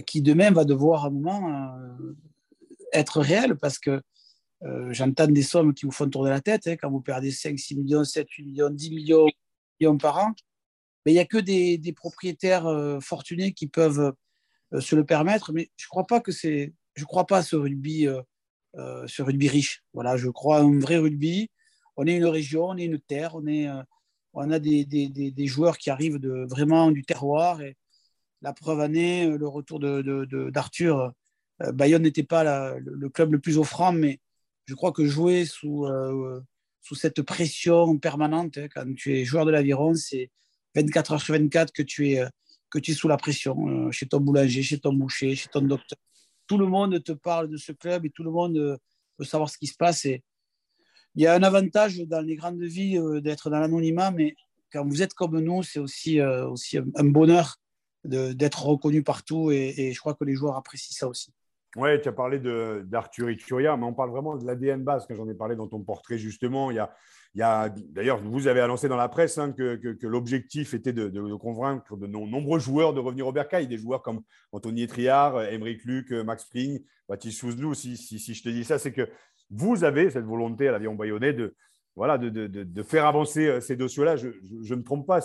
qui 0.07 0.21
demain 0.21 0.51
va 0.51 0.67
devoir 0.67 1.05
à 1.05 1.09
un 1.09 1.11
moment 1.11 1.79
être 2.93 3.21
réel, 3.21 3.57
parce 3.57 3.79
que 3.79 4.03
j'entends 4.91 5.29
des 5.29 5.43
sommes 5.43 5.73
qui 5.73 5.87
vous 5.87 5.93
font 5.93 6.09
tourner 6.09 6.31
la 6.31 6.43
tête, 6.43 6.67
hein, 6.67 6.77
quand 6.77 6.91
vous 6.91 7.01
perdez 7.01 7.31
5, 7.31 7.59
6 7.59 7.77
millions, 7.77 8.05
7, 8.05 8.29
8 8.31 8.45
millions, 8.45 8.71
10 8.71 8.91
millions, 8.91 9.99
par 9.99 10.19
an, 10.19 10.35
mais 11.07 11.13
il 11.13 11.15
n'y 11.15 11.21
a 11.21 11.27
que 11.27 11.39
des, 11.39 11.93
propriétaires 11.97 12.67
fortunés 13.01 13.53
qui 13.53 13.67
peuvent 13.67 14.13
se 14.81 14.97
le 14.97 15.05
permettre. 15.05 15.53
Mais 15.53 15.71
je 15.77 15.87
crois 15.89 16.07
pas 16.07 16.21
que 16.21 16.33
c'est, 16.33 16.73
je 16.95 17.05
crois 17.05 17.27
pas 17.27 17.39
à 17.39 17.43
ce 17.43 17.57
rugby, 17.57 18.07
euh, 18.07 18.23
euh, 18.77 19.07
ce 19.07 19.23
rugby 19.23 19.49
riche. 19.49 19.83
Voilà, 19.93 20.17
je 20.17 20.29
crois 20.29 20.59
à 20.59 20.63
un 20.63 20.79
vrai 20.79 20.99
rugby. 20.99 21.51
On 21.97 22.07
est 22.07 22.17
une 22.17 22.27
région, 22.27 22.71
on 22.71 22.77
est 22.77 22.85
une 22.85 23.01
terre, 23.01 23.35
on 23.35 23.47
est, 23.47 23.69
on 24.33 24.51
a 24.51 24.59
des, 24.59 24.85
des, 24.85 25.09
des, 25.09 25.47
joueurs 25.47 25.79
qui 25.79 25.91
arrivent 25.91 26.19
de 26.19 26.45
vraiment 26.49 26.91
du 26.91 27.05
terroir. 27.05 27.61
Et 27.61 27.77
la 28.43 28.53
preuve 28.53 28.81
est 28.97 29.27
le 29.29 29.47
retour 29.47 29.79
de, 29.79 30.51
d'Arthur. 30.51 31.13
Bayonne 31.73 32.03
n'était 32.03 32.25
pas 32.25 32.75
le, 32.81 33.09
club 33.11 33.33
le 33.33 33.39
plus 33.39 33.59
offrant, 33.59 33.93
mais 33.93 34.19
je 34.67 34.75
crois 34.75 34.91
que 34.91 35.07
jouer 35.07 35.45
sous, 35.45 35.87
sous 36.81 36.97
cette 36.97 37.23
pression 37.23 37.97
permanente, 37.99 38.59
hein, 38.59 38.67
quand 38.75 38.93
tu 38.97 39.17
es 39.17 39.25
joueur 39.25 39.47
de 39.47 39.53
l'aviron, 39.53 39.95
c'est 39.95 40.31
24 40.75 41.13
heures 41.13 41.21
sur 41.21 41.35
24 41.35 41.73
que 41.73 41.83
tu 41.83 42.11
es 42.11 42.25
que 42.75 42.81
tu 42.81 42.91
es 42.91 42.95
sous 42.95 43.07
la 43.07 43.17
pression, 43.17 43.57
euh, 43.69 43.91
chez 43.93 44.07
ton 44.07 44.21
boulanger, 44.21 44.63
chez 44.65 44.81
ton 44.81 44.93
boucher, 44.93 45.37
chez 45.37 45.49
ton 45.49 45.63
docteur. 45.63 45.97
Tout 46.49 46.59
le 46.59 46.67
monde 46.67 47.03
te 47.05 47.13
parle 47.13 47.49
de 47.49 47.57
ce 47.57 47.71
club 47.71 48.05
et 48.05 48.11
tout 48.11 48.25
le 48.25 48.33
monde 48.33 48.57
euh, 48.57 48.77
veut 49.17 49.25
savoir 49.25 49.49
ce 49.49 49.57
qui 49.57 49.69
se 49.69 49.77
passe. 49.77 50.05
Et 50.07 50.25
il 51.15 51.23
y 51.23 51.27
a 51.29 51.35
un 51.35 51.45
avantage 51.45 52.01
dans 52.01 52.21
les 52.21 52.35
grandes 52.35 52.61
villes 52.61 52.99
euh, 52.99 53.21
d'être 53.21 53.49
dans 53.49 53.61
l'anonymat, 53.61 54.11
mais 54.11 54.35
quand 54.73 54.85
vous 54.85 55.03
êtes 55.03 55.15
comme 55.15 55.39
nous, 55.39 55.63
c'est 55.63 55.79
aussi, 55.79 56.21
aussi 56.21 56.79
un 56.79 57.05
bonheur 57.05 57.59
d'être 58.03 58.67
reconnu 58.67 59.05
partout 59.05 59.53
et, 59.53 59.93
je 59.95 60.01
crois 60.01 60.15
que 60.15 60.25
les 60.25 60.35
joueurs 60.35 60.57
apprécient 60.57 60.97
ça 60.99 61.07
aussi. 61.07 61.33
Oui, 61.77 62.01
tu 62.01 62.09
as 62.09 62.13
parlé 62.13 62.41
d'Arthur 62.83 63.31
Ituria, 63.31 63.77
mais 63.77 63.85
on 63.85 63.95
parle 63.95 64.11
vraiment 64.11 64.37
de 64.37 64.45
l'ADN 64.45 64.83
basque. 64.83 65.15
J'en 65.15 65.29
ai 65.29 65.35
parlé 65.35 65.55
dans 65.55 65.69
ton 65.69 65.81
portrait 65.81 66.19
justement. 66.19 66.73
Il 66.73 66.75
y 66.75 66.81
a, 66.81 66.93
D'ailleurs, 67.35 68.23
vous 68.23 68.47
avez 68.47 68.61
annoncé 68.61 68.89
dans 68.89 68.97
la 68.97 69.09
presse 69.09 69.39
hein, 69.39 69.53
que, 69.53 70.07
l'objectif 70.07 70.73
était 70.73 70.93
de, 70.93 71.35
convaincre 71.35 71.97
de 71.97 72.07
nombreux 72.07 72.61
joueurs 72.61 72.95
de 72.95 73.01
revenir 73.01 73.27
au 73.27 73.33
Bercail, 73.33 73.67
des 73.67 73.79
joueurs 73.79 74.03
comme 74.03 74.21
Anthony 74.53 74.85
Etriard, 74.85 75.43
Émeric 75.45 75.85
Luc, 75.85 76.13
Max 76.13 76.45
Spring, 76.45 76.81
Baptiste 77.09 77.41
Souzlou. 77.41 77.75
Si, 77.75 77.97
je 77.97 78.43
te 78.43 78.49
dis 78.49 78.65
ça, 78.65 78.79
c'est 78.79 78.93
que 78.93 79.09
vous 79.51 79.83
avez 79.83 80.11
cette 80.11 80.25
volonté 80.25 80.69
à 80.69 80.73
l'avion 80.73 80.95
bayonnais 80.95 81.33
de, 81.33 81.57
voilà, 81.97 82.19
de, 82.19 82.83
faire 82.83 83.07
avancer 83.07 83.47
euh, 83.47 83.61
ces 83.61 83.77
dossiers-là. 83.77 84.17
Je 84.17 84.29
ne 84.29 84.77
me 84.77 84.83
trompe 84.83 85.07
pas. 85.07 85.21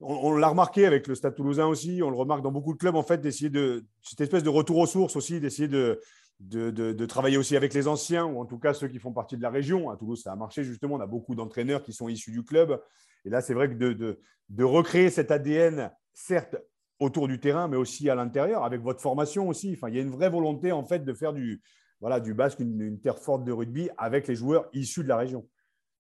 On, 0.00 0.14
on 0.14 0.36
l'a 0.36 0.48
remarqué 0.48 0.86
avec 0.86 1.06
le 1.06 1.14
Stade 1.14 1.34
toulousain 1.34 1.66
aussi, 1.66 2.00
on 2.02 2.10
le 2.10 2.16
remarque 2.16 2.42
dans 2.42 2.52
beaucoup 2.52 2.72
de 2.72 2.78
clubs, 2.78 2.96
en 2.96 3.02
fait, 3.02 3.20
d'essayer 3.20 3.50
de. 3.50 3.84
Cette 4.02 4.20
espèce 4.20 4.42
de 4.42 4.48
retour 4.48 4.78
aux 4.78 4.86
sources 4.86 5.16
aussi, 5.16 5.40
d'essayer 5.40 5.68
de, 5.68 6.00
de, 6.40 7.06
travailler 7.06 7.36
aussi 7.36 7.56
avec 7.56 7.74
les 7.74 7.86
anciens, 7.86 8.24
ou 8.24 8.40
en 8.40 8.46
tout 8.46 8.58
cas 8.58 8.72
ceux 8.74 8.88
qui 8.88 8.98
font 8.98 9.12
partie 9.12 9.36
de 9.36 9.42
la 9.42 9.50
région. 9.50 9.90
À 9.90 9.96
Toulouse, 9.96 10.22
ça 10.22 10.32
a 10.32 10.36
marché 10.36 10.64
justement. 10.64 10.96
On 10.96 11.00
a 11.00 11.06
beaucoup 11.06 11.34
d'entraîneurs 11.34 11.82
qui 11.82 11.92
sont 11.92 12.08
issus 12.08 12.32
du 12.32 12.42
club. 12.42 12.80
Et 13.24 13.30
là, 13.30 13.40
c'est 13.40 13.54
vrai 13.54 13.68
que 13.68 13.74
de, 13.74 14.64
recréer 14.64 15.10
cet 15.10 15.30
ADN, 15.30 15.90
certes 16.12 16.56
autour 16.98 17.28
du 17.28 17.40
terrain, 17.40 17.68
mais 17.68 17.76
aussi 17.76 18.10
à 18.10 18.14
l'intérieur, 18.14 18.64
avec 18.64 18.80
votre 18.80 19.00
formation 19.00 19.48
aussi. 19.48 19.72
Enfin, 19.74 19.88
il 19.88 19.96
y 19.96 19.98
a 19.98 20.02
une 20.02 20.10
vraie 20.10 20.30
volonté 20.30 20.72
en 20.72 20.84
fait 20.84 21.04
de 21.04 21.14
faire 21.14 21.32
du, 21.32 21.62
voilà, 22.00 22.20
du 22.20 22.34
basque 22.34 22.60
une 22.60 23.00
terre 23.00 23.18
forte 23.18 23.44
de 23.44 23.52
rugby 23.52 23.88
avec 23.96 24.26
les 24.26 24.34
joueurs 24.34 24.68
issus 24.72 25.02
de 25.02 25.08
la 25.08 25.16
région. 25.16 25.46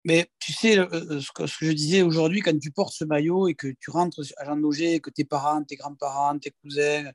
Mais 0.05 0.27
tu 0.39 0.51
sais, 0.51 0.77
euh, 0.77 0.87
euh, 0.91 1.21
ce 1.21 1.31
que, 1.31 1.45
je 1.47 1.71
disais 1.71 2.01
aujourd'hui, 2.01 2.41
quand 2.41 2.57
tu 2.59 2.71
portes 2.71 2.93
ce 2.93 3.05
maillot 3.05 3.47
et 3.47 3.55
que 3.55 3.67
tu 3.79 3.89
rentres 3.89 4.19
à 4.37 4.45
Jean 4.45 4.57
Loger, 4.57 4.99
que 4.99 5.09
tes 5.09 5.23
parents, 5.23 5.63
tes 5.63 5.77
grands-parents, 5.77 6.37
tes 6.39 6.51
cousins, 6.51 7.09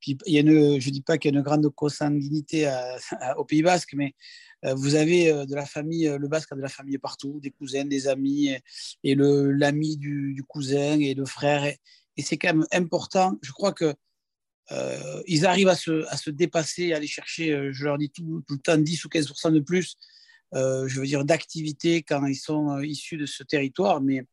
je 0.00 0.12
ne 0.12 0.90
dis 0.90 1.02
pas 1.02 1.18
qu'il 1.18 1.32
y 1.32 1.34
a 1.34 1.38
une 1.38 1.44
grande 1.44 1.68
consanguinité 1.70 2.68
au 3.36 3.44
Pays 3.44 3.62
Basque, 3.62 3.94
mais 3.94 4.14
euh, 4.64 4.74
vous 4.74 4.96
avez 4.96 5.46
de 5.46 5.54
la 5.54 5.66
famille, 5.66 6.12
le 6.18 6.28
Basque 6.28 6.50
a 6.52 6.56
de 6.56 6.60
la 6.60 6.68
famille 6.68 6.98
partout, 6.98 7.38
des 7.40 7.50
cousins, 7.50 7.84
des 7.84 8.08
amis, 8.08 8.50
et 9.04 9.14
l'ami 9.14 9.96
du, 9.96 10.42
cousin 10.48 10.98
et 10.98 11.14
le 11.14 11.26
frère. 11.26 11.64
Et, 11.64 11.78
c'est 12.22 12.38
quand 12.38 12.54
même 12.54 12.66
important. 12.72 13.38
Je 13.42 13.52
crois 13.52 13.72
que 13.72 13.94
ils 15.26 15.46
arrivent 15.46 15.68
à 15.68 15.76
se, 15.76 16.06
à 16.08 16.16
se, 16.16 16.30
dépasser, 16.30 16.92
à 16.92 16.96
aller 16.96 17.06
chercher, 17.06 17.70
je 17.72 17.84
leur 17.84 17.98
dis 17.98 18.10
tout, 18.10 18.42
tout 18.48 18.54
le 18.54 18.60
temps, 18.60 18.78
10 18.78 19.04
ou 19.04 19.08
15% 19.08 19.52
de 19.52 19.60
plus 19.60 19.96
je 20.54 21.00
veux 21.00 21.06
dire, 21.06 21.24
d'activité 21.24 22.02
quand 22.02 22.26
ils 22.26 22.36
sont 22.36 22.70
euh, 22.70 22.86
issus 22.86 23.16
de 23.16 23.26
ce 23.26 23.42
territoire. 23.42 24.00
Mais 24.00 24.24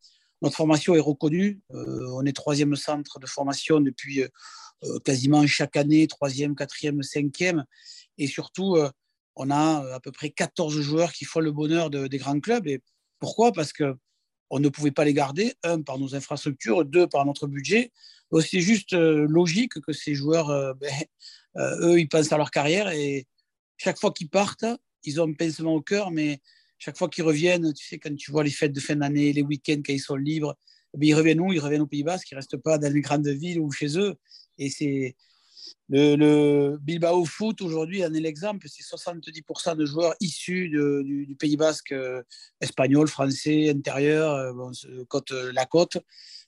notre 0.42 0.56
formation 0.56 0.96
est 0.96 1.00
reconnue. 1.00 1.60
Euh, 1.72 2.08
on 2.14 2.26
est 2.26 2.34
troisième 2.34 2.76
centre 2.76 3.20
de 3.20 3.28
formation 3.28 3.80
depuis 3.80 4.24
quasiment 5.04 5.46
chaque 5.46 5.76
année, 5.76 6.08
troisième, 6.08 6.56
quatrième, 6.56 7.04
cinquième. 7.04 7.66
Et 8.18 8.28
surtout, 8.28 8.78
on 9.36 9.52
a 9.52 9.94
à 9.94 10.00
peu 10.00 10.14
près 10.14 10.30
14 10.30 10.80
joueurs 10.80 11.12
qui 11.12 11.26
font 11.26 11.42
le 11.42 11.52
bonheur 11.52 11.90
des 11.90 12.18
grands 12.18 12.40
clubs. 12.40 12.66
Et 12.66 12.82
pourquoi? 13.20 13.52
Parce 13.52 13.74
que 13.74 13.98
on 14.50 14.60
ne 14.62 14.70
pouvait 14.70 14.92
pas 14.92 15.04
les 15.04 15.14
garder, 15.14 15.54
un, 15.64 15.82
par 15.82 16.00
nos 16.00 16.16
infrastructures, 16.16 16.86
deux, 16.86 17.08
par 17.08 17.26
notre 17.26 17.46
budget. 17.46 17.92
C'est 18.40 18.62
juste 18.62 18.94
logique 18.94 19.82
que 19.82 19.92
ces 19.92 20.16
joueurs, 20.16 20.48
ben, 20.80 20.94
eux, 21.58 22.00
ils 22.00 22.08
pensent 22.08 22.32
à 22.32 22.38
leur 22.38 22.50
carrière 22.50 22.90
et 22.90 23.28
chaque 23.76 24.00
fois 24.00 24.12
qu'ils 24.12 24.30
partent, 24.30 24.66
ils 25.04 25.22
ont 25.22 25.30
un 25.30 25.34
pincement 25.34 25.74
au 25.76 25.82
cœur, 25.82 26.12
mais 26.12 26.42
chaque 26.78 26.98
fois 26.98 27.10
qu'ils 27.10 27.24
reviennent, 27.24 27.74
tu 27.74 27.86
sais, 27.86 28.00
quand 28.00 28.16
tu 28.16 28.32
vois 28.32 28.44
les 28.44 28.50
fêtes 28.50 28.74
de 28.74 28.80
fin 28.80 28.96
d'année, 28.96 29.34
les 29.34 29.42
week-ends, 29.42 29.82
quand 29.86 29.94
ils 29.94 30.00
sont 30.00 30.16
libres, 30.16 30.56
eh 30.94 31.06
ils 31.06 31.14
reviennent 31.14 31.42
où? 31.42 31.54
Ils 31.54 31.60
reviennent 31.60 31.82
au 31.82 31.88
Pays 31.88 32.04
Basque, 32.04 32.32
ils 32.32 32.36
ne 32.36 32.40
restent 32.40 32.58
pas 32.58 32.78
dans 32.78 32.92
les 32.92 33.02
grandes 33.02 33.28
villes 33.28 33.60
ou 33.60 33.72
chez 33.72 33.98
eux. 34.00 34.16
Et 34.58 34.70
c'est 34.70 35.16
le, 35.90 36.78
Bilbao 36.82 37.26
Foot 37.26 37.62
aujourd'hui 37.62 38.04
en 38.06 38.14
est 38.14 38.20
l'exemple. 38.20 38.68
C'est 38.70 38.84
70% 38.84 39.76
de 39.76 39.86
joueurs 39.86 40.16
issus 40.20 40.70
du, 40.70 41.36
Pays 41.38 41.58
Basque, 41.58 41.92
euh, 41.92 42.24
espagnol, 42.62 43.08
français, 43.08 43.70
intérieur, 43.70 44.34
euh, 44.34 45.04
côte, 45.08 45.32
la 45.32 45.66
côte. 45.66 45.98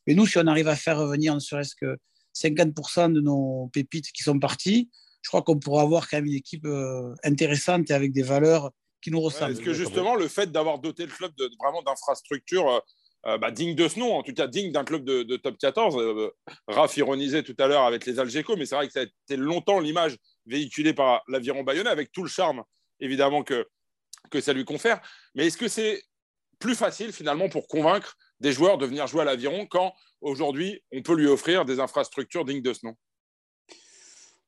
Mais 0.08 0.14
nous, 0.14 0.26
si 0.26 0.38
on 0.38 0.48
arrive 0.48 0.68
à 0.68 0.76
faire 0.76 0.98
revenir 0.98 1.36
ne 1.36 1.40
serait-ce 1.40 1.76
que 1.76 1.98
50% 2.34 3.12
de 3.14 3.22
nos 3.22 3.70
pépites 3.74 4.12
qui 4.12 4.24
sont 4.24 4.40
partis, 4.40 4.90
je 5.22 5.30
crois 5.30 5.42
qu'on 5.42 5.60
pourra 5.60 5.84
avoir 5.84 6.10
quand 6.10 6.18
même 6.18 6.26
une 6.26 6.34
équipe 6.34 6.66
euh, 6.66 7.14
intéressante 7.24 7.90
et 7.90 7.94
avec 7.94 8.12
des 8.12 8.24
valeurs 8.24 8.72
qui 9.02 9.12
nous 9.12 9.22
ressemblent. 9.22 9.54
Est-ce 9.54 9.62
que 9.62 9.74
justement 9.74 10.16
le 10.16 10.28
fait 10.28 10.52
d'avoir 10.52 10.80
doté 10.80 11.06
le 11.06 11.12
club 11.12 11.32
de, 11.36 11.50
vraiment 11.60 11.82
d'infrastructures 11.82 12.70
euh, 12.70 12.80
euh, 13.28 13.38
bah, 13.38 13.52
dignes 13.52 13.76
de 13.76 13.88
ce 13.88 14.00
nom, 14.00 14.16
en 14.16 14.24
tout 14.24 14.34
cas 14.34 14.48
dignes 14.48 14.72
d'un 14.72 14.84
club 14.84 15.04
de, 15.04 15.38
top 15.38 15.58
14, 15.60 16.32
Raph 16.68 16.98
ironisait 16.98 17.44
tout 17.44 17.56
à 17.60 17.68
l'heure 17.68 17.84
avec 17.84 18.06
les 18.08 18.20
Algeco, 18.20 18.56
mais 18.56 18.66
c'est 18.66 18.76
vrai 18.76 18.88
que 18.88 18.94
ça 18.94 19.02
a 19.02 19.04
été 19.04 19.38
longtemps 19.38 19.80
l'image 19.80 20.18
véhiculée 20.48 20.94
par 20.94 21.22
l'aviron 21.28 21.64
bayonnais 21.64 21.92
avec 21.92 22.12
tout 22.12 22.24
le 22.24 22.30
charme 22.30 22.64
évidemment 23.00 23.44
que, 23.44 23.68
que 24.30 24.42
ça 24.42 24.54
lui 24.54 24.66
confère. 24.66 25.02
Mais 25.36 25.48
est-ce 25.48 25.58
que 25.58 25.68
c'est 25.68 26.02
plus 26.60 26.76
facile 26.76 27.12
finalement 27.12 27.50
pour 27.50 27.68
convaincre 27.68 28.16
des 28.40 28.54
joueurs 28.54 28.78
de 28.78 28.86
venir 28.86 29.08
jouer 29.08 29.22
à 29.22 29.26
l'Aviron 29.26 29.66
quand 29.66 29.94
aujourd'hui 30.22 30.82
on 30.92 31.02
peut 31.02 31.16
lui 31.16 31.28
offrir 31.28 31.66
des 31.66 31.80
infrastructures 31.80 32.46
dignes 32.46 32.62
de 32.62 32.74
ce 32.74 32.86
nom? 32.86 32.96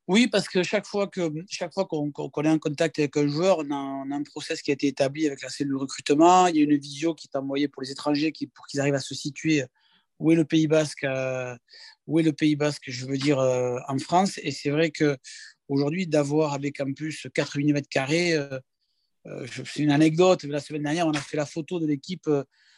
Oui, 0.09 0.27
parce 0.27 0.49
que 0.49 0.63
chaque 0.63 0.85
fois 0.85 1.07
que 1.07 1.31
chaque 1.49 1.73
fois 1.73 1.85
qu'on 1.85 2.11
est 2.11 2.49
en 2.49 2.59
contact 2.59 2.99
avec 2.99 3.15
un 3.15 3.27
joueur, 3.27 3.59
on 3.59 3.71
a, 3.71 4.15
un 4.15 4.23
process 4.23 4.61
qui 4.61 4.71
a 4.71 4.73
été 4.73 4.87
établi 4.87 5.25
avec 5.27 5.41
la 5.41 5.47
cellule 5.49 5.73
de 5.73 5.77
recrutement. 5.79 6.47
Il 6.47 6.57
y 6.57 6.59
a 6.59 6.63
une 6.63 6.77
visio 6.77 7.15
qui 7.15 7.29
est 7.33 7.37
envoyée 7.37 7.69
pour 7.69 7.81
les 7.81 7.91
étrangers 7.91 8.33
pour 8.53 8.67
qu'ils 8.67 8.81
arrivent 8.81 8.95
à 8.95 8.99
se 8.99 9.15
situer 9.15 9.63
où 10.19 10.31
est 10.31 10.35
le 10.35 10.45
Pays 10.45 10.67
Basque, 10.67 11.05
euh, 11.05 11.55
où 12.07 12.19
est 12.19 12.23
le 12.23 12.33
Pays 12.33 12.55
Basque, 12.55 12.83
je 12.87 13.05
veux 13.05 13.17
dire 13.17 13.39
euh, 13.39 13.77
en 13.87 13.97
France. 13.97 14.39
Et 14.43 14.51
c'est 14.51 14.69
vrai 14.71 14.91
que 14.91 15.17
aujourd'hui, 15.69 16.05
d'avoir 16.07 16.53
avec 16.53 16.81
plus 16.95 17.27
4 17.33 17.59
mm 17.59 17.81
carrés, 17.89 18.33
euh, 18.35 18.59
c'est 19.47 19.83
une 19.83 19.91
anecdote. 19.91 20.43
La 20.43 20.59
semaine 20.59 20.83
dernière, 20.83 21.07
on 21.07 21.13
a 21.13 21.21
fait 21.21 21.37
la 21.37 21.45
photo 21.45 21.79
de 21.79 21.87
l'équipe 21.87 22.29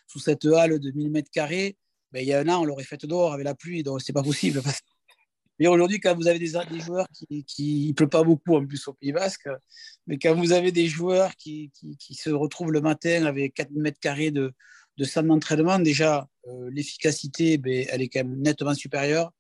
sous 0.08 0.20
cette 0.20 0.46
halle 0.46 0.80
de 0.80 0.92
1000 0.92 1.10
mètres 1.10 1.32
carrés. 1.32 1.78
Ben, 2.12 2.22
il 2.22 2.28
y 2.28 2.34
a 2.34 2.40
un 2.40 2.50
an, 2.50 2.62
on 2.62 2.66
l'aurait 2.66 2.84
fait 2.84 3.04
dehors 3.06 3.34
avec 3.34 3.46
la 3.46 3.56
pluie, 3.56 3.84
donc 3.84 4.02
c'est 4.02 4.14
pas 4.14 4.24
possible. 4.24 4.62
Mais 5.60 5.68
aujourd'hui, 5.68 6.00
quand 6.00 6.16
vous 6.16 6.28
avez 6.28 6.40
des, 6.40 6.48
joueurs 6.80 7.08
qui, 7.14 7.46
qui 7.46 7.94
pleut 7.96 8.10
pas 8.10 8.24
beaucoup 8.24 8.56
en 8.56 8.66
plus 8.66 8.88
au 8.88 8.94
Pays 8.94 9.14
Basque, 9.14 9.48
mais 10.08 10.18
quand 10.18 10.36
vous 10.36 10.52
avez 10.52 10.72
des 10.72 10.88
joueurs 10.88 11.36
qui, 11.38 11.72
qui, 12.00 12.14
se 12.14 12.30
retrouvent 12.30 12.72
le 12.72 12.82
matin 12.82 13.26
avec 13.26 13.54
4 13.54 13.72
mètres 13.72 14.00
carrés 14.00 14.32
de, 14.32 14.52
de 14.98 15.04
salle 15.06 15.28
d'entraînement, 15.28 15.80
déjà 15.80 16.28
euh, 16.48 16.70
l'efficacité, 16.72 17.58
ben, 17.58 17.86
elle 17.90 18.02
est 18.02 18.10
quand 18.10 18.24
même 18.26 18.42
nettement 18.42 18.74
supérieure. 18.74 19.32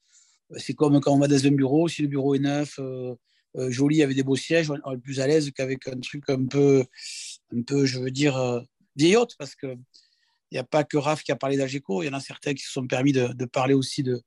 C'est 0.58 0.73
comme 0.73 0.99
quand 1.01 1.13
on 1.13 1.19
va 1.19 1.28
dans 1.28 1.45
un 1.45 1.51
bureau, 1.51 1.88
si 1.88 2.01
le 2.01 2.08
bureau 2.08 2.36
est 2.36 2.39
neuf, 2.39 2.80
euh, 2.80 3.15
euh, 3.58 3.69
joli, 3.71 4.01
avec 4.04 4.15
des 4.15 4.23
beaux 4.23 4.36
sièges, 4.36 4.69
on 4.69 4.93
est 4.93 4.97
plus 4.97 5.19
à 5.19 5.28
l'aise 5.28 5.51
qu'avec 5.51 5.88
un 5.88 5.99
truc 5.99 6.30
un 6.30 6.45
peu, 6.45 6.86
un 7.54 7.62
peu, 7.62 7.86
je 7.86 7.99
veux 7.99 8.12
dire, 8.12 8.63
vieillotte, 8.95 9.36
parce 9.38 9.56
que 9.56 9.75
il 10.51 10.55
n'y 10.55 10.60
a 10.60 10.63
pas 10.63 10.84
que 10.84 10.97
Raph 10.97 11.23
qui 11.23 11.31
a 11.31 11.36
parlé 11.36 11.58
d'Algeco, 11.58 12.03
il 12.03 12.05
y 12.05 12.10
en 12.10 12.13
a 12.13 12.19
certains 12.19 12.53
qui 12.53 12.63
se 12.63 12.71
sont 12.71 12.86
permis 12.86 13.12
de, 13.12 13.45
parler 13.45 13.73
aussi 13.73 14.03
de, 14.03 14.21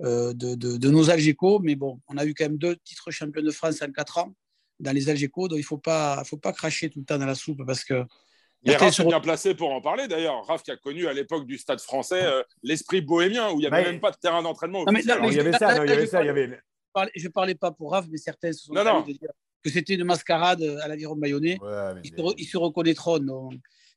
euh, 0.00 0.32
de, 0.32 0.54
de, 0.54 0.90
nos 0.90 1.10
Algeco. 1.10 1.60
Mais 1.60 1.74
bon, 1.74 2.00
on 2.08 2.16
a 2.16 2.24
eu 2.24 2.34
quand 2.34 2.44
même 2.44 2.58
deux 2.58 2.76
titres 2.76 3.10
champions 3.10 3.42
de 3.42 3.50
France 3.50 3.82
en 3.82 3.90
quatre 3.92 4.18
ans 4.18 4.34
dans 4.78 4.92
les 4.92 5.10
Algeco, 5.10 5.48
donc 5.48 5.58
il 5.58 5.62
ne 5.62 5.66
faut 5.66 5.78
pas, 5.78 6.22
faut 6.24 6.38
pas 6.38 6.52
cracher 6.52 6.88
tout 6.88 7.00
le 7.00 7.04
temps 7.04 7.18
dans 7.18 7.26
la 7.26 7.34
soupe 7.34 7.64
parce 7.66 7.84
que. 7.84 8.04
Mais 8.64 8.76
Raph 8.76 8.98
est 8.98 9.04
bien 9.04 9.20
placé 9.20 9.54
pour 9.54 9.70
en 9.70 9.80
parler 9.80 10.08
d'ailleurs. 10.08 10.44
Raph 10.46 10.62
qui 10.62 10.70
a 10.70 10.76
connu 10.76 11.06
à 11.06 11.12
l'époque 11.12 11.46
du 11.46 11.56
Stade 11.56 11.80
français 11.80 12.22
euh, 12.24 12.42
l'esprit 12.62 13.00
bohémien 13.00 13.50
où 13.50 13.54
il 13.54 13.60
n'y 13.60 13.66
avait 13.66 13.84
même 13.84 14.00
pas 14.00 14.10
de 14.10 14.16
terrain 14.16 14.42
d'entraînement. 14.42 14.84
Il 14.86 14.92
y 15.34 15.40
avait 15.40 15.52
ça, 15.52 15.84
il 15.84 15.88
y 15.88 15.90
avait 15.90 16.06
ça. 16.06 16.22
Je 16.22 17.24
ne 17.24 17.28
parlais 17.28 17.54
pas 17.54 17.70
pour 17.70 17.92
Raph, 17.92 18.06
mais 18.10 18.18
certains 18.18 18.52
se 18.52 18.64
sont 18.64 18.74
non, 18.74 18.84
non. 18.84 19.00
De 19.02 19.12
dire 19.12 19.30
que 19.62 19.70
c'était 19.70 19.94
une 19.94 20.04
mascarade 20.04 20.62
à 20.82 20.88
l'aviron 20.88 21.16
bayonnais. 21.16 21.58
ils, 22.02 22.10
se, 22.10 22.34
ils, 22.38 22.46
se, 22.46 22.56
reconnaîtront. 22.56 23.18
Donc, 23.18 23.54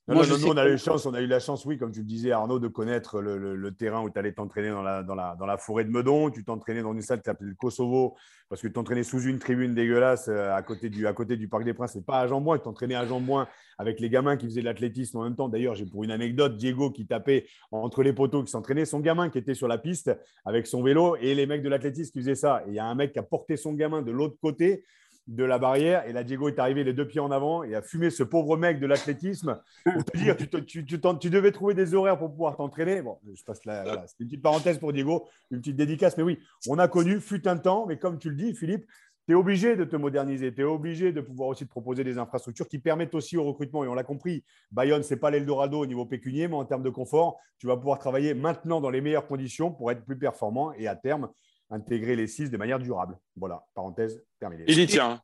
non, 0.10 0.16
non, 0.16 0.38
non, 0.38 0.50
on 0.50 0.58
a 0.58 0.68
eu 0.68 0.78
chance, 0.78 1.06
on 1.06 1.14
a 1.14 1.22
eu 1.22 1.28
la 1.28 1.40
chance, 1.40 1.64
oui, 1.66 1.78
comme 1.78 1.94
tu 1.94 2.00
le 2.00 2.06
disais, 2.06 2.32
Arnaud, 2.32 2.60
de 2.60 2.68
connaître 2.68 3.22
le, 3.22 3.72
terrain 3.72 4.02
où 4.04 4.10
tu 4.10 4.20
allais 4.20 4.34
t'entraîner 4.34 4.70
dans 4.70 4.82
la, 4.82 5.02
dans, 5.02 5.16
la, 5.16 5.38
dans 5.40 5.46
la, 5.46 5.58
forêt 5.58 5.86
de 5.86 5.90
Meudon. 5.90 6.30
Tu 6.30 6.44
t'entraînais 6.44 6.82
dans 6.82 6.94
une 6.94 7.02
salle 7.02 7.20
qui 7.20 7.26
s'appelait 7.26 7.48
le 7.48 7.56
Kosovo, 7.56 8.18
parce 8.50 8.62
que 8.62 8.68
tu 8.68 8.74
t'entraînais 8.74 9.04
sous 9.04 9.22
une 9.22 9.40
tribune 9.40 9.74
dégueulasse 9.74 10.28
euh, 10.28 10.54
à 10.54 10.62
côté 10.62 10.90
du, 10.90 11.08
à 11.08 11.14
côté 11.14 11.38
du 11.38 11.48
Parc 11.48 11.64
des 11.64 11.74
Princes. 11.74 11.94
C'est 11.94 12.06
pas 12.06 12.20
à 12.20 12.28
Jean-Bouin, 12.28 12.58
tu 12.58 12.64
t'entraînais 12.64 12.96
à 12.96 13.06
Jean-Bouin 13.06 13.48
avec 13.78 14.02
les 14.02 14.10
gamins 14.10 14.36
qui 14.36 14.46
faisaient 14.46 14.60
de 14.60 14.66
l'athlétisme 14.66 15.20
en 15.20 15.24
même 15.24 15.36
temps. 15.38 15.48
D'ailleurs, 15.48 15.76
j'ai 15.76 15.86
pour 15.86 16.04
une 16.04 16.12
anecdote, 16.12 16.58
Diego 16.58 16.92
qui 16.92 17.08
tapait 17.08 17.46
entre 17.72 18.04
les 18.04 18.12
poteaux, 18.12 18.44
qui 18.44 18.52
s'entraînait, 18.52 18.84
son 18.84 19.00
gamin 19.00 19.30
qui 19.30 19.38
était 19.38 19.54
sur 19.54 19.70
la 19.70 19.78
piste 19.78 20.12
avec 20.44 20.68
son 20.68 20.84
vélo 20.84 21.16
et 21.22 21.34
les 21.34 21.46
mecs 21.46 21.64
de 21.64 21.70
l'athlétisme 21.70 22.12
qui 22.12 22.20
faisaient 22.20 22.36
ça. 22.36 22.62
Et 22.68 22.72
il 22.72 22.76
y 22.76 22.80
a 22.80 22.86
un 22.86 22.96
mec 22.96 23.14
qui 23.14 23.20
a 23.20 23.24
porté 23.24 23.56
son 23.56 23.72
gamin 23.72 24.02
de 24.02 24.12
l'autre 24.12 24.36
côté 24.42 24.84
de 25.28 25.44
la 25.44 25.58
barrière. 25.58 26.08
Et 26.08 26.14
là, 26.14 26.24
Diego 26.24 26.50
est 26.50 26.60
arrivé 26.60 26.84
les 26.84 26.94
deux 26.94 27.08
pieds 27.08 27.22
en 27.22 27.32
avant 27.32 27.64
et 27.64 27.76
a 27.76 27.82
fumé 27.82 28.10
ce 28.10 28.24
pauvre 28.24 28.58
mec 28.58 28.80
de 28.80 28.86
l'athlétisme. 28.86 29.60
Pour 29.86 30.04
te 30.04 30.18
dire, 30.18 30.36
tu, 30.38 30.86
tu, 30.86 31.30
devais 31.30 31.52
trouver 31.52 31.74
des 31.74 31.94
horaires 31.94 32.18
pour 32.18 32.32
pouvoir 32.32 32.56
t'entraîner. 32.56 33.02
Bon, 33.02 33.18
je 33.34 33.44
passe 33.44 33.64
là. 33.66 34.06
C'est 34.08 34.20
une 34.20 34.28
petite 34.28 34.42
parenthèse 34.42 34.78
pour 34.80 34.94
Diego, 34.94 35.28
une 35.52 35.60
petite 35.60 35.76
dédicace. 35.76 36.18
Mais 36.18 36.24
oui, 36.24 36.40
on 36.68 36.80
a 36.80 36.88
connu, 36.88 37.20
fut 37.20 37.48
un 37.48 37.58
temps, 37.58 37.86
mais 37.88 37.98
comme 37.98 38.20
tu 38.20 38.30
le 38.30 38.36
dis, 38.36 38.54
Philippe, 38.54 38.86
tu 39.26 39.32
es 39.32 39.36
obligé 39.36 39.78
de 39.78 39.86
te 39.86 39.96
moderniser, 39.96 40.54
tu 40.54 40.62
es 40.62 40.66
obligé 40.66 41.14
de 41.14 41.22
pouvoir 41.22 41.48
aussi 41.50 41.66
te 41.66 41.70
proposer 41.70 42.04
des 42.04 42.18
infrastructures 42.18 42.68
qui 42.68 42.80
permettent 42.80 43.16
aussi 43.16 43.38
au 43.38 43.46
recrutement. 43.46 43.86
Et 43.86 43.88
on 43.88 43.94
l'a 43.94 44.04
compris, 44.04 44.44
Bayonne, 44.72 45.04
ce 45.04 45.14
n'est 45.14 45.20
pas 45.20 45.32
l'Eldorado 45.32 45.80
au 45.80 45.86
niveau 45.86 46.06
pécunier, 46.06 46.50
mais 46.50 46.56
en 46.56 46.66
termes 46.66 46.84
de 46.84 46.90
confort, 46.90 47.40
tu 47.58 47.68
vas 47.68 47.78
pouvoir 47.78 48.00
travailler 48.00 48.34
maintenant 48.34 48.82
dans 48.82 48.90
les 48.90 49.00
meilleures 49.00 49.28
conditions 49.28 49.72
pour 49.72 49.92
être 49.92 50.04
plus 50.04 50.18
performant 50.18 50.74
et 50.74 50.88
à 50.88 50.98
terme, 50.98 51.30
intégrer 51.74 52.16
les 52.16 52.28
six 52.28 52.50
de 52.50 52.58
manière 52.58 52.80
durable. 52.80 53.18
Voilà, 53.36 53.66
parenthèse 53.74 54.24
terminée. 54.40 54.66
Il 54.68 54.80
y 54.80 54.88
tient. 54.88 55.22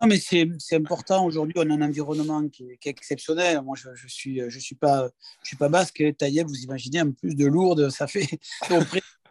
non, 0.00 0.08
mais 0.08 0.18
c'est 0.18 0.76
important. 0.76 1.24
Aujourd'hui, 1.24 1.54
on 1.56 1.70
a 1.70 1.74
un 1.74 1.82
environnement 1.82 2.46
qui 2.48 2.70
est, 2.70 2.86
exceptionnel. 2.86 3.62
Moi, 3.62 3.76
je 3.76 3.88
ne 3.90 4.08
suis, 4.08 4.42
je 4.48 4.58
suis, 4.58 4.76
pas, 4.76 5.08
je 5.42 5.48
suis 5.48 5.56
pas 5.56 5.68
basque. 5.68 6.04
Taïeb, 6.18 6.46
vous 6.46 6.62
imaginez, 6.62 7.00
en 7.00 7.12
plus 7.12 7.34
de 7.34 7.46
lourde, 7.46 7.88
ça 7.90 8.06
fait. 8.06 8.28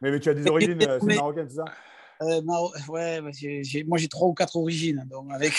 mais, 0.01 0.11
mais, 0.11 0.19
tu 0.19 0.29
as 0.29 0.33
des 0.33 0.47
origines 0.47 0.81
euh, 0.81 0.99
marocaines, 1.01 1.49
c'est 1.49 1.55
ça? 1.55 1.65
Euh, 2.21 2.41
Ouais, 2.87 3.21
moi 3.21 3.97
j'ai 3.97 4.07
trois 4.07 4.27
ou 4.27 4.33
quatre 4.33 4.55
origines. 4.55 5.05
Donc 5.09 5.31
avec, 5.31 5.53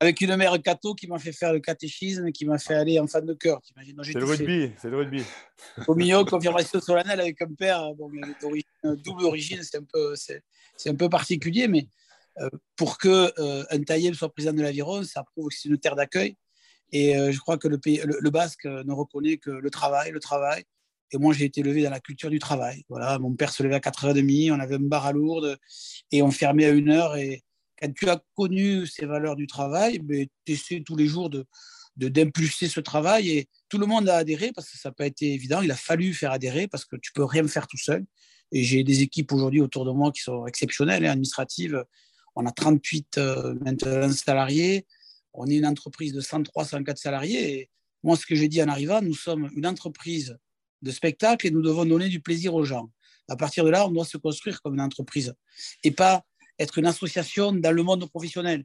avec 0.00 0.20
une 0.20 0.36
mère 0.36 0.60
cato 0.62 0.94
qui 0.94 1.06
m'a 1.08 1.18
fait 1.18 1.32
faire 1.32 1.52
le 1.52 1.60
catéchisme, 1.60 2.30
qui 2.30 2.44
m'a 2.44 2.58
fait 2.58 2.74
aller 2.74 3.00
en 3.00 3.06
fan 3.06 3.24
de 3.24 3.34
cœur. 3.34 3.60
C'est 3.64 4.14
le 4.14 4.24
rugby, 4.24 4.72
c'est 4.80 4.90
le 4.90 4.96
rugby. 4.96 5.22
Au 5.86 5.94
milieu, 5.94 6.24
confirmation 6.24 6.80
solennelle 6.80 7.20
avec 7.20 7.42
un 7.42 7.52
père 7.52 7.94
bon, 7.94 8.10
double 8.82 9.24
origine, 9.24 9.60
c'est 9.62 9.78
un, 9.78 9.84
peu, 9.84 10.14
un 10.86 10.94
peu 10.94 11.08
particulier, 11.08 11.66
mais 11.66 11.88
euh, 12.40 12.48
pour 12.76 12.98
que 12.98 13.32
euh, 13.40 13.64
un 13.70 13.82
Taïeb 13.82 14.14
soit 14.14 14.32
président 14.32 14.52
de 14.52 14.62
l'Aviron, 14.62 15.02
ça 15.02 15.24
prouve 15.24 15.48
que 15.48 15.54
c'est 15.56 15.68
une 15.68 15.78
terre 15.78 15.96
d'accueil. 15.96 16.36
Et 16.92 17.16
euh, 17.16 17.32
je 17.32 17.38
crois 17.38 17.58
que 17.58 17.68
le, 17.68 17.78
pays, 17.78 18.00
le, 18.04 18.30
Basque 18.30 18.64
ne 18.64 18.92
reconnaît 18.92 19.36
que 19.36 19.50
le 19.50 19.70
travail, 19.70 20.10
le 20.10 20.20
travail. 20.20 20.64
Et 21.10 21.18
moi, 21.18 21.32
j'ai 21.32 21.46
été 21.46 21.60
élevé 21.60 21.82
dans 21.82 21.90
la 21.90 22.00
culture 22.00 22.30
du 22.30 22.38
travail. 22.38 22.84
Voilà, 22.88 23.18
mon 23.18 23.34
père 23.34 23.50
se 23.50 23.62
levait 23.62 23.74
à 23.74 23.80
4h30, 23.80 24.52
on 24.52 24.60
avait 24.60 24.76
un 24.76 24.80
bar 24.80 25.06
à 25.06 25.12
Lourdes 25.12 25.58
et 26.12 26.22
on 26.22 26.30
fermait 26.30 26.66
à 26.66 26.72
1h. 26.72 27.18
Et 27.18 27.42
quand 27.80 27.92
tu 27.94 28.08
as 28.08 28.22
connu 28.34 28.86
ces 28.86 29.06
valeurs 29.06 29.36
du 29.36 29.46
travail, 29.46 30.00
tu 30.44 30.52
essaies 30.52 30.82
tous 30.84 30.96
les 30.96 31.06
jours 31.06 31.30
de, 31.30 31.46
d'impulser 31.96 32.68
ce 32.68 32.80
travail 32.80 33.30
et 33.30 33.48
tout 33.68 33.78
le 33.78 33.86
monde 33.86 34.08
a 34.08 34.16
adhéré 34.16 34.52
parce 34.52 34.70
que 34.70 34.78
ça 34.78 34.88
n'a 34.88 34.94
pas 34.94 35.06
été 35.06 35.32
évident. 35.32 35.62
Il 35.62 35.70
a 35.70 35.76
fallu 35.76 36.14
faire 36.14 36.32
adhérer 36.32 36.68
parce 36.68 36.84
que 36.84 36.96
tu 36.96 37.12
peux 37.12 37.24
rien 37.24 37.46
faire 37.46 37.66
tout 37.66 37.78
seul. 37.78 38.04
Et 38.52 38.62
j'ai 38.62 38.82
des 38.82 39.02
équipes 39.02 39.32
aujourd'hui 39.32 39.60
autour 39.60 39.84
de 39.84 39.90
moi 39.90 40.10
qui 40.10 40.22
sont 40.22 40.46
exceptionnelles, 40.46 41.04
et 41.04 41.06
hein, 41.06 41.12
administratives. 41.12 41.84
On 42.34 42.46
a 42.46 42.50
38 42.50 43.18
euh, 43.18 43.54
maintenant 43.60 44.10
salariés. 44.12 44.86
On 45.34 45.46
est 45.46 45.56
une 45.56 45.66
entreprise 45.66 46.12
de 46.12 46.20
103, 46.20 46.64
104 46.64 46.96
salariés. 46.96 47.68
Moi, 48.02 48.16
ce 48.16 48.24
que 48.24 48.34
j'ai 48.34 48.48
dit 48.48 48.62
en 48.62 48.68
arrivant, 48.68 49.02
nous 49.02 49.14
sommes 49.14 49.50
une 49.54 49.66
entreprise 49.66 50.38
de 50.82 50.90
spectacle 50.90 51.46
et 51.46 51.50
nous 51.50 51.62
devons 51.62 51.84
donner 51.84 52.08
du 52.08 52.20
plaisir 52.20 52.54
aux 52.54 52.64
gens. 52.64 52.90
À 53.28 53.36
partir 53.36 53.64
de 53.64 53.70
là, 53.70 53.86
on 53.86 53.90
doit 53.90 54.06
se 54.06 54.16
construire 54.16 54.62
comme 54.62 54.74
une 54.74 54.80
entreprise 54.80 55.34
et 55.84 55.90
pas 55.90 56.24
être 56.58 56.78
une 56.78 56.86
association 56.86 57.52
dans 57.52 57.72
le 57.72 57.82
monde 57.82 58.08
professionnel. 58.08 58.64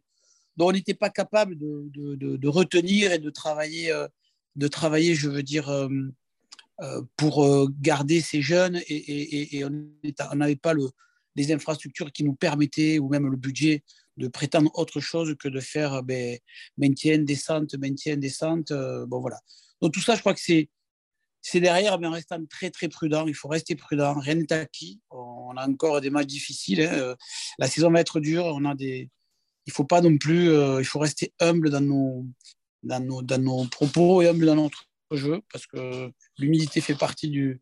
Donc, 0.58 0.69
on 0.69 0.71
n'était 0.71 0.93
pas 0.93 1.10
capable 1.10 1.58
de, 1.58 1.89
de, 2.15 2.47
retenir 2.47 3.12
et 3.12 3.19
de 3.19 3.29
travailler, 3.29 3.91
euh, 3.91 4.08
de 4.56 4.67
travailler 4.67 5.15
je 5.15 5.29
veux 5.29 5.43
dire, 5.43 5.69
euh, 5.69 5.89
pour 7.17 7.69
garder 7.79 8.21
ces 8.21 8.41
jeunes 8.41 8.82
et, 8.88 9.63
on 9.65 10.36
n'avait 10.36 10.56
pas 10.56 10.73
le, 10.73 10.89
des 11.36 11.51
infrastructures 11.51 12.12
qui 12.12 12.23
nous 12.23 12.36
permettaient, 12.36 12.99
ou 12.99 13.10
même 13.10 13.27
le 13.27 13.38
budget, 13.38 13.84
de 14.17 14.27
prétendre 14.27 14.71
autre 14.75 14.99
chose 14.99 15.36
que 15.39 15.47
de 15.47 15.60
faire 15.60 16.03
ben, 16.03 16.38
maintien, 16.77 17.17
descente, 17.19 17.73
maintien, 17.75 18.17
descente. 18.17 18.71
Euh, 18.71 19.06
bon, 19.06 19.19
voilà. 19.19 19.39
Donc 19.82 19.93
tout 19.93 20.01
ça, 20.01 20.15
je 20.15 20.19
crois 20.19 20.34
que 20.34 20.39
c'est, 20.39 20.69
c'est 21.43 21.60
derrière, 21.60 21.99
mais 21.99 22.08
en 22.08 22.12
restant 22.12 22.43
très, 22.45 22.71
très 22.71 22.88
prudent. 22.88 23.27
Il 23.27 23.36
faut 23.36 23.49
rester 23.49 23.75
prudent. 23.75 24.17
Rien 24.19 24.36
n'est 24.36 24.51
acquis. 24.53 25.01
On 25.12 25.56
a 25.58 25.67
encore 25.67 25.99
des 26.01 26.10
matchs 26.10 26.27
difficiles. 26.27 26.82
Hein. 26.82 26.93
Euh, 26.93 27.15
la 27.60 27.67
saison 27.67 27.91
va 27.91 27.99
être 27.99 28.19
dure. 28.19 28.45
On 28.45 28.65
a 28.65 28.73
des... 28.73 29.10
Il 29.65 29.69
ne 29.69 29.73
faut 29.73 29.84
pas 29.84 30.01
non 30.01 30.17
plus... 30.17 30.49
Euh, 30.49 30.79
il 30.79 30.86
faut 30.86 30.99
rester 30.99 31.34
humble 31.39 31.69
dans 31.69 31.82
nos, 31.82 32.25
dans, 32.82 33.03
nos, 33.03 33.21
dans 33.21 33.41
nos 33.41 33.65
propos 33.65 34.21
et 34.21 34.29
humble 34.29 34.45
dans 34.45 34.56
notre 34.56 34.88
jeu, 35.12 35.41
parce 35.51 35.67
que 35.67 36.12
l'humilité 36.38 36.82
fait 36.82 36.95
partie 36.95 37.29
du, 37.29 37.62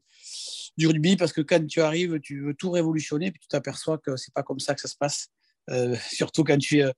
du 0.78 0.88
rugby 0.88 1.18
parce 1.18 1.34
que 1.34 1.42
quand 1.42 1.66
tu 1.68 1.82
arrives, 1.82 2.20
tu 2.20 2.42
veux 2.42 2.54
tout 2.54 2.72
révolutionner, 2.72 3.32
puis 3.32 3.42
tu 3.42 3.48
t'aperçois 3.48 3.98
que 3.98 4.16
c'est 4.16 4.34
pas 4.34 4.44
comme 4.44 4.60
ça 4.60 4.74
que 4.76 4.82
ça 4.82 4.88
se 4.88 4.96
passe. 4.96 5.30
Euh, 5.70 5.96
surtout 6.10 6.44
quand 6.44 6.58
tu 6.58 6.80
es 6.80 6.94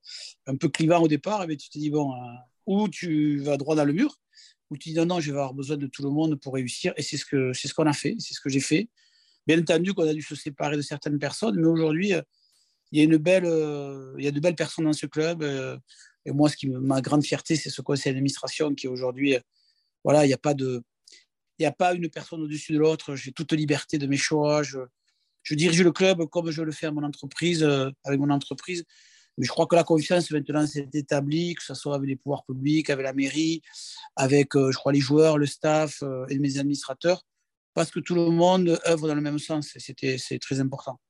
un 0.46 0.56
peu 0.56 0.68
clivant 0.68 1.00
au 1.00 1.08
départ, 1.08 1.42
et 1.42 1.52
eh 1.52 1.56
tu 1.56 1.68
te 1.68 1.78
dis, 1.78 1.90
bon, 1.90 2.12
euh, 2.12 2.34
ou 2.66 2.88
tu 2.88 3.38
vas 3.38 3.56
droit 3.56 3.74
dans 3.74 3.84
le 3.84 3.92
mur, 3.92 4.18
ou 4.74 4.78
tu 4.78 4.90
dis, 4.90 4.94
non, 4.94 5.06
non, 5.06 5.20
je 5.20 5.30
vais 5.30 5.38
avoir 5.38 5.54
besoin 5.54 5.76
de 5.76 5.86
tout 5.86 6.02
le 6.02 6.10
monde 6.10 6.38
pour 6.40 6.54
réussir. 6.54 6.92
Et 6.96 7.02
c'est 7.02 7.16
ce 7.16 7.24
qu'on 7.24 7.52
ce 7.54 7.74
qu'on 7.74 7.86
a 7.86 7.92
fait, 7.92 8.16
c'est 8.18 8.34
ce 8.34 8.40
que 8.40 8.48
j'ai 8.48 8.60
fait. 8.60 8.88
Bien 9.46 9.60
entendu 9.60 9.94
qu'on 9.94 10.08
a 10.08 10.14
dû 10.14 10.22
se 10.22 10.34
séparer 10.34 10.76
de 10.76 10.82
certaines 10.82 11.18
personnes, 11.18 11.56
mais 11.56 11.66
aujourd'hui, 11.66 12.12
il 12.92 12.98
y, 12.98 13.00
a 13.00 13.04
une 13.04 13.16
belle, 13.16 13.44
il 14.18 14.24
y 14.24 14.28
a 14.28 14.30
de 14.30 14.40
belles 14.40 14.54
personnes 14.54 14.86
dans 14.86 14.92
ce 14.92 15.06
club. 15.06 15.42
et 16.24 16.32
moi, 16.32 16.48
ce 16.48 16.56
qui 16.56 16.68
ma 16.68 17.00
grande 17.00 17.24
fierté, 17.24 17.56
c'est 17.56 17.70
ce 17.70 17.82
conseil 17.82 18.12
d'administration 18.12 18.74
qui 18.74 18.88
aujourd'hui, 18.88 19.36
voilà, 20.02 20.24
il 20.24 20.28
n'y 20.28 20.34
a 20.34 20.38
pas 20.38 20.54
de 20.54 20.82
il 21.58 21.62
n'y 21.62 21.66
a 21.66 21.72
pas 21.72 21.94
une 21.94 22.08
personne 22.08 22.42
au-dessus 22.42 22.72
de 22.72 22.78
l'autre. 22.78 23.14
J'ai 23.14 23.32
toute 23.32 23.52
liberté 23.52 23.98
de 23.98 24.06
mes 24.06 24.16
choix. 24.16 24.62
Je, 24.62 24.78
dirige 25.50 25.82
le 25.82 25.92
club 25.92 26.24
comme 26.26 26.50
je 26.50 26.62
le 26.62 26.72
fais 26.72 26.90
mon 26.90 27.04
entreprise, 27.04 27.62
euh, 27.62 27.90
avec 28.04 28.18
mon 28.18 28.30
entreprise. 28.30 28.84
Mais 29.38 29.46
je 29.46 29.50
crois 29.50 29.66
que 29.66 29.74
la 29.74 29.84
confiance 29.84 30.30
maintenant 30.30 30.66
s'est 30.66 30.88
établie, 30.94 31.54
que 31.54 31.62
ce 31.62 31.74
soit 31.74 31.96
avec 31.96 32.08
les 32.08 32.16
pouvoirs 32.16 32.44
publics, 32.44 32.90
avec 32.90 33.04
la 33.04 33.12
mairie, 33.12 33.62
avec, 34.16 34.54
euh, 34.56 34.70
je 34.70 34.76
crois, 34.76 34.92
les 34.92 35.00
joueurs, 35.00 35.38
le 35.38 35.46
staff 35.46 36.02
euh, 36.02 36.26
et 36.28 36.38
mes 36.38 36.58
administrateurs. 36.58 37.22
parce 37.74 37.90
que 37.90 37.98
tout 37.98 38.14
le 38.14 38.30
monde 38.30 38.80
œuvre 38.86 39.08
dans 39.08 39.16
le 39.16 39.20
même 39.20 39.40
sens. 39.40 39.72
C'était, 39.78 40.16
c'est 40.16 40.38
très 40.38 40.60
important. 40.60 41.00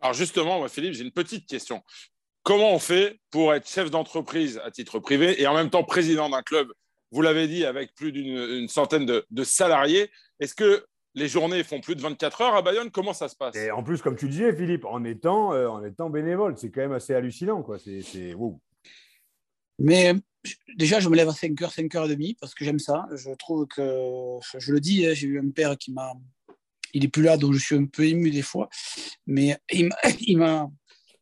Alors 0.00 0.14
justement, 0.14 0.66
Philippe, 0.68 0.94
j'ai 0.94 1.04
une 1.04 1.12
petite 1.12 1.48
question. 1.48 1.82
Comment 2.42 2.72
on 2.72 2.78
fait 2.78 3.20
pour 3.30 3.54
être 3.54 3.68
chef 3.68 3.90
d'entreprise 3.90 4.60
à 4.64 4.70
titre 4.70 4.98
privé 4.98 5.40
et 5.40 5.46
en 5.46 5.54
même 5.54 5.70
temps 5.70 5.84
président 5.84 6.28
d'un 6.28 6.42
club? 6.42 6.72
Vous 7.12 7.22
l'avez 7.22 7.46
dit, 7.46 7.64
avec 7.64 7.94
plus 7.94 8.10
d'une 8.10 8.68
centaine 8.68 9.04
de, 9.06 9.44
salariés. 9.44 10.10
Est-ce 10.40 10.54
que 10.54 10.84
les 11.14 11.28
journées 11.28 11.62
font 11.62 11.80
plus 11.80 11.94
de 11.94 12.00
24 12.00 12.40
heures 12.40 12.54
à 12.54 12.62
Bayonne 12.62 12.90
Comment 12.90 13.12
ça 13.12 13.28
se 13.28 13.36
passe? 13.36 13.54
Et 13.56 13.70
en 13.70 13.82
plus, 13.82 14.00
comme 14.00 14.16
tu 14.16 14.28
disais, 14.28 14.54
Philippe, 14.54 14.84
en 14.84 15.04
étant, 15.04 15.52
euh, 15.52 15.68
en 15.68 15.84
étant 15.84 16.10
bénévole, 16.10 16.56
c'est 16.56 16.70
quand 16.70 16.80
même 16.80 16.92
assez 16.92 17.14
hallucinant. 17.14 17.62
Quoi. 17.62 17.78
C'est, 17.78 18.34
Mais 19.78 20.14
déjà, 20.76 21.00
je 21.00 21.08
me 21.08 21.16
lève 21.16 21.28
à 21.28 21.32
5h, 21.32 21.74
5h30 21.74 22.36
parce 22.40 22.54
que 22.54 22.64
j'aime 22.64 22.78
ça. 22.78 23.06
Je 23.14 23.30
trouve 23.34 23.66
que, 23.66 24.38
je 24.58 24.72
le 24.72 24.80
dis, 24.80 25.06
hein, 25.06 25.12
j'ai 25.14 25.26
eu 25.26 25.40
un 25.40 25.50
père 25.50 25.76
qui 25.76 25.92
m'a. 25.92 26.12
Il 26.94 27.02
n'est 27.02 27.08
plus 27.08 27.22
là, 27.22 27.38
donc 27.38 27.54
je 27.54 27.58
suis 27.58 27.76
un 27.76 27.86
peu 27.86 28.04
ému 28.04 28.30
des 28.30 28.42
fois. 28.42 28.68
Mais 29.26 29.58
il 29.72 30.38
m'a, 30.38 30.68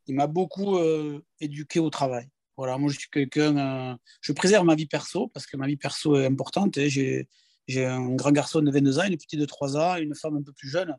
il 0.07 0.15
m'a 0.15 0.27
beaucoup 0.27 0.79
euh, 0.79 1.21
éduqué 1.41 1.79
au 1.81 1.91
travail. 1.91 2.29
Voilà, 2.57 2.77
moi, 2.77 2.91
je 2.93 2.99
suis 2.99 3.09
quelqu'un. 3.09 3.57
Euh, 3.57 3.97
je 4.21 4.33
préserve 4.33 4.67
ma 4.67 4.75
vie 4.75 4.87
perso 4.87 5.29
parce 5.29 5.47
que 5.47 5.57
ma 5.57 5.67
vie 5.67 5.77
perso 5.77 6.17
est 6.17 6.27
importante. 6.27 6.77
Hein. 6.79 6.89
J'ai, 6.89 7.27
j'ai 7.71 7.87
un 7.87 8.15
grand 8.15 8.33
garçon 8.33 8.61
de 8.61 8.71
22 8.71 8.99
ans, 8.99 9.05
une 9.05 9.17
petite 9.17 9.39
de 9.39 9.45
3 9.45 9.77
ans, 9.77 9.97
une 9.97 10.15
femme 10.15 10.37
un 10.37 10.43
peu 10.43 10.53
plus 10.53 10.69
jeune. 10.69 10.95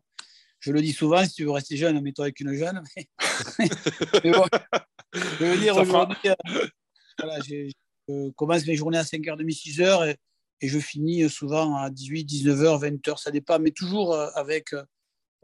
Je 0.60 0.72
le 0.72 0.80
dis 0.80 0.92
souvent, 0.92 1.24
si 1.24 1.32
tu 1.32 1.44
veux 1.44 1.50
rester 1.50 1.76
jeune, 1.76 2.00
mets-toi 2.00 2.26
avec 2.26 2.40
une 2.40 2.54
jeune. 2.54 2.82
je 3.58 5.44
veux 5.44 5.58
dire, 5.58 5.76
aujourd'hui, 5.76 6.16
euh, 6.26 6.34
voilà, 7.18 7.40
je 7.40 8.30
commence 8.36 8.66
mes 8.66 8.76
journées 8.76 8.98
à 8.98 9.02
5h30, 9.02 9.44
6h 9.44 10.08
et, 10.08 10.16
et, 10.60 10.68
je 10.68 10.78
finis 10.78 11.28
souvent 11.28 11.76
à 11.76 11.90
18, 11.90 12.24
19h, 12.24 12.80
20h, 12.80 13.20
ça 13.20 13.30
dépend, 13.30 13.58
mais 13.58 13.72
toujours 13.72 14.14
avec 14.14 14.72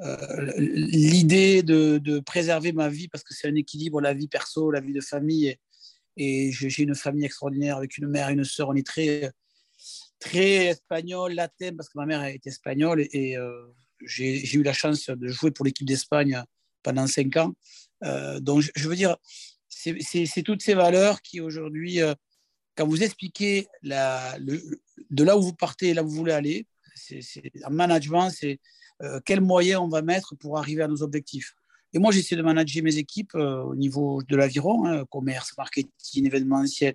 euh, 0.00 0.52
l'idée 0.58 1.62
de, 1.62 2.20
préserver 2.20 2.72
ma 2.72 2.88
vie 2.88 3.08
parce 3.08 3.24
que 3.24 3.34
c'est 3.34 3.48
un 3.48 3.54
équilibre, 3.54 4.00
la 4.00 4.14
vie 4.14 4.28
perso, 4.28 4.70
la 4.70 4.80
vie 4.80 4.92
de 4.92 5.00
famille. 5.00 5.56
Et, 6.16 6.50
j'ai 6.52 6.82
une 6.82 6.94
famille 6.94 7.24
extraordinaire 7.24 7.76
avec 7.76 7.98
une 7.98 8.08
mère 8.08 8.28
et 8.28 8.32
une 8.32 8.44
sœur. 8.44 8.68
On 8.68 8.74
est 8.74 8.86
très, 8.86 9.30
très 10.18 10.66
espagnol, 10.66 11.32
latin, 11.32 11.74
parce 11.76 11.88
que 11.88 11.98
ma 11.98 12.06
mère 12.06 12.22
est 12.24 12.46
espagnole. 12.46 13.06
Et, 13.12 13.36
euh, 13.36 13.66
j'ai 14.04 14.54
eu 14.54 14.62
la 14.62 14.72
chance 14.72 15.10
de 15.10 15.28
jouer 15.28 15.50
pour 15.50 15.64
l'équipe 15.64 15.86
d'Espagne 15.86 16.42
pendant 16.82 17.06
cinq 17.06 17.36
ans. 17.36 17.52
Euh, 18.04 18.38
donc, 18.38 18.70
je 18.76 18.88
veux 18.88 18.94
dire, 18.94 19.16
c'est 19.68 20.42
toutes 20.44 20.62
ces 20.62 20.74
valeurs 20.74 21.20
qui 21.20 21.40
aujourd'hui, 21.40 21.98
quand 22.76 22.86
vous 22.86 23.02
expliquez 23.02 23.66
de 23.82 25.24
là 25.24 25.36
où 25.36 25.42
vous 25.42 25.52
partez, 25.54 25.94
là 25.94 26.04
où 26.04 26.08
vous 26.08 26.14
voulez 26.14 26.32
aller, 26.32 26.66
c'est 26.94 27.20
en 27.64 27.70
management, 27.70 28.30
c'est 28.30 28.60
euh, 29.02 29.20
quels 29.24 29.40
moyens 29.40 29.80
on 29.80 29.88
va 29.88 30.02
mettre 30.02 30.34
pour 30.36 30.58
arriver 30.58 30.82
à 30.82 30.88
nos 30.88 31.02
objectifs. 31.02 31.54
Et 31.92 31.98
moi, 31.98 32.10
j'essaie 32.12 32.36
de 32.36 32.42
manager 32.42 32.82
mes 32.82 32.96
équipes 32.96 33.34
euh, 33.34 33.62
au 33.62 33.74
niveau 33.74 34.22
de 34.22 34.36
l'aviron, 34.36 34.86
hein, 34.86 35.04
commerce, 35.10 35.56
marketing, 35.56 36.26
événementiel, 36.26 36.94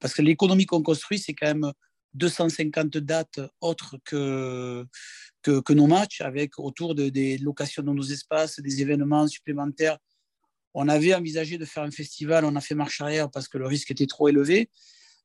parce 0.00 0.14
que 0.14 0.22
l'économie 0.22 0.66
qu'on 0.66 0.82
construit, 0.82 1.18
c'est 1.18 1.34
quand 1.34 1.46
même 1.46 1.72
250 2.14 2.98
dates 2.98 3.40
autres 3.60 3.96
que, 4.04 4.84
que, 5.42 5.72
nos 5.72 5.86
matchs, 5.86 6.20
avec 6.20 6.58
autour 6.58 6.94
de, 6.94 7.08
des 7.08 7.38
locations 7.38 7.82
dans 7.82 7.94
nos 7.94 8.02
espaces, 8.02 8.60
des 8.60 8.82
événements 8.82 9.26
supplémentaires. 9.26 9.98
On 10.74 10.88
avait 10.88 11.14
envisagé 11.14 11.58
de 11.58 11.64
faire 11.64 11.82
un 11.82 11.90
festival, 11.90 12.44
on 12.44 12.56
a 12.56 12.60
fait 12.60 12.74
marche 12.74 13.00
arrière 13.00 13.30
parce 13.30 13.48
que 13.48 13.58
le 13.58 13.66
risque 13.66 13.90
était 13.90 14.06
trop 14.06 14.28
élevé. 14.28 14.70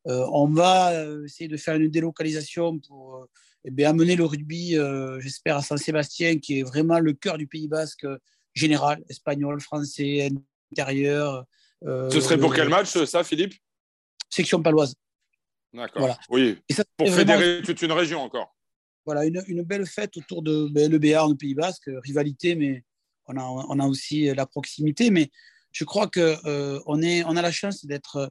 Euh, 0.08 0.26
on 0.32 0.48
va 0.48 0.94
essayer 1.26 1.48
de 1.48 1.58
faire 1.58 1.76
une 1.76 1.90
délocalisation 1.90 2.80
pour 2.80 3.28
eh 3.70 3.72
bien, 3.72 3.90
amener 3.90 4.16
le 4.16 4.24
rugby, 4.24 4.78
euh, 4.78 5.20
j'espère, 5.20 5.58
à 5.58 5.62
Saint-Sébastien, 5.62 6.40
qui 6.40 6.60
est 6.60 6.64
vraiment 6.64 7.00
le 7.00 7.12
cœur 7.12 7.38
du 7.38 7.48
Pays 7.48 7.68
basque 7.68 8.06
euh, 8.06 8.18
général, 8.54 9.04
espagnol, 9.10 9.60
français, 9.60 10.30
intérieur. 10.72 11.46
Euh, 11.86 12.10
Ce 12.10 12.22
serait 12.22 12.38
pour 12.38 12.56
quel 12.56 12.70
match, 12.70 13.04
ça, 13.06 13.26
Philippe? 13.26 13.56
Section 14.30 14.62
paloise. 14.62 14.96
D'accord. 15.78 16.18
Oui, 16.30 16.58
pour 16.98 17.10
fédérer 17.14 17.62
toute 17.64 17.82
une 17.82 17.92
région 17.92 18.22
encore. 18.22 18.56
Voilà, 19.06 19.26
une, 19.26 19.42
une 19.48 19.62
belle 19.62 19.86
fête 19.86 20.18
autour 20.18 20.42
de 20.42 20.68
ben, 20.70 20.92
le 20.92 20.98
Béarn, 20.98 21.32
le 21.32 21.38
Pays 21.38 21.56
basque, 21.56 21.90
rivalité, 22.04 22.56
mais 22.56 22.84
on 23.28 23.38
a, 23.38 23.44
on 23.44 23.80
a 23.80 23.88
aussi 23.88 24.26
la 24.34 24.46
proximité. 24.46 25.12
Mais 25.12 25.32
je 25.72 25.86
crois 25.86 26.10
qu'on 26.10 26.82
on 26.86 27.02
est, 27.02 27.24
on 27.24 27.38
a 27.38 27.42
la 27.42 27.52
chance 27.52 27.86
d'être 27.86 28.30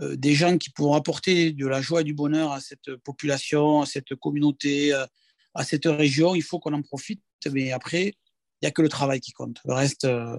euh, 0.00 0.16
des 0.16 0.34
gens 0.34 0.58
qui 0.58 0.70
pourront 0.70 0.94
apporter 0.94 1.52
de 1.52 1.66
la 1.66 1.80
joie 1.80 2.02
et 2.02 2.04
du 2.04 2.14
bonheur 2.14 2.52
à 2.52 2.60
cette 2.60 2.94
population, 2.96 3.82
à 3.82 3.86
cette 3.86 4.14
communauté, 4.14 4.92
euh, 4.92 5.06
à 5.54 5.64
cette 5.64 5.86
région. 5.86 6.34
Il 6.34 6.42
faut 6.42 6.60
qu'on 6.60 6.72
en 6.72 6.82
profite, 6.82 7.22
mais 7.50 7.72
après, 7.72 8.06
il 8.06 8.62
n'y 8.62 8.68
a 8.68 8.70
que 8.70 8.82
le 8.82 8.88
travail 8.88 9.20
qui 9.20 9.32
compte. 9.32 9.58
Le 9.64 9.74
reste, 9.74 10.04
euh, 10.04 10.38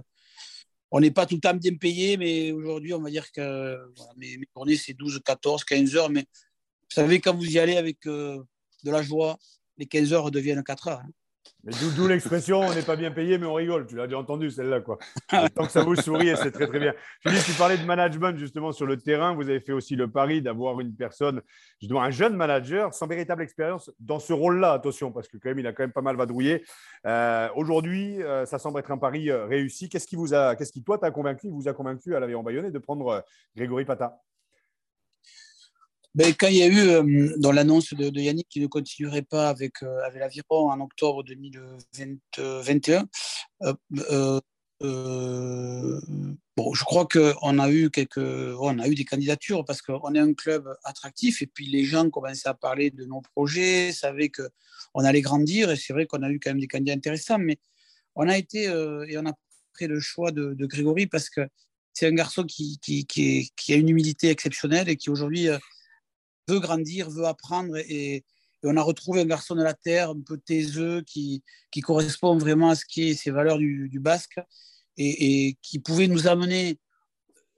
on 0.91 0.99
n'est 0.99 1.11
pas 1.11 1.25
tout 1.25 1.35
le 1.35 1.41
temps 1.41 1.53
bien 1.53 1.75
payé, 1.75 2.17
mais 2.17 2.51
aujourd'hui, 2.51 2.93
on 2.93 3.01
va 3.01 3.09
dire 3.09 3.31
que 3.31 3.77
mes, 4.17 4.39
journées, 4.55 4.75
c'est 4.75 4.93
12, 4.93 5.21
14, 5.23 5.63
15 5.63 5.95
heures. 5.95 6.09
Mais 6.09 6.21
vous 6.21 6.95
savez, 6.95 7.19
quand 7.19 7.35
vous 7.35 7.45
y 7.45 7.59
allez 7.59 7.77
avec 7.77 8.03
de 8.05 8.45
la 8.83 9.01
joie, 9.01 9.37
les 9.77 9.85
15 9.85 10.13
heures 10.13 10.31
deviennent 10.31 10.63
4 10.63 10.87
heures. 10.87 10.99
Hein. 10.99 11.11
Mais 11.63 11.73
d'où 11.95 12.07
l'expression 12.07 12.61
on 12.61 12.73
n'est 12.73 12.83
pas 12.83 12.95
bien 12.95 13.11
payé, 13.11 13.37
mais 13.37 13.45
on 13.45 13.53
rigole. 13.53 13.85
Tu 13.85 13.95
l'as 13.95 14.07
déjà 14.07 14.17
entendu 14.17 14.49
celle-là. 14.49 14.79
quoi. 14.79 14.97
Tant 15.53 15.65
que 15.65 15.71
ça 15.71 15.83
vous 15.83 15.95
sourit, 15.95 16.31
c'est 16.37 16.51
très 16.51 16.67
très 16.67 16.79
bien. 16.79 16.93
Philippe, 17.21 17.43
tu 17.43 17.51
parlais 17.53 17.77
de 17.77 17.85
management 17.85 18.37
justement 18.37 18.71
sur 18.71 18.85
le 18.85 18.95
terrain. 18.95 19.33
Vous 19.33 19.49
avez 19.49 19.59
fait 19.59 19.73
aussi 19.73 19.97
le 19.97 20.09
pari 20.09 20.41
d'avoir 20.41 20.79
une 20.79 20.95
personne, 20.95 21.41
justement 21.81 22.01
un 22.01 22.11
jeune 22.11 22.35
manager 22.35 22.93
sans 22.93 23.07
véritable 23.07 23.43
expérience 23.43 23.91
dans 23.99 24.19
ce 24.19 24.31
rôle-là. 24.31 24.71
Attention, 24.71 25.11
parce 25.11 25.27
que 25.27 25.37
quand 25.37 25.49
même, 25.49 25.59
il 25.59 25.67
a 25.67 25.73
quand 25.73 25.83
même 25.83 25.91
pas 25.91 26.01
mal 26.01 26.15
vadrouillé. 26.15 26.63
Euh, 27.05 27.49
aujourd'hui, 27.55 28.23
euh, 28.23 28.45
ça 28.45 28.57
semble 28.57 28.79
être 28.79 28.91
un 28.91 28.97
pari 28.97 29.29
euh, 29.29 29.45
réussi. 29.45 29.89
Qu'est-ce 29.89 30.07
qui 30.07 30.15
vous 30.15 30.33
a, 30.33 30.55
qu'est-ce 30.55 30.71
qui 30.71 30.83
toi 30.83 30.97
t'a 30.97 31.11
convaincu, 31.11 31.49
vous 31.49 31.67
a 31.67 31.73
convaincu 31.73 32.15
à 32.15 32.21
l'Avion 32.21 32.41
Bayonnais 32.41 32.71
de 32.71 32.79
prendre 32.79 33.23
Grégory 33.55 33.83
Pata? 33.83 34.21
Ben, 36.15 36.33
quand 36.33 36.47
il 36.47 36.55
y 36.57 36.63
a 36.63 36.67
eu 36.67 36.79
euh, 36.79 37.35
dans 37.37 37.51
l'annonce 37.51 37.93
de, 37.93 38.19
Yannick 38.19 38.47
qui 38.49 38.59
ne 38.59 38.67
continuerait 38.67 39.21
pas 39.21 39.47
avec, 39.47 39.83
euh, 39.83 40.03
avec 40.03 40.19
l'Aviron 40.19 40.71
en 40.71 40.79
octobre 40.79 41.23
2021, 41.23 43.07
euh, 43.61 44.39
bon, 46.57 46.73
je 46.73 46.83
crois 46.83 47.05
qu'on 47.05 47.59
a 47.59 47.69
eu 47.69 47.91
quelques, 47.91 48.17
on 48.17 48.79
a 48.79 48.87
eu 48.87 48.95
des 48.95 49.05
candidatures 49.05 49.65
parce 49.65 49.83
qu'on 49.83 50.15
est 50.15 50.19
un 50.19 50.33
club 50.33 50.67
attractif 50.83 51.43
et 51.43 51.47
puis 51.47 51.67
les 51.67 51.83
gens 51.85 52.09
commençaient 52.09 52.49
à 52.49 52.53
parler 52.55 52.89
de 52.89 53.05
nos 53.05 53.21
projets, 53.21 53.91
savaient 53.91 54.29
que 54.29 54.49
on 54.95 55.03
allait 55.03 55.21
grandir 55.21 55.69
et 55.69 55.75
c'est 55.75 55.93
vrai 55.93 56.07
qu'on 56.07 56.23
a 56.23 56.29
eu 56.31 56.39
quand 56.39 56.49
même 56.49 56.59
des 56.59 56.67
candidats 56.67 56.93
intéressants, 56.93 57.37
mais 57.37 57.59
on 58.15 58.27
a 58.27 58.37
été 58.37 58.63
et 58.63 59.17
on 59.17 59.25
a 59.27 59.33
pris 59.73 59.87
le 59.87 59.99
choix 59.99 60.31
de, 60.31 60.55
Grégory 60.65 61.05
parce 61.07 61.29
que 61.29 61.41
c'est 61.93 62.07
un 62.07 62.13
garçon 62.13 62.45
qui, 62.45 62.79
qui, 62.79 63.45
a 63.69 63.75
une 63.75 63.89
humilité 63.89 64.29
exceptionnelle 64.29 64.89
et 64.89 64.95
qui 64.95 65.09
aujourd'hui 65.09 65.49
veut 66.49 66.59
grandir, 66.59 67.09
veut 67.09 67.25
apprendre. 67.25 67.77
Et, 67.77 68.23
on 68.63 68.75
a 68.75 68.81
retrouvé 68.81 69.21
un 69.21 69.25
garçon 69.25 69.55
de 69.55 69.63
la 69.63 69.73
terre, 69.73 70.09
un 70.09 70.19
peu 70.19 70.37
taiseux, 70.37 71.01
qui, 71.03 71.43
qui 71.71 71.79
correspond 71.79 72.37
vraiment 72.37 72.71
à 72.71 72.75
ce 72.75 72.83
qui 72.83 73.09
est 73.09 73.13
ses 73.13 73.31
valeurs 73.31 73.57
du, 73.57 73.99
basque 74.01 74.37
et, 74.97 75.57
qui 75.61 75.79
pouvait 75.79 76.07
nous 76.07 76.27
amener 76.27 76.77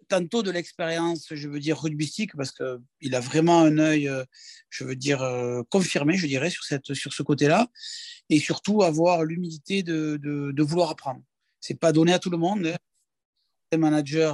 tantôt 0.08 0.43
de 0.43 0.51
l'expérience, 0.51 1.25
je 1.32 1.47
veux 1.47 1.60
dire, 1.60 1.82
rugbystique, 1.82 2.36
parce 2.36 2.51
qu'il 2.51 3.15
a 3.15 3.19
vraiment 3.19 3.62
un 3.62 3.80
œil, 3.80 4.10
euh, 4.10 4.23
je 4.69 4.84
veux 4.84 4.95
dire, 4.95 5.23
euh, 5.23 5.63
confirmé, 5.69 6.17
je 6.17 6.27
dirais, 6.27 6.51
sur, 6.51 6.65
cette, 6.65 6.93
sur 6.93 7.13
ce 7.13 7.23
côté-là, 7.23 7.67
et 8.30 8.38
surtout 8.38 8.84
avoir 8.84 9.23
l'humilité 9.23 9.82
de, 9.82 10.19
de, 10.21 10.63
vouloir 10.63 10.91
apprendre. 10.91 11.23
C'est 11.62 11.80
pas 11.80 11.93
donné 11.93 12.13
à 12.13 12.19
tout 12.19 12.30
le 12.30 12.38
monde. 12.38 12.67
Hein. 12.67 12.77
Les 13.71 13.77
managers 13.77 14.34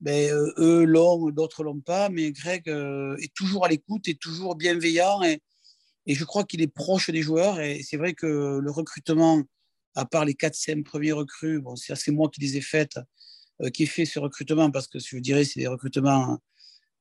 ben, 0.00 0.30
euh, 0.30 0.52
eux 0.58 0.84
l'ont, 0.84 1.30
d'autres 1.30 1.64
l'ont 1.64 1.80
pas, 1.80 2.08
mais 2.08 2.32
Greg 2.32 2.68
euh, 2.68 3.16
est 3.18 3.32
toujours 3.34 3.64
à 3.64 3.68
l'écoute, 3.68 4.08
est 4.08 4.20
toujours 4.20 4.54
bienveillant 4.56 5.22
et, 5.22 5.40
je 6.06 6.24
crois 6.24 6.44
qu'il 6.44 6.60
est 6.60 6.66
proche 6.66 7.08
des 7.08 7.22
joueurs. 7.22 7.60
Et 7.60 7.82
c'est 7.82 7.96
vrai 7.96 8.12
que 8.12 8.58
le 8.62 8.70
recrutement, 8.70 9.42
à 9.94 10.04
part 10.04 10.26
les 10.26 10.34
4-5 10.34 10.82
premiers 10.82 11.12
recrues, 11.12 11.60
bon, 11.60 11.76
c'est 11.76 12.10
moi 12.10 12.28
qui 12.28 12.42
les 12.42 12.58
ai 12.58 12.60
faites, 12.60 12.98
euh, 13.62 13.70
qui 13.70 13.84
ai 13.84 13.86
fait 13.86 14.04
ce 14.04 14.18
recrutement 14.18 14.70
parce 14.70 14.86
que 14.86 14.98
je 14.98 15.16
dirais 15.16 15.44
c'est 15.44 15.60
des 15.60 15.66
recrutements 15.66 16.38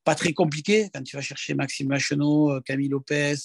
pas 0.05 0.15
très 0.15 0.31
compliqués. 0.31 0.89
Quand 0.93 1.03
tu 1.03 1.17
vas 1.17 1.21
chercher 1.21 1.53
Maxime 1.53 1.89
Macheneau, 1.89 2.61
Camille 2.61 2.87
Lopez, 2.87 3.35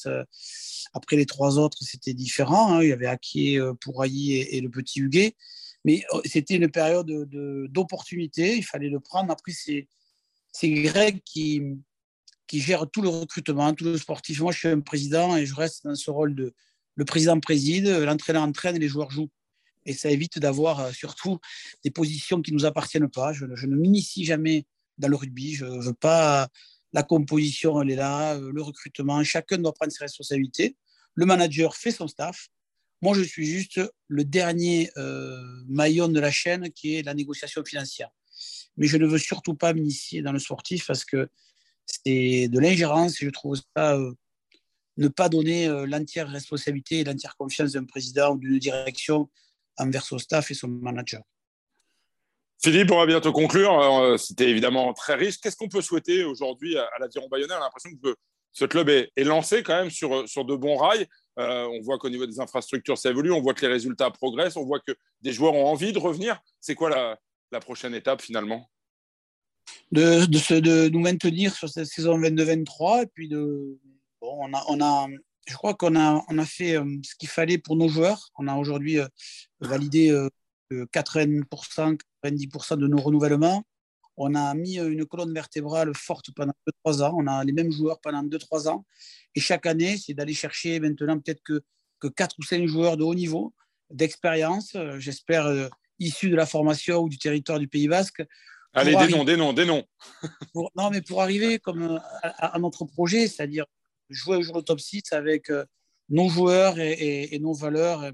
après 0.93 1.17
les 1.17 1.27
trois 1.27 1.59
autres, 1.59 1.79
c'était 1.81 2.15
différent. 2.15 2.75
Hein. 2.75 2.83
Il 2.85 2.91
y 2.91 2.93
avait 2.93 3.07
Aki, 3.07 3.59
Pourailly 3.81 4.35
et, 4.35 4.57
et, 4.57 4.61
le 4.61 4.71
petit 4.71 5.01
Huguet. 5.01 5.35
Mais 5.85 6.03
oh, 6.13 6.21
c'était 6.25 6.57
une 6.57 6.71
période 6.71 7.11
d'opportunité, 7.71 8.57
il 8.57 8.65
fallait 8.65 8.89
le 8.89 9.01
prendre. 9.01 9.31
Après, 9.31 9.53
c'est 9.53 10.71
Greg 10.71 11.23
qui, 11.25 11.63
qui 12.47 12.61
gère 12.61 12.89
tout 12.91 13.03
le 13.03 13.09
recrutement, 13.09 13.73
tout 13.75 13.85
le 13.85 13.99
sportif. 13.99 14.41
Moi, 14.41 14.53
je 14.53 14.59
suis 14.59 14.69
un 14.69 14.81
président 14.81 15.37
et 15.37 15.47
je 15.47 15.55
reste 15.55 15.85
dans 15.85 15.95
ce 15.95 16.11
rôle 16.11 16.35
de 16.35 16.55
le 16.97 17.05
président 17.05 17.39
préside, 17.39 17.87
l'entraîneur 17.87 18.43
entraîne 18.43 18.75
et 18.75 18.81
les 18.81 18.89
joueurs 18.89 19.13
jouent. 19.13 19.31
Et 19.87 19.93
ça 19.93 20.11
évite 20.11 20.41
d'avoir 20.41 20.81
euh, 20.81 20.93
surtout 20.93 21.39
des 21.85 21.93
positions 21.93 22.43
qui 22.43 22.51
ne 22.51 22.59
nous 22.59 22.67
appartiennent 22.67 23.09
pas. 23.09 23.33
Je, 23.33 23.47
je 23.55 23.67
ne 23.67 23.77
m'initie 23.77 24.25
jamais 24.25 24.67
dans 24.99 25.07
le 25.07 25.15
rugby. 25.15 25.55
Je 25.55 25.65
ne 25.65 25.81
veux 25.81 25.95
pas 25.95 26.49
la 26.93 27.03
composition, 27.03 27.81
elle 27.81 27.91
est 27.91 27.97
là, 27.97 28.35
euh, 28.35 28.51
le 28.53 28.63
recrutement. 28.63 29.23
Chacun 29.23 29.59
doit 29.59 29.73
prendre 29.73 29.93
ses 29.93 30.05
responsabilités. 30.05 30.77
Le 31.15 31.27
manager 31.27 31.77
fait 31.77 31.91
son 31.91 32.09
staff 32.09 32.49
Moi, 33.01 33.15
je 33.15 33.23
suis 33.23 33.47
juste 33.47 33.81
le 34.09 34.25
dernier 34.25 34.91
euh, 34.97 35.41
maillon 35.69 36.09
de 36.09 36.19
la 36.19 36.31
chaîne 36.31 36.71
qui 36.73 36.97
est 36.97 37.03
la 37.03 37.15
négociation 37.15 37.65
financière. 37.65 38.11
Mais 38.77 38.87
je 38.87 38.97
ne 38.97 39.07
veux 39.07 39.19
surtout 39.19 39.55
pas 39.55 39.73
m'initier 39.73 40.23
dans 40.23 40.33
le 40.33 40.39
sportif 40.39 40.87
parce 40.87 41.05
que 41.05 41.29
c'est 41.87 42.49
de 42.49 42.59
l'ingérence 42.59 43.23
et 43.23 43.27
je 43.27 43.31
trouve 43.31 43.57
ça 43.77 43.97
euh, 43.97 44.13
ne 44.97 45.09
pas 45.09 45.29
donner 45.29 45.69
euh, 45.69 45.87
l'entière 45.87 46.29
responsabilité 46.29 47.01
et 47.01 47.05
l'entière 47.05 47.37
confiance 47.37 47.73
d'un 47.73 47.85
président 47.85 48.35
ou 48.35 48.39
d'une 48.39 48.59
direction 48.59 49.31
envers 49.79 50.03
son 50.03 50.19
staff 50.19 50.51
et 50.51 50.55
son 50.55 50.69
manager. 50.69 51.23
Philippe, 52.61 52.91
on 52.91 52.99
va 52.99 53.07
bientôt 53.07 53.33
conclure. 53.33 54.17
C'était 54.19 54.51
évidemment 54.51 54.93
très 54.93 55.15
riche. 55.15 55.39
Qu'est-ce 55.41 55.57
qu'on 55.57 55.69
peut 55.69 55.83
souhaiter 55.83 56.25
aujourd'hui 56.25 56.77
à, 56.77 56.89
l'Aviron 56.99 57.29
Bayonnais? 57.29 57.55
On 57.55 57.59
a 57.59 57.61
l'impression 57.61 57.91
que 58.03 58.17
ce 58.51 58.65
club 58.65 58.89
est, 58.89 59.13
lancé 59.19 59.63
quand 59.63 59.77
même 59.77 59.91
sur, 59.91 60.29
sur 60.29 60.45
de 60.45 60.57
bons 60.57 60.77
rails. 60.77 61.07
Euh, 61.39 61.67
on 61.67 61.81
voit 61.81 61.99
qu'au 61.99 62.11
niveau 62.11 62.27
des 62.27 62.41
infrastructures, 62.41 62.99
ça 62.99 63.11
évolue. 63.11 63.33
On 63.33 63.41
voit 63.41 63.55
que 63.55 63.61
les 63.65 63.73
résultats 63.73 64.11
progressent. 64.11 64.57
On 64.57 64.65
voit 64.65 64.81
que 64.81 64.93
des 65.21 65.33
joueurs 65.33 65.55
ont 65.55 65.67
envie 65.67 65.93
de 65.93 65.99
revenir. 65.99 66.41
C'est 66.61 66.75
quoi 66.75 66.91
la, 66.91 67.61
prochaine 67.61 67.95
étape 67.95 68.23
finalement? 68.23 68.69
De, 69.93 70.27
de, 70.27 70.89
nous 70.89 71.01
maintenir 71.01 71.55
sur 71.55 71.69
cette 71.69 71.87
saison 71.87 72.19
22-23. 72.19 73.05
Et 73.05 73.07
puis, 73.07 73.29
de, 73.29 73.79
on, 74.21 74.53
a, 74.53 74.65
on 74.69 74.81
a, 74.81 75.07
je 75.47 75.55
crois 75.55 75.75
qu'on 75.75 75.97
a, 75.97 76.25
on 76.29 76.39
a 76.39 76.45
fait 76.45 76.77
euh, 76.77 76.85
ce 77.03 77.15
qu'il 77.15 77.29
fallait 77.29 77.59
pour 77.59 77.77
nos 77.77 77.89
joueurs. 77.89 78.31
On 78.37 78.49
a 78.49 78.57
aujourd'hui 78.57 78.99
euh, 78.99 79.07
validé 79.61 80.11
80%, 80.73 81.99
90% 82.25 82.77
de 82.79 82.87
nos 82.89 82.99
renouvellements. 82.99 83.63
On 84.21 84.35
a 84.35 84.53
mis 84.55 84.79
une 84.79 85.07
colonne 85.07 85.33
vertébrale 85.33 85.93
forte 85.95 86.33
pendant 86.33 86.53
2-3 86.85 87.03
ans. 87.03 87.15
On 87.17 87.27
a 87.29 87.45
les 87.45 87.53
mêmes 87.53 87.71
joueurs 87.71 88.01
pendant 88.01 88.23
2-3 88.23 88.69
ans. 88.69 88.85
Et 89.35 89.41
chaque 89.41 89.65
année, 89.65 89.97
c'est 89.97 90.13
d'aller 90.13 90.35
chercher 90.35 90.81
maintenant 90.81 91.19
peut-être 91.21 91.43
que, 91.45 91.63
que 92.01 92.09
4 92.09 92.35
ou 92.39 92.43
5 92.43 92.67
joueurs 92.67 92.97
de 92.97 93.05
haut 93.05 93.15
niveau, 93.15 93.55
d'expérience, 93.91 94.75
euh, 94.75 94.99
j'espère 94.99 95.47
euh, 95.47 95.69
issus 95.99 96.31
de 96.31 96.37
la 96.37 96.47
formation 96.47 96.99
ou 96.99 97.09
du 97.09 97.19
territoire 97.19 97.59
du 97.59 97.69
Pays 97.69 97.89
Basque. 97.89 98.23
Allez, 98.75 98.95
des 98.97 99.09
noms, 99.09 99.25
des 99.25 99.37
noms, 99.37 99.53
des 99.53 99.65
noms. 99.65 99.85
non, 100.77 100.91
mais 100.91 101.01
pour 101.01 101.23
arriver 101.23 101.59
comme 101.59 101.83
euh, 101.83 101.99
à, 102.23 102.59
notre 102.59 102.85
projet, 102.85 103.29
c'est-à-dire 103.29 103.67
jouer 104.11 104.37
au 104.37 104.43
jour 104.43 104.57
le 104.57 104.63
top 104.63 104.81
6 104.81 105.13
avec 105.13 105.51
nos 106.09 106.29
joueurs 106.29 106.79
et, 106.79 107.39
nos 107.41 107.55
valeurs. 107.55 108.11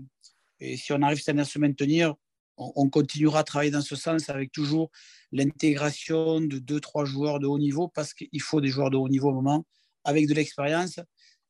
Et, 0.61 0.77
si 0.77 0.93
on 0.93 1.03
arrive 1.03 1.19
cette 1.19 1.31
année 1.31 1.43
à 1.43 1.45
se 1.45 1.59
maintenir, 1.59 2.14
on, 2.57 2.88
continuera 2.88 3.40
à 3.40 3.45
travailler 3.45 3.71
dans 3.71 3.83
ce 3.83 3.97
sens 3.97 4.29
avec 4.29 4.53
toujours 4.53 4.90
l'intégration 5.33 6.40
de 6.40 6.59
deux, 6.59 6.81
trois 6.81 7.05
joueurs 7.05 7.40
de 7.40 7.47
haut 7.47 7.59
niveau 7.59 7.88
parce 7.88 8.14
qu'il 8.14 8.40
faut 8.40 8.61
des 8.61 8.69
joueurs 8.69 8.90
de 8.90 8.97
haut 8.97 9.09
niveau 9.09 9.31
au 9.31 9.35
moment 9.35 9.67
avec 10.05 10.29
de 10.29 10.35
l'expérience 10.35 11.01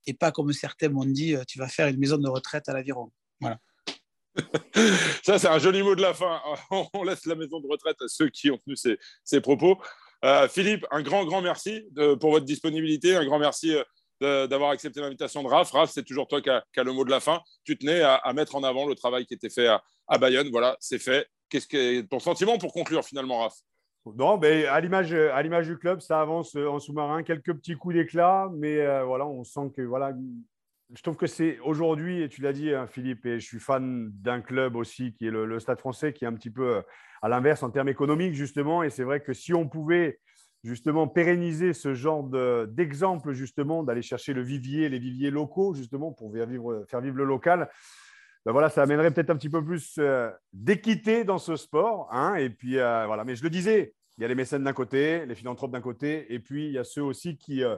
et 0.07 0.15
pas 0.15 0.33
comme 0.33 0.53
certains 0.53 0.89
m'ont 0.89 1.05
dit, 1.05 1.35
euh, 1.35 1.43
tu 1.47 1.59
vas 1.59 1.69
faire 1.69 1.89
une 1.89 1.99
maison 1.99 2.19
de 2.19 2.29
retraite 2.29 2.69
à 2.69 2.73
l'aviron. 2.73 3.11
Voilà. 3.41 3.59
Ça, 5.23 5.39
c'est 5.39 5.49
un 5.49 5.59
joli 5.59 5.83
mot 5.83 5.95
de 5.95 6.03
la 6.03 6.15
fin. 6.15 6.41
On 6.95 7.05
laisse 7.05 7.25
la 7.27 7.35
maison 7.35 7.61
de 7.61 7.67
retraite 7.67 7.97
à 8.01 8.09
ceux 8.09 8.29
qui 8.29 8.51
ont 8.51 8.59
tenu 8.59 8.77
ces, 8.77 9.41
propos. 9.41 9.81
Euh, 10.25 10.49
Philippe, 10.49 10.87
un 10.91 11.03
grand, 11.03 11.25
grand 11.25 11.43
merci 11.43 11.87
pour 12.21 12.31
votre 12.31 12.45
disponibilité. 12.45 13.17
Un 13.17 13.25
grand 13.25 13.39
merci 13.39 13.75
euh, 13.75 13.83
d'avoir 14.21 14.71
accepté 14.71 15.01
l'invitation 15.01 15.43
de 15.43 15.49
Raph. 15.49 15.71
Raph, 15.71 15.91
c'est 15.91 16.05
toujours 16.05 16.29
toi 16.29 16.41
qui 16.41 16.51
as, 16.51 16.63
le 16.77 16.93
mot 16.93 17.05
de 17.05 17.11
la 17.11 17.21
fin. 17.21 17.43
Tu 17.65 17.77
tenais 17.77 18.03
à, 18.03 18.33
mettre 18.35 18.55
en 18.57 18.63
avant 18.63 18.87
le 18.87 18.95
travail 18.95 19.27
qui 19.27 19.35
était 19.35 19.51
fait 19.51 19.67
à, 19.67 19.83
à 20.09 20.19
Bayonne. 20.19 20.49
Voilà, 20.51 20.77
c'est 20.81 20.99
fait. 20.99 21.27
Qu'est-ce 21.49 21.67
que 21.67 22.01
ton 22.03 22.19
sentiment 22.19 22.59
pour 22.59 22.73
conclure 22.73 23.05
finalement, 23.05 23.41
Raph? 23.41 23.55
Non, 24.07 24.37
mais 24.37 24.67
à 24.67 24.81
l'image, 24.81 25.15
à 25.15 25.43
l'image 25.43 25.67
du 25.67 25.79
club, 25.79 26.01
ça 26.01 26.21
avance 26.21 26.55
en 26.57 26.79
sous-marin, 26.79 27.23
quelques 27.23 27.55
petits 27.55 27.75
coups 27.75 27.95
d'éclat, 27.95 28.51
mais 28.55 28.79
euh, 28.79 29.03
voilà, 29.05 29.27
on 29.27 29.45
sent 29.45 29.73
que 29.75 29.81
voilà, 29.81 30.13
je 30.95 31.03
trouve 31.03 31.17
que 31.17 31.27
c'est 31.27 31.59
aujourd'hui, 31.61 32.23
et 32.23 32.29
tu 32.29 32.43
l'as 32.43 32.53
dit, 32.53 32.75
hein, 32.75 32.87
Philippe, 32.87 33.25
et 33.25 33.41
je 33.41 33.47
suis 33.47 33.59
fan 33.59 34.11
d'un 34.13 34.43
club 34.43 34.77
aussi 34.77 35.15
qui 35.15 35.27
est 35.27 35.31
le, 35.31 35.59
Stade 35.59 35.79
Français, 35.79 36.13
qui 36.13 36.25
est 36.25 36.29
un 36.29 36.35
petit 36.35 36.51
peu 36.51 36.77
euh, 36.77 36.83
à 37.23 37.31
l'inverse 37.31 37.63
en 37.63 37.71
termes 37.71 37.89
économiques 37.89 38.35
justement, 38.35 38.83
et 38.83 38.91
c'est 38.91 39.05
vrai 39.05 39.21
que 39.21 39.33
si 39.33 39.55
on 39.55 39.67
pouvait 39.67 40.19
justement 40.65 41.07
pérenniser 41.07 41.75
ce 41.75 41.95
genre 41.95 42.25
d'exemple 42.67 43.33
justement 43.33 43.85
d'aller 43.85 44.03
chercher 44.03 44.33
le 44.33 44.43
vivier, 44.43 44.89
les 44.89 44.99
viviers 44.99 45.31
locaux 45.31 45.75
justement 45.75 46.11
pour 46.11 46.33
faire 46.33 46.47
vivre, 46.47 46.85
faire 46.89 47.01
vivre 47.01 47.17
le 47.17 47.25
local. 47.25 47.69
Ben 48.47 48.53
voilà, 48.53 48.69
ça 48.69 48.83
amènerait 48.83 49.11
peut-être 49.11 49.31
un 49.31 49.37
petit 49.37 49.49
peu 49.49 49.65
plus 49.65 49.95
euh, 49.99 50.31
d'équité 50.53 51.25
dans 51.25 51.39
ce 51.39 51.57
sport. 51.57 52.09
Hein, 52.11 52.35
et 52.35 52.51
puis 52.51 52.79
euh, 52.79 53.07
voilà, 53.07 53.25
mais 53.25 53.37
je 53.37 53.43
le 53.43 53.51
disais, 53.51 53.95
il 54.19 54.23
y 54.23 54.25
a 54.25 54.29
les 54.29 54.35
mécènes 54.35 54.65
d'un 54.65 54.73
côté, 54.73 55.25
les 55.27 55.35
philanthropes 55.35 55.71
d'un 55.71 55.81
côté, 55.81 56.33
et 56.33 56.39
puis 56.41 56.67
il 56.67 56.73
y 56.73 56.79
a 56.79 56.85
ceux 56.85 57.03
aussi 57.03 57.39
qui, 57.39 57.65
euh, 57.65 57.77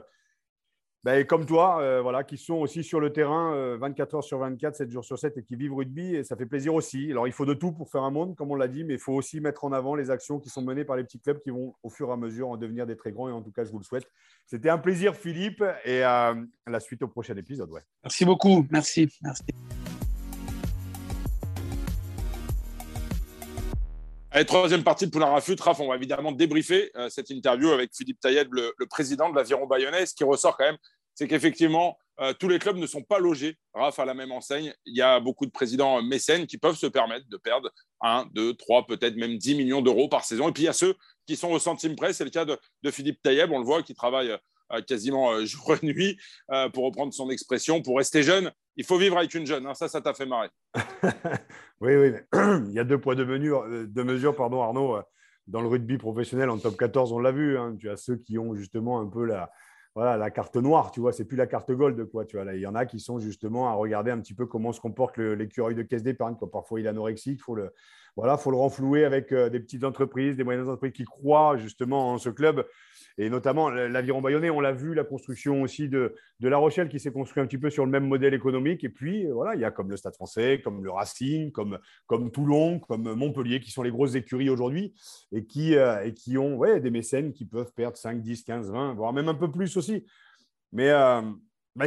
ben, 1.07 1.25
comme 1.25 1.45
toi, 1.45 2.01
voilà, 2.01 2.25
qui 2.25 2.37
sont 2.37 2.55
aussi 2.55 2.83
sur 2.83 2.99
le 2.99 3.13
terrain 3.13 3.77
24 3.77 4.15
heures 4.15 4.23
sur 4.25 4.39
24, 4.39 4.75
7 4.75 4.91
jours 4.91 5.05
sur 5.05 5.17
7 5.17 5.37
et 5.37 5.43
qui 5.43 5.55
vivent 5.55 5.73
rugby, 5.73 6.15
et 6.15 6.25
ça 6.25 6.35
fait 6.35 6.45
plaisir 6.45 6.73
aussi. 6.73 7.09
Alors 7.11 7.27
il 7.27 7.31
faut 7.31 7.45
de 7.45 7.53
tout 7.53 7.71
pour 7.71 7.89
faire 7.89 8.03
un 8.03 8.11
monde, 8.11 8.35
comme 8.35 8.51
on 8.51 8.55
l'a 8.55 8.67
dit, 8.67 8.83
mais 8.83 8.95
il 8.95 8.99
faut 8.99 9.13
aussi 9.13 9.39
mettre 9.39 9.63
en 9.63 9.71
avant 9.71 9.95
les 9.95 10.11
actions 10.11 10.37
qui 10.37 10.49
sont 10.49 10.61
menées 10.61 10.83
par 10.83 10.97
les 10.97 11.05
petits 11.05 11.21
clubs 11.21 11.39
qui 11.41 11.49
vont 11.49 11.73
au 11.81 11.89
fur 11.89 12.09
et 12.09 12.11
à 12.11 12.17
mesure 12.17 12.49
en 12.49 12.57
devenir 12.57 12.85
des 12.85 12.97
très 12.97 13.13
grands, 13.13 13.29
et 13.29 13.31
en 13.31 13.41
tout 13.41 13.53
cas, 13.53 13.63
je 13.63 13.71
vous 13.71 13.79
le 13.79 13.85
souhaite. 13.85 14.05
C'était 14.47 14.69
un 14.69 14.79
plaisir, 14.79 15.15
Philippe, 15.15 15.63
et 15.85 16.03
à 16.03 16.35
la 16.65 16.79
suite 16.81 17.01
au 17.03 17.07
prochain 17.07 17.37
épisode. 17.37 17.71
Ouais. 17.71 17.83
Merci 18.03 18.25
beaucoup, 18.25 18.65
merci. 18.69 19.07
merci. 19.21 19.43
Allez, 24.37 24.45
troisième 24.45 24.83
partie 24.83 25.07
de 25.07 25.11
Poulain 25.11 25.25
Rafut. 25.27 25.55
Raph, 25.59 25.79
on 25.79 25.87
va 25.87 25.95
évidemment 25.95 26.31
débriefer 26.31 26.91
euh, 26.95 27.09
cette 27.09 27.31
interview 27.31 27.69
avec 27.71 27.89
Philippe 27.95 28.19
Tailleb, 28.19 28.53
le, 28.53 28.71
président 28.87 29.31
de 29.31 29.35
l'Aviron 29.35 29.65
Bayonnais. 29.65 30.05
Ce 30.05 30.13
qui 30.13 30.23
ressort 30.23 30.55
quand 30.57 30.65
même, 30.65 30.77
c'est 31.17 31.27
qu'effectivement, 31.27 31.97
euh, 32.19 32.33
tous 32.39 32.47
les 32.47 32.59
clubs 32.59 32.77
ne 32.77 32.85
sont 32.85 33.01
pas 33.01 33.17
logés, 33.17 33.57
Raph, 33.73 33.97
à 33.97 34.05
la 34.05 34.13
même 34.13 34.31
enseigne. 34.31 34.71
Il 34.85 34.95
y 34.95 35.01
a 35.01 35.19
beaucoup 35.19 35.47
de 35.47 35.51
présidents 35.51 36.01
mécènes 36.03 36.45
qui 36.45 36.59
peuvent 36.59 36.77
se 36.77 36.85
permettre 36.85 37.27
de 37.27 37.37
perdre 37.37 37.71
1, 38.01 38.27
2, 38.33 38.53
3, 38.53 38.85
peut-être 38.85 39.15
même 39.15 39.37
10 39.37 39.55
millions 39.55 39.81
d'euros 39.81 40.07
par 40.07 40.25
saison. 40.25 40.49
Et 40.49 40.51
puis, 40.51 40.63
il 40.63 40.67
y 40.67 40.69
a 40.69 40.73
ceux 40.73 40.95
qui 41.25 41.35
sont 41.35 41.49
au 41.49 41.59
centime 41.59 41.95
près. 41.95 42.13
C'est 42.13 42.23
le 42.23 42.29
cas 42.29 42.45
de, 42.45 42.57
Philippe 42.91 43.21
Tailleb, 43.23 43.51
on 43.51 43.57
le 43.57 43.65
voit, 43.65 43.81
qui 43.81 43.95
travaille 43.95 44.37
euh, 44.71 44.81
quasiment 44.83 45.43
jour 45.43 45.75
et 45.75 45.85
nuit, 45.85 46.17
pour 46.73 46.85
reprendre 46.85 47.13
son 47.13 47.31
expression, 47.31 47.81
pour 47.81 47.97
rester 47.97 48.21
jeune 48.21 48.51
il 48.77 48.85
faut 48.85 48.97
vivre 48.97 49.17
avec 49.17 49.33
une 49.33 49.45
jeune. 49.45 49.65
Hein. 49.65 49.73
Ça, 49.73 49.87
ça 49.87 50.01
t'a 50.01 50.13
fait 50.13 50.25
marrer. 50.25 50.49
oui, 51.81 51.95
oui. 51.95 52.11
il 52.67 52.73
y 52.73 52.79
a 52.79 52.83
deux 52.83 52.99
poids, 52.99 53.15
deux 53.15 53.25
mesures, 53.25 53.63
euh, 53.63 53.85
deux 53.87 54.03
mesures 54.03 54.35
pardon, 54.35 54.61
Arnaud. 54.61 54.97
Euh, 54.97 55.01
dans 55.47 55.61
le 55.61 55.67
rugby 55.67 55.97
professionnel, 55.97 56.49
en 56.49 56.57
top 56.57 56.77
14, 56.77 57.13
on 57.13 57.19
l'a 57.19 57.31
vu. 57.31 57.57
Hein. 57.57 57.75
Tu 57.79 57.89
as 57.89 57.95
ceux 57.95 58.17
qui 58.17 58.37
ont 58.37 58.53
justement 58.55 58.99
un 58.99 59.07
peu 59.07 59.23
la, 59.25 59.49
voilà, 59.97 60.15
la 60.15 60.29
carte 60.29 60.55
noire, 60.57 60.91
tu 60.91 60.99
vois, 60.99 61.11
c'est 61.11 61.25
plus 61.25 61.37
la 61.37 61.47
carte 61.47 61.71
gold, 61.71 62.05
quoi. 62.11 62.23
Tu 62.23 62.37
vois, 62.37 62.53
il 62.53 62.61
y 62.61 62.67
en 62.67 62.75
a 62.75 62.85
qui 62.85 62.99
sont 62.99 63.17
justement 63.17 63.67
à 63.67 63.73
regarder 63.73 64.11
un 64.11 64.19
petit 64.19 64.35
peu 64.35 64.45
comment 64.45 64.71
se 64.71 64.79
comporte 64.79 65.17
l'écureuil 65.17 65.73
de 65.73 65.81
caisse 65.81 66.03
d'épargne. 66.03 66.35
Parfois, 66.51 66.79
il 66.79 66.85
est 66.85 66.89
anorexique, 66.89 67.39
il 67.39 67.41
faut 67.41 67.55
le, 67.55 67.73
voilà, 68.15 68.37
faut 68.37 68.51
le 68.51 68.57
renflouer 68.57 69.05
avec 69.05 69.31
euh, 69.31 69.49
des 69.49 69.59
petites 69.59 69.83
entreprises, 69.83 70.35
des 70.35 70.43
moyennes 70.43 70.61
entreprises 70.65 70.91
qui 70.91 71.03
croient 71.03 71.57
justement 71.57 72.11
en 72.11 72.19
ce 72.19 72.29
club 72.29 72.63
et 73.19 73.29
notamment 73.31 73.69
l'aviron 73.69 74.21
bayonnais, 74.21 74.51
on 74.51 74.59
l'a 74.59 74.73
vu, 74.73 74.93
la 74.93 75.03
construction 75.03 75.63
aussi 75.63 75.89
de, 75.89 76.13
de, 76.39 76.47
La 76.47 76.57
Rochelle 76.57 76.87
qui 76.87 76.99
s'est 76.99 77.11
construit 77.11 77.41
un 77.41 77.47
petit 77.47 77.57
peu 77.57 77.71
sur 77.71 77.83
le 77.83 77.91
même 77.91 78.07
modèle 78.07 78.35
économique. 78.35 78.83
Et 78.83 78.89
puis, 78.89 79.25
euh, 79.25 79.33
voilà, 79.33 79.55
il 79.55 79.61
y 79.61 79.65
a 79.65 79.71
comme 79.71 79.89
le 79.89 79.97
Stade 79.97 80.13
français, 80.13 80.61
comme 80.63 80.83
le 80.83 80.91
Racing, 80.91 81.51
comme, 81.51 81.79
comme 82.05 82.29
Toulon, 82.29 82.79
comme 82.79 83.13
Montpellier, 83.13 83.59
qui 83.59 83.71
sont 83.71 83.81
les 83.81 83.89
grosses 83.89 84.13
écuries 84.13 84.51
aujourd'hui 84.51 84.93
et 85.31 85.45
qui, 85.45 85.75
euh, 85.75 86.05
et 86.05 86.13
qui 86.13 86.37
ont 86.37 86.57
ouais, 86.57 86.79
des 86.79 86.91
mécènes 86.91 87.33
qui 87.33 87.45
peuvent 87.45 87.73
perdre 87.73 87.97
5, 87.97 88.21
10, 88.21 88.43
15, 88.43 88.71
20, 88.71 88.93
voire 88.93 89.13
même 89.13 89.29
un 89.29 89.35
peu 89.35 89.49
plus 89.51 89.75
aussi. 89.77 90.05
Mais 90.71 90.91
euh, 90.91 91.21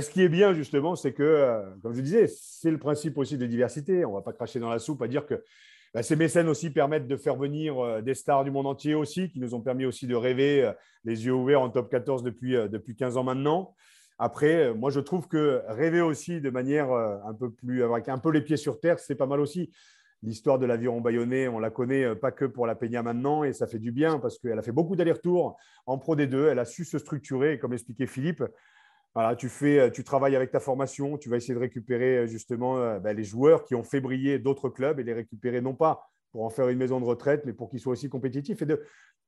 ce 0.00 0.10
qui 0.10 0.22
est 0.22 0.28
bien, 0.28 0.52
justement, 0.52 0.96
c'est 0.96 1.12
que, 1.12 1.62
comme 1.80 1.94
je 1.94 2.00
disais, 2.00 2.26
c'est 2.26 2.72
le 2.72 2.78
principe 2.78 3.16
aussi 3.18 3.38
de 3.38 3.46
diversité. 3.46 4.04
On 4.04 4.10
ne 4.10 4.16
va 4.16 4.22
pas 4.22 4.32
cracher 4.32 4.58
dans 4.58 4.70
la 4.70 4.80
soupe 4.80 5.00
à 5.02 5.06
dire 5.06 5.26
que 5.26 5.44
bah, 5.92 6.02
ces 6.02 6.14
mécènes 6.14 6.48
aussi 6.48 6.70
permettent 6.70 7.08
de 7.08 7.16
faire 7.16 7.36
venir 7.36 7.78
euh, 7.78 8.00
des 8.00 8.14
stars 8.14 8.44
du 8.44 8.50
monde 8.50 8.66
entier 8.66 8.94
aussi, 8.94 9.28
qui 9.28 9.40
nous 9.40 9.54
ont 9.54 9.60
permis 9.60 9.84
aussi 9.84 10.06
de 10.06 10.14
rêver 10.14 10.64
euh, 10.64 10.72
les 11.04 11.26
yeux 11.26 11.32
ouverts 11.32 11.60
en 11.60 11.70
top 11.70 11.90
14 11.90 12.22
depuis, 12.22 12.54
euh, 12.54 12.68
depuis 12.68 12.94
15 12.94 13.16
ans 13.16 13.24
maintenant. 13.24 13.74
Après, 14.18 14.74
moi, 14.74 14.90
je 14.90 15.00
trouve 15.00 15.26
que 15.26 15.62
rêver 15.66 16.02
aussi 16.02 16.40
de 16.42 16.50
manière 16.50 16.92
un 16.92 17.32
peu 17.32 17.50
plus, 17.50 17.82
avec 17.82 18.06
un 18.10 18.18
peu 18.18 18.30
les 18.30 18.42
pieds 18.42 18.58
sur 18.58 18.78
terre, 18.78 18.98
c'est 18.98 19.14
pas 19.14 19.24
mal 19.24 19.40
aussi. 19.40 19.72
L'histoire 20.22 20.58
de 20.58 20.66
l'aviron 20.66 21.00
bayonnais, 21.00 21.48
on 21.48 21.58
la 21.58 21.70
connaît 21.70 22.14
pas 22.14 22.30
que 22.30 22.44
pour 22.44 22.66
la 22.66 22.74
Peña 22.74 23.02
maintenant, 23.02 23.44
et 23.44 23.54
ça 23.54 23.66
fait 23.66 23.78
du 23.78 23.92
bien 23.92 24.18
parce 24.18 24.38
qu'elle 24.38 24.58
a 24.58 24.62
fait 24.62 24.72
beaucoup 24.72 24.94
d'allers-retours 24.94 25.56
en 25.86 25.96
Pro 25.96 26.16
D2. 26.16 26.50
Elle 26.50 26.58
a 26.58 26.66
su 26.66 26.84
se 26.84 26.98
structurer, 26.98 27.58
comme 27.58 27.72
expliquait 27.72 28.06
Philippe, 28.06 28.44
euh, 29.16 29.90
tu 29.90 30.04
travailles 30.04 30.36
avec 30.36 30.52
ta 30.52 30.60
formation, 30.60 31.18
tu 31.18 31.28
vas 31.28 31.36
essayer 31.36 31.54
de 31.54 31.58
récupérer 31.58 32.18
euh, 32.18 32.26
justement 32.26 32.78
euh, 32.78 33.00
ben, 33.00 33.16
les 33.16 33.24
joueurs 33.24 33.64
qui 33.64 33.74
ont 33.74 33.82
fait 33.82 34.00
briller 34.00 34.38
d'autres 34.38 34.68
clubs 34.68 35.00
et 35.00 35.02
les 35.02 35.12
récupérer 35.12 35.60
non 35.60 35.74
pas 35.74 36.08
pour 36.30 36.44
en 36.44 36.50
faire 36.50 36.68
une 36.68 36.78
maison 36.78 37.00
de 37.00 37.04
retraite, 37.04 37.42
mais 37.44 37.52
pour 37.52 37.70
qu'ils 37.70 37.80
soient 37.80 37.92
aussi 37.92 38.08
compétitifs 38.08 38.62
et 38.62 38.66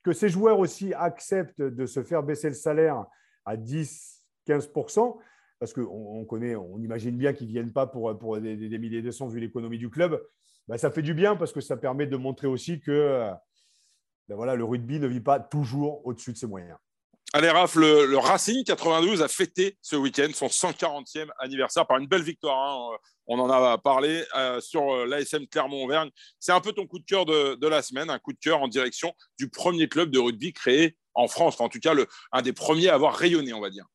que 0.05 0.13
ces 0.13 0.29
joueurs 0.29 0.61
aussi 0.61 0.95
acceptent 0.95 1.63
de 1.63 1.87
se 1.87 2.03
faire 2.05 2.23
baisser 2.23 2.49
le 2.49 2.55
salaire 2.55 3.05
à 3.45 3.57
10-15%, 3.57 5.19
parce 5.59 5.73
qu'on 5.73 5.83
on 5.83 6.25
connaît, 6.25 6.55
on 6.55 6.79
imagine 6.79 7.17
bien 7.17 7.33
qu'ils 7.33 7.49
ne 7.49 7.53
viennent 7.53 7.73
pas 7.73 7.89
pour, 7.89 8.17
pour 8.19 8.41
des, 8.41 8.79
milliers 8.79 9.03
de 9.03 9.11
cents 9.11 9.27
vu 9.27 9.41
l'économie 9.41 9.79
du 9.79 9.91
club. 9.91 10.23
Ben, 10.69 10.77
ça 10.77 10.93
fait 10.93 11.03
du 11.03 11.13
bien 11.13 11.35
parce 11.35 11.53
que 11.53 11.61
ça 11.61 11.77
permet 11.77 12.07
de 12.07 12.17
montrer 12.17 12.47
aussi 12.47 12.81
que 12.81 13.33
voilà, 14.29 14.55
le 14.55 14.63
rugby 14.63 15.01
ne 15.01 15.09
vit 15.09 15.21
pas 15.21 15.41
toujours 15.41 16.07
au-dessus 16.07 16.33
de 16.33 16.37
ses 16.37 16.47
moyens. 16.47 16.79
Allez, 17.35 17.49
Raph, 17.49 17.77
le, 17.77 18.19
Racing 18.19 18.63
92 18.63 19.23
a 19.23 19.29
fêté 19.29 19.79
ce 19.81 19.97
week-end 19.97 20.29
son 20.35 20.49
140e 20.49 21.29
anniversaire 21.39 21.87
par 21.87 21.97
une 21.97 22.07
belle 22.07 22.23
victoire. 22.23 22.59
Hein. 22.59 22.99
On 23.27 23.39
en 23.39 23.49
a 23.49 23.79
parlé 23.79 24.23
euh, 24.37 24.61
sur 24.61 24.93
euh, 24.93 25.07
l'ASM 25.07 25.47
Clermont-Auvergne. 25.47 26.11
C'est 26.39 26.53
un 26.53 26.61
peu 26.61 26.73
ton 26.73 26.87
coup 26.87 26.99
de 26.99 27.07
cœur 27.07 27.25
de, 27.25 27.67
la 27.67 27.81
semaine, 27.81 28.11
un 28.11 28.19
coup 28.19 28.35
de 28.35 28.39
cœur 28.39 28.61
en 28.61 28.69
direction 28.69 29.15
du 29.39 29.49
premier 29.49 29.89
club 29.89 30.11
de 30.11 30.19
rugby 30.19 30.53
créé 30.53 30.99
en 31.15 31.27
France, 31.27 31.59
en 31.63 31.71
tout 31.71 31.79
cas 31.79 31.95
un 32.33 32.43
des 32.43 32.53
premiers 32.53 32.91
à 32.91 32.95
avoir 32.95 33.15
rayonné, 33.15 33.55
on 33.55 33.63
va 33.63 33.71
dire. 33.71 33.87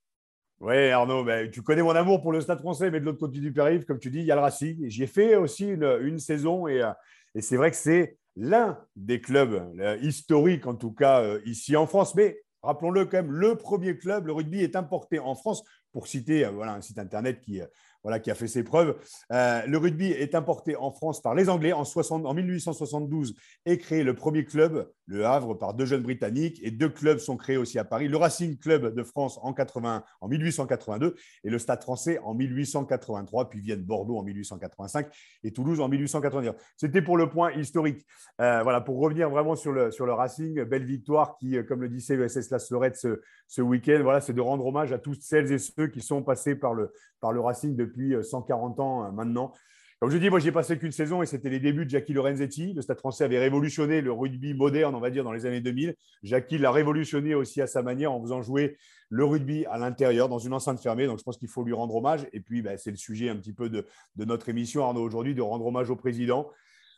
Oui, 0.59 0.89
Arnaud, 0.89 1.23
ben, 1.23 1.51
tu 1.51 1.61
connais 1.61 1.83
mon 1.83 1.91
amour 1.91 2.23
pour 2.23 2.31
le 2.31 2.41
Stade 2.41 2.59
français, 2.59 2.89
mais 2.89 2.99
de 2.99 3.05
l'autre 3.05 3.19
côté 3.19 3.39
du 3.39 3.53
périph', 3.53 3.85
comme 3.85 3.99
tu 3.99 4.09
dis, 4.09 4.19
il 4.19 4.25
y 4.25 4.31
a 4.31 4.35
le 4.35 4.41
Racing. 4.41 4.89
J'y 4.89 5.03
ai 5.03 5.07
fait 5.07 5.35
aussi 5.35 5.67
une, 5.67 6.17
saison 6.17 6.67
et, 6.67 6.81
euh, 6.81 6.91
et 7.35 7.41
c'est 7.41 7.57
vrai 7.57 7.69
que 7.69 7.77
c'est 7.77 8.17
l'un 8.35 8.79
des 8.95 9.21
clubs 9.21 9.63
historiques, 10.01 10.65
en 10.65 10.75
tout 10.75 10.91
cas 10.91 11.37
ici 11.45 11.75
en 11.75 11.85
France. 11.85 12.15
Mais 12.15 12.39
rappelons-le 12.67 13.05
quand 13.05 13.17
même, 13.17 13.31
le 13.31 13.55
premier 13.55 13.97
club, 13.97 14.27
le 14.27 14.33
rugby 14.33 14.61
est 14.61 14.75
importé 14.75 15.19
en 15.19 15.35
France, 15.35 15.63
pour 15.91 16.07
citer 16.07 16.45
voilà, 16.45 16.73
un 16.73 16.81
site 16.81 16.99
internet 16.99 17.39
qui, 17.41 17.59
voilà, 18.03 18.19
qui 18.19 18.29
a 18.29 18.35
fait 18.35 18.47
ses 18.47 18.63
preuves. 18.63 18.97
Euh, 19.31 19.65
le 19.65 19.77
rugby 19.77 20.11
est 20.11 20.35
importé 20.35 20.75
en 20.75 20.91
France 20.91 21.21
par 21.21 21.33
les 21.33 21.49
Anglais 21.49 21.73
en, 21.73 21.85
60, 21.85 22.25
en 22.25 22.33
1872 22.33 23.35
et 23.65 23.77
créé 23.77 24.03
le 24.03 24.13
premier 24.13 24.45
club, 24.45 24.89
le 25.07 25.25
Havre, 25.25 25.55
par 25.55 25.73
deux 25.73 25.85
jeunes 25.85 26.03
Britanniques. 26.03 26.59
Et 26.63 26.71
deux 26.71 26.89
clubs 26.89 27.17
sont 27.17 27.37
créés 27.37 27.57
aussi 27.57 27.79
à 27.79 27.83
Paris. 27.83 28.07
Le 28.07 28.17
Racing 28.17 28.57
Club 28.57 28.93
de 28.93 29.03
France 29.03 29.39
en, 29.41 29.53
80, 29.53 30.03
en 30.21 30.27
1882 30.27 31.15
et 31.43 31.49
le 31.49 31.57
Stade 31.57 31.81
français 31.81 32.19
en 32.23 32.35
1883, 32.35 33.49
puis 33.49 33.61
Vienne 33.61 33.81
Bordeaux 33.81 34.17
en 34.17 34.23
1885 34.23 35.07
et 35.43 35.51
Toulouse 35.51 35.79
en 35.79 35.87
1890. 35.87 36.51
C'était 36.75 37.01
pour 37.01 37.17
le 37.17 37.29
point 37.29 37.51
historique. 37.53 38.05
Euh, 38.41 38.61
voilà, 38.63 38.81
pour 38.81 38.99
revenir 38.99 39.29
vraiment 39.29 39.55
sur 39.55 39.71
le, 39.71 39.91
sur 39.91 40.05
le 40.05 40.13
Racing, 40.13 40.63
belle 40.63 40.85
victoire 40.85 41.37
qui, 41.37 41.57
comme 41.65 41.81
le 41.81 41.89
disait 41.89 42.17
l'ESS 42.17 42.49
Las 42.51 42.69
Lorette 42.69 42.97
ce, 42.97 43.21
ce 43.47 43.61
week-end, 43.61 43.99
voilà, 44.03 44.21
c'est 44.21 44.33
de 44.33 44.41
rendre 44.41 44.65
hommage 44.65 44.91
à 44.91 44.99
toutes 44.99 45.21
celles 45.21 45.51
et 45.51 45.57
ceux 45.57 45.87
qui 45.87 46.01
sont 46.01 46.21
passés 46.21 46.55
par 46.55 46.73
le, 46.73 46.91
par 47.19 47.31
le 47.31 47.39
Racing 47.39 47.75
depuis 47.75 48.15
140 48.21 48.79
euh, 48.79 48.83
ans 48.83 49.05
euh, 49.05 49.11
maintenant. 49.11 49.53
Comme 49.99 50.11
je 50.11 50.17
dis, 50.17 50.29
moi, 50.29 50.37
j'ai 50.37 50.51
passé 50.51 50.77
qu'une 50.77 50.91
saison 50.91 51.23
et 51.23 51.25
c'était 51.25 51.49
les 51.49 51.59
débuts 51.59 51.85
de 51.85 51.89
Jackie 51.89 52.13
Lorenzetti. 52.13 52.73
Le 52.73 52.83
Stade 52.83 52.99
français 52.99 53.23
avait 53.23 53.39
révolutionné 53.39 54.01
le 54.01 54.11
rugby 54.11 54.53
moderne, 54.53 54.93
on 54.93 54.99
va 54.99 55.09
dire, 55.09 55.23
dans 55.23 55.31
les 55.31 55.47
années 55.47 55.59
2000. 55.59 55.95
Jackie 56.21 56.59
l'a 56.59 56.71
révolutionné 56.71 57.33
aussi 57.33 57.63
à 57.63 57.67
sa 57.67 57.81
manière 57.81 58.11
en 58.11 58.21
faisant 58.21 58.43
jouer 58.43 58.77
le 59.09 59.25
rugby 59.25 59.65
à 59.65 59.79
l'intérieur, 59.79 60.29
dans 60.29 60.37
une 60.37 60.53
enceinte 60.53 60.79
fermée. 60.79 61.07
Donc, 61.07 61.17
je 61.17 61.23
pense 61.23 61.37
qu'il 61.37 61.47
faut 61.47 61.63
lui 61.63 61.73
rendre 61.73 61.95
hommage. 61.95 62.27
Et 62.31 62.41
puis, 62.41 62.61
ben, 62.61 62.77
c'est 62.77 62.91
le 62.91 62.97
sujet 62.97 63.29
un 63.29 63.37
petit 63.37 63.53
peu 63.53 63.69
de, 63.69 63.87
notre 64.17 64.49
émission, 64.49 64.85
Arnaud, 64.85 65.01
aujourd'hui, 65.01 65.33
de 65.33 65.41
rendre 65.41 65.65
hommage 65.65 65.89
au 65.89 65.95
président. 65.95 66.47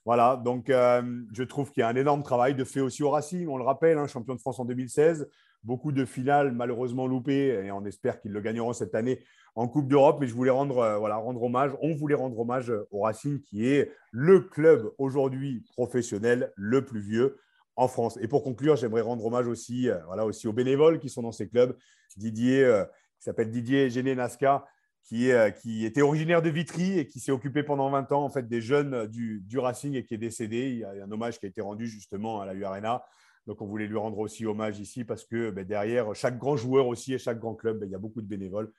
Voilà, 0.06 0.36
donc 0.36 0.70
euh, 0.70 1.22
je 1.34 1.44
trouve 1.44 1.72
qu'il 1.72 1.82
y 1.82 1.84
a 1.84 1.88
un 1.88 1.96
énorme 1.96 2.24
travail 2.24 2.56
de 2.56 2.64
fait 2.66 2.82
aussi 2.82 3.04
au 3.04 3.12
Racing. 3.12 3.48
On 3.48 3.58
le 3.58 3.64
rappelle, 3.64 3.98
hein, 3.98 4.08
champion 4.08 4.34
de 4.34 4.40
France 4.40 4.60
en 4.60 4.66
2016, 4.66 5.30
beaucoup 5.64 5.92
de 5.92 6.06
finales 6.06 6.52
malheureusement 6.52 7.08
loupées 7.08 7.66
et 7.66 7.72
on 7.72 7.86
espère 7.86 8.20
qu'ils 8.20 8.32
le 8.32 8.42
gagneront 8.42 8.74
cette 8.74 8.96
année 8.96 9.24
en 9.56 9.68
Coupe 9.68 9.88
d'Europe. 9.88 10.18
Mais 10.20 10.28
je 10.28 10.34
voulais 10.34 10.52
rendre, 10.52 10.80
euh, 10.80 10.98
voilà, 10.98 11.18
rendre 11.18 11.42
hommage, 11.44 11.72
on 11.82 11.94
voulait 11.94 12.16
rendre 12.16 12.40
hommage 12.40 12.72
au 12.92 13.02
Racing 13.02 13.42
qui 13.42 13.68
est 13.68 13.92
le 14.12 14.42
club 14.42 14.92
aujourd'hui 14.98 15.64
professionnel 15.74 16.52
le 16.56 16.86
plus 16.86 17.02
vieux 17.02 17.40
en 17.76 17.88
France. 17.88 18.18
Et 18.22 18.28
pour 18.28 18.44
conclure, 18.44 18.76
j'aimerais 18.76 19.02
rendre 19.02 19.26
hommage 19.26 19.48
aussi, 19.48 19.90
euh, 19.90 19.98
voilà, 20.08 20.26
aussi 20.26 20.48
aux 20.48 20.54
bénévoles 20.54 21.00
qui 21.00 21.10
sont 21.10 21.22
dans 21.22 21.32
ces 21.32 21.48
clubs. 21.48 21.76
Didier, 22.18 22.64
euh, 22.64 22.84
qui 23.18 23.24
s'appelle 23.24 23.52
Didier 23.52 23.90
Géné 23.90 24.16
Nasca, 24.16 24.66
qui, 25.04 25.32
qui, 25.62 25.86
était 25.86 26.04
originaire 26.04 26.42
de 26.44 26.50
Vitry 26.50 27.00
et 27.00 27.08
qui 27.08 27.20
s'est 27.20 27.32
occupé 27.32 27.64
pendant 27.64 27.90
20 27.90 28.12
ans 28.12 28.24
en 28.24 28.30
fait, 28.30 28.48
des 28.48 28.62
jeunes 28.62 29.08
du, 29.08 29.42
du, 29.42 29.58
Racing 29.58 29.96
et 29.96 30.04
qui 30.04 30.14
est 30.14 30.20
décédé. 30.20 30.70
Il 30.70 30.80
y 30.80 30.84
a 30.84 30.92
un 31.04 31.12
hommage 31.12 31.40
qui 31.40 31.48
a 31.48 31.50
été 31.50 31.62
rendu 31.62 31.88
justement 31.88 32.42
à 32.42 32.46
la 32.46 32.54
UARENA. 32.54 33.04
Donc, 33.50 33.64
on 33.64 33.66
voulait 33.66 33.88
lui 33.88 33.98
rendre 33.98 34.20
aussi 34.20 34.46
hommage 34.46 34.80
ici 34.80 35.04
parce 35.04 35.26
que 35.26 35.50
ben, 35.50 35.66
derrière 35.66 36.14
chaque 36.14 36.38
grand 36.38 36.56
joueur 36.56 36.86
aussi 36.86 37.16
et 37.16 37.18
chaque 37.18 37.40
grand 37.40 37.56
club, 37.56 37.80
ben, 37.80 37.90
il 37.90 37.92
y 37.92 37.96
a 37.96 37.98
beaucoup 37.98 38.22
de 38.22 38.28
bénévoles, 38.28 38.72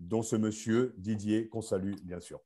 dont 0.00 0.22
ce 0.22 0.34
monsieur 0.34 0.94
Didier, 0.96 1.46
qu'on 1.50 1.60
salue 1.60 1.92
bien 2.04 2.20
sûr. 2.20 2.40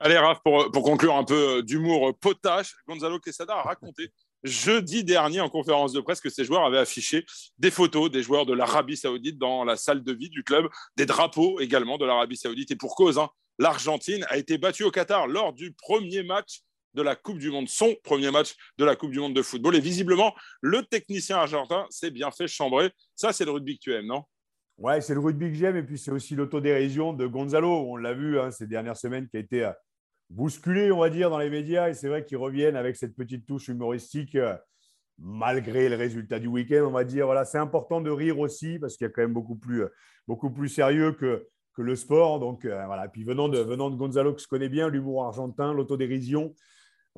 Allez, 0.00 0.18
Raph, 0.18 0.40
pour, 0.42 0.82
conclure 0.82 1.14
un 1.14 1.22
peu 1.22 1.62
d'humour 1.62 2.18
potache, 2.18 2.74
Gonzalo 2.88 3.20
Quesada 3.20 3.54
a 3.54 3.62
raconté 3.62 4.10
jeudi 4.42 5.04
dernier 5.04 5.40
en 5.40 5.48
conférence 5.48 5.92
de 5.92 6.00
presse 6.00 6.20
que 6.20 6.30
ses 6.30 6.44
joueurs 6.44 6.64
avaient 6.64 6.78
affiché 6.78 7.24
des 7.58 7.70
photos 7.70 8.10
des 8.10 8.24
joueurs 8.24 8.44
de 8.44 8.52
l'Arabie 8.52 8.96
Saoudite 8.96 9.38
dans 9.38 9.62
la 9.62 9.76
salle 9.76 10.02
de 10.02 10.12
vie 10.12 10.30
du 10.30 10.42
club, 10.42 10.66
des 10.96 11.06
drapeaux 11.06 11.60
également 11.60 11.96
de 11.98 12.06
l'Arabie 12.06 12.36
Saoudite. 12.36 12.72
Et 12.72 12.76
pour 12.76 12.96
cause, 12.96 13.18
hein, 13.18 13.28
l'Argentine 13.60 14.26
a 14.30 14.36
été 14.36 14.58
battue 14.58 14.82
au 14.82 14.90
Qatar 14.90 15.28
lors 15.28 15.52
du 15.52 15.74
premier 15.74 16.24
match 16.24 16.62
de 16.94 17.02
la 17.02 17.16
Coupe 17.16 17.38
du 17.38 17.50
Monde, 17.50 17.68
son 17.68 17.94
premier 18.02 18.30
match 18.30 18.54
de 18.78 18.84
la 18.84 18.96
Coupe 18.96 19.10
du 19.10 19.20
Monde 19.20 19.34
de 19.34 19.42
football. 19.42 19.76
Et 19.76 19.80
visiblement, 19.80 20.34
le 20.60 20.82
technicien 20.82 21.36
argentin 21.36 21.86
s'est 21.90 22.10
bien 22.10 22.30
fait 22.30 22.48
chambrer. 22.48 22.90
Ça, 23.14 23.32
c'est 23.32 23.44
le 23.44 23.50
rugby 23.50 23.78
que 23.78 23.82
tu 23.82 23.94
aimes, 23.94 24.06
non? 24.06 24.24
Ouais, 24.78 25.00
c'est 25.00 25.14
le 25.14 25.20
rugby 25.20 25.48
que 25.48 25.54
j'aime. 25.54 25.76
Et 25.76 25.82
puis, 25.82 25.98
c'est 25.98 26.10
aussi 26.10 26.34
l'autodérision 26.34 27.12
de 27.12 27.26
Gonzalo. 27.26 27.68
On 27.68 27.96
l'a 27.96 28.14
vu 28.14 28.38
hein, 28.38 28.50
ces 28.50 28.66
dernières 28.66 28.96
semaines, 28.96 29.28
qui 29.28 29.36
a 29.36 29.40
été 29.40 29.64
euh, 29.64 29.72
bousculé, 30.30 30.92
on 30.92 30.98
va 30.98 31.10
dire, 31.10 31.30
dans 31.30 31.38
les 31.38 31.50
médias. 31.50 31.88
Et 31.88 31.94
c'est 31.94 32.08
vrai 32.08 32.24
qu'ils 32.24 32.36
reviennent 32.36 32.76
avec 32.76 32.96
cette 32.96 33.16
petite 33.16 33.44
touche 33.44 33.68
humoristique, 33.68 34.36
euh, 34.36 34.56
malgré 35.18 35.88
le 35.88 35.96
résultat 35.96 36.38
du 36.38 36.46
week-end, 36.46 36.84
on 36.86 36.92
va 36.92 37.04
dire. 37.04 37.26
Voilà, 37.26 37.44
c'est 37.44 37.58
important 37.58 38.00
de 38.00 38.10
rire 38.10 38.38
aussi, 38.38 38.78
parce 38.78 38.96
qu'il 38.96 39.04
y 39.06 39.08
a 39.08 39.10
quand 39.10 39.22
même 39.22 39.32
beaucoup 39.32 39.56
plus, 39.56 39.82
euh, 39.82 39.88
beaucoup 40.28 40.50
plus 40.50 40.68
sérieux 40.68 41.12
que, 41.12 41.46
que 41.74 41.82
le 41.82 41.96
sport. 41.96 42.38
Donc, 42.38 42.64
voilà. 42.64 43.08
Puis, 43.08 43.24
venant 43.24 43.48
de, 43.48 43.58
venant 43.58 43.90
de 43.90 43.96
Gonzalo, 43.96 44.32
que 44.32 44.40
je 44.40 44.46
connais 44.46 44.68
bien, 44.68 44.88
l'humour 44.88 45.24
argentin, 45.24 45.74
l'autodérision. 45.74 46.54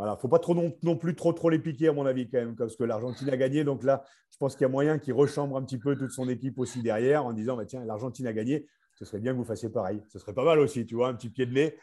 Voilà, 0.00 0.16
faut 0.16 0.28
pas 0.28 0.38
trop 0.38 0.54
non, 0.54 0.96
plus 0.96 1.14
trop 1.14 1.50
les 1.50 1.58
piquer 1.58 1.88
à 1.88 1.92
mon 1.92 2.06
avis 2.06 2.26
quand 2.26 2.38
même, 2.38 2.56
parce 2.56 2.74
que 2.74 2.84
l'Argentine 2.84 3.28
a 3.28 3.36
gagné. 3.36 3.64
Donc 3.64 3.84
là, 3.84 4.02
je 4.30 4.38
pense 4.38 4.54
qu'il 4.54 4.62
y 4.62 4.64
a 4.64 4.70
moyen 4.70 4.98
qu'il 4.98 5.12
rechambre 5.12 5.58
un 5.58 5.62
petit 5.62 5.76
peu 5.76 5.94
toute 5.94 6.10
son 6.10 6.26
équipe 6.30 6.58
aussi 6.58 6.80
derrière 6.80 7.26
en 7.26 7.34
disant 7.34 7.54
bah, 7.54 7.66
tiens, 7.66 7.84
l'Argentine 7.84 8.26
a 8.26 8.32
gagné, 8.32 8.66
ce 8.94 9.04
serait 9.04 9.18
bien 9.18 9.32
que 9.32 9.36
vous 9.36 9.44
fassiez 9.44 9.68
pareil. 9.68 10.00
Ce 10.08 10.18
serait 10.18 10.32
pas 10.32 10.42
mal 10.42 10.58
aussi, 10.58 10.86
tu 10.86 10.94
vois, 10.94 11.08
un 11.08 11.14
petit 11.14 11.28
pied 11.28 11.44
de 11.44 11.52
nez. 11.52 11.76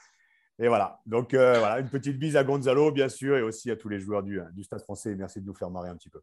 Et 0.58 0.68
voilà. 0.68 1.00
Donc 1.06 1.36
euh, 1.36 1.60
voilà, 1.60 1.80
une 1.80 1.90
petite 1.90 2.18
bise 2.18 2.36
à 2.38 2.44
Gonzalo, 2.44 2.92
bien 2.92 3.08
sûr, 3.08 3.38
et 3.38 3.44
aussi 3.44 3.70
à 3.70 3.76
tous 3.76 3.88
les 3.88 4.00
joueurs 4.00 4.24
du, 4.24 4.42
du 4.52 4.64
Stade 4.64 4.82
français. 4.82 5.14
Merci 5.14 5.40
de 5.40 5.46
nous 5.46 5.54
faire 5.54 5.70
marrer 5.70 5.90
un 5.90 5.96
petit 5.96 6.10
peu. 6.10 6.22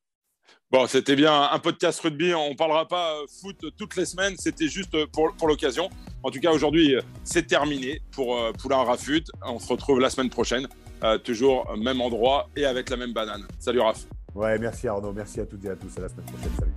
Bon, 0.73 0.89
c'était 0.89 1.15
bien 1.15 1.43
un 1.43 1.59
podcast 1.61 2.01
rugby. 2.01 2.35
On 2.35 2.51
ne 2.51 2.57
parlera 2.57 2.89
pas 2.89 3.15
euh, 3.15 3.27
foot 3.41 3.67
toutes 3.79 3.95
les 3.95 4.05
semaines. 4.05 4.35
C'était 4.37 4.67
juste 4.67 4.97
pour, 5.13 5.47
l'occasion. 5.47 5.91
En 6.25 6.33
tout 6.33 6.41
cas, 6.41 6.51
aujourd'hui, 6.51 6.97
c'est 7.23 7.47
terminé 7.47 8.03
pour 8.11 8.37
euh, 8.37 8.51
Poulain 8.51 8.83
Rafut. 8.83 9.23
On 9.47 9.61
se 9.61 9.69
retrouve 9.69 10.01
la 10.01 10.11
semaine 10.11 10.31
prochaine 10.31 10.67
euh, 11.05 11.19
toujours 11.19 11.77
même 11.77 12.01
endroit 12.01 12.49
et 12.57 12.65
avec 12.65 12.91
la 12.91 12.97
même 12.97 13.13
banane. 13.13 13.47
Salut 13.59 13.81
Raph. 13.81 14.07
Ouais, 14.35 14.59
merci 14.59 14.89
Arnaud, 14.89 15.13
merci 15.13 15.41
à 15.41 15.47
toutes 15.47 15.65
et 15.65 15.71
à 15.71 15.77
tous. 15.77 15.97
À 15.99 16.01
la 16.01 16.09
semaine 16.09 16.27
prochaine. 16.27 16.51
Salut. 16.59 16.73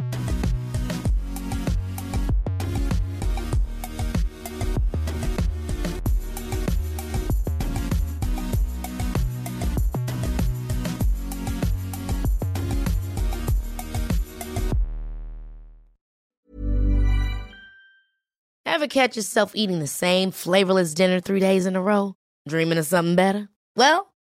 Ever 18.65 18.87
catch 18.87 19.15
yourself 19.15 19.53
eating 19.55 19.79
the 19.79 19.87
same 19.87 20.29
flavorless 20.29 20.93
dinner 20.93 21.19
three 21.19 21.39
days 21.39 21.65
in 21.65 21.75
a 21.75 21.81
row? 21.81 22.13
Dreaming 22.47 22.77
of 22.77 22.85
something 22.85 23.15
better? 23.15 23.49
Well, 23.75 24.13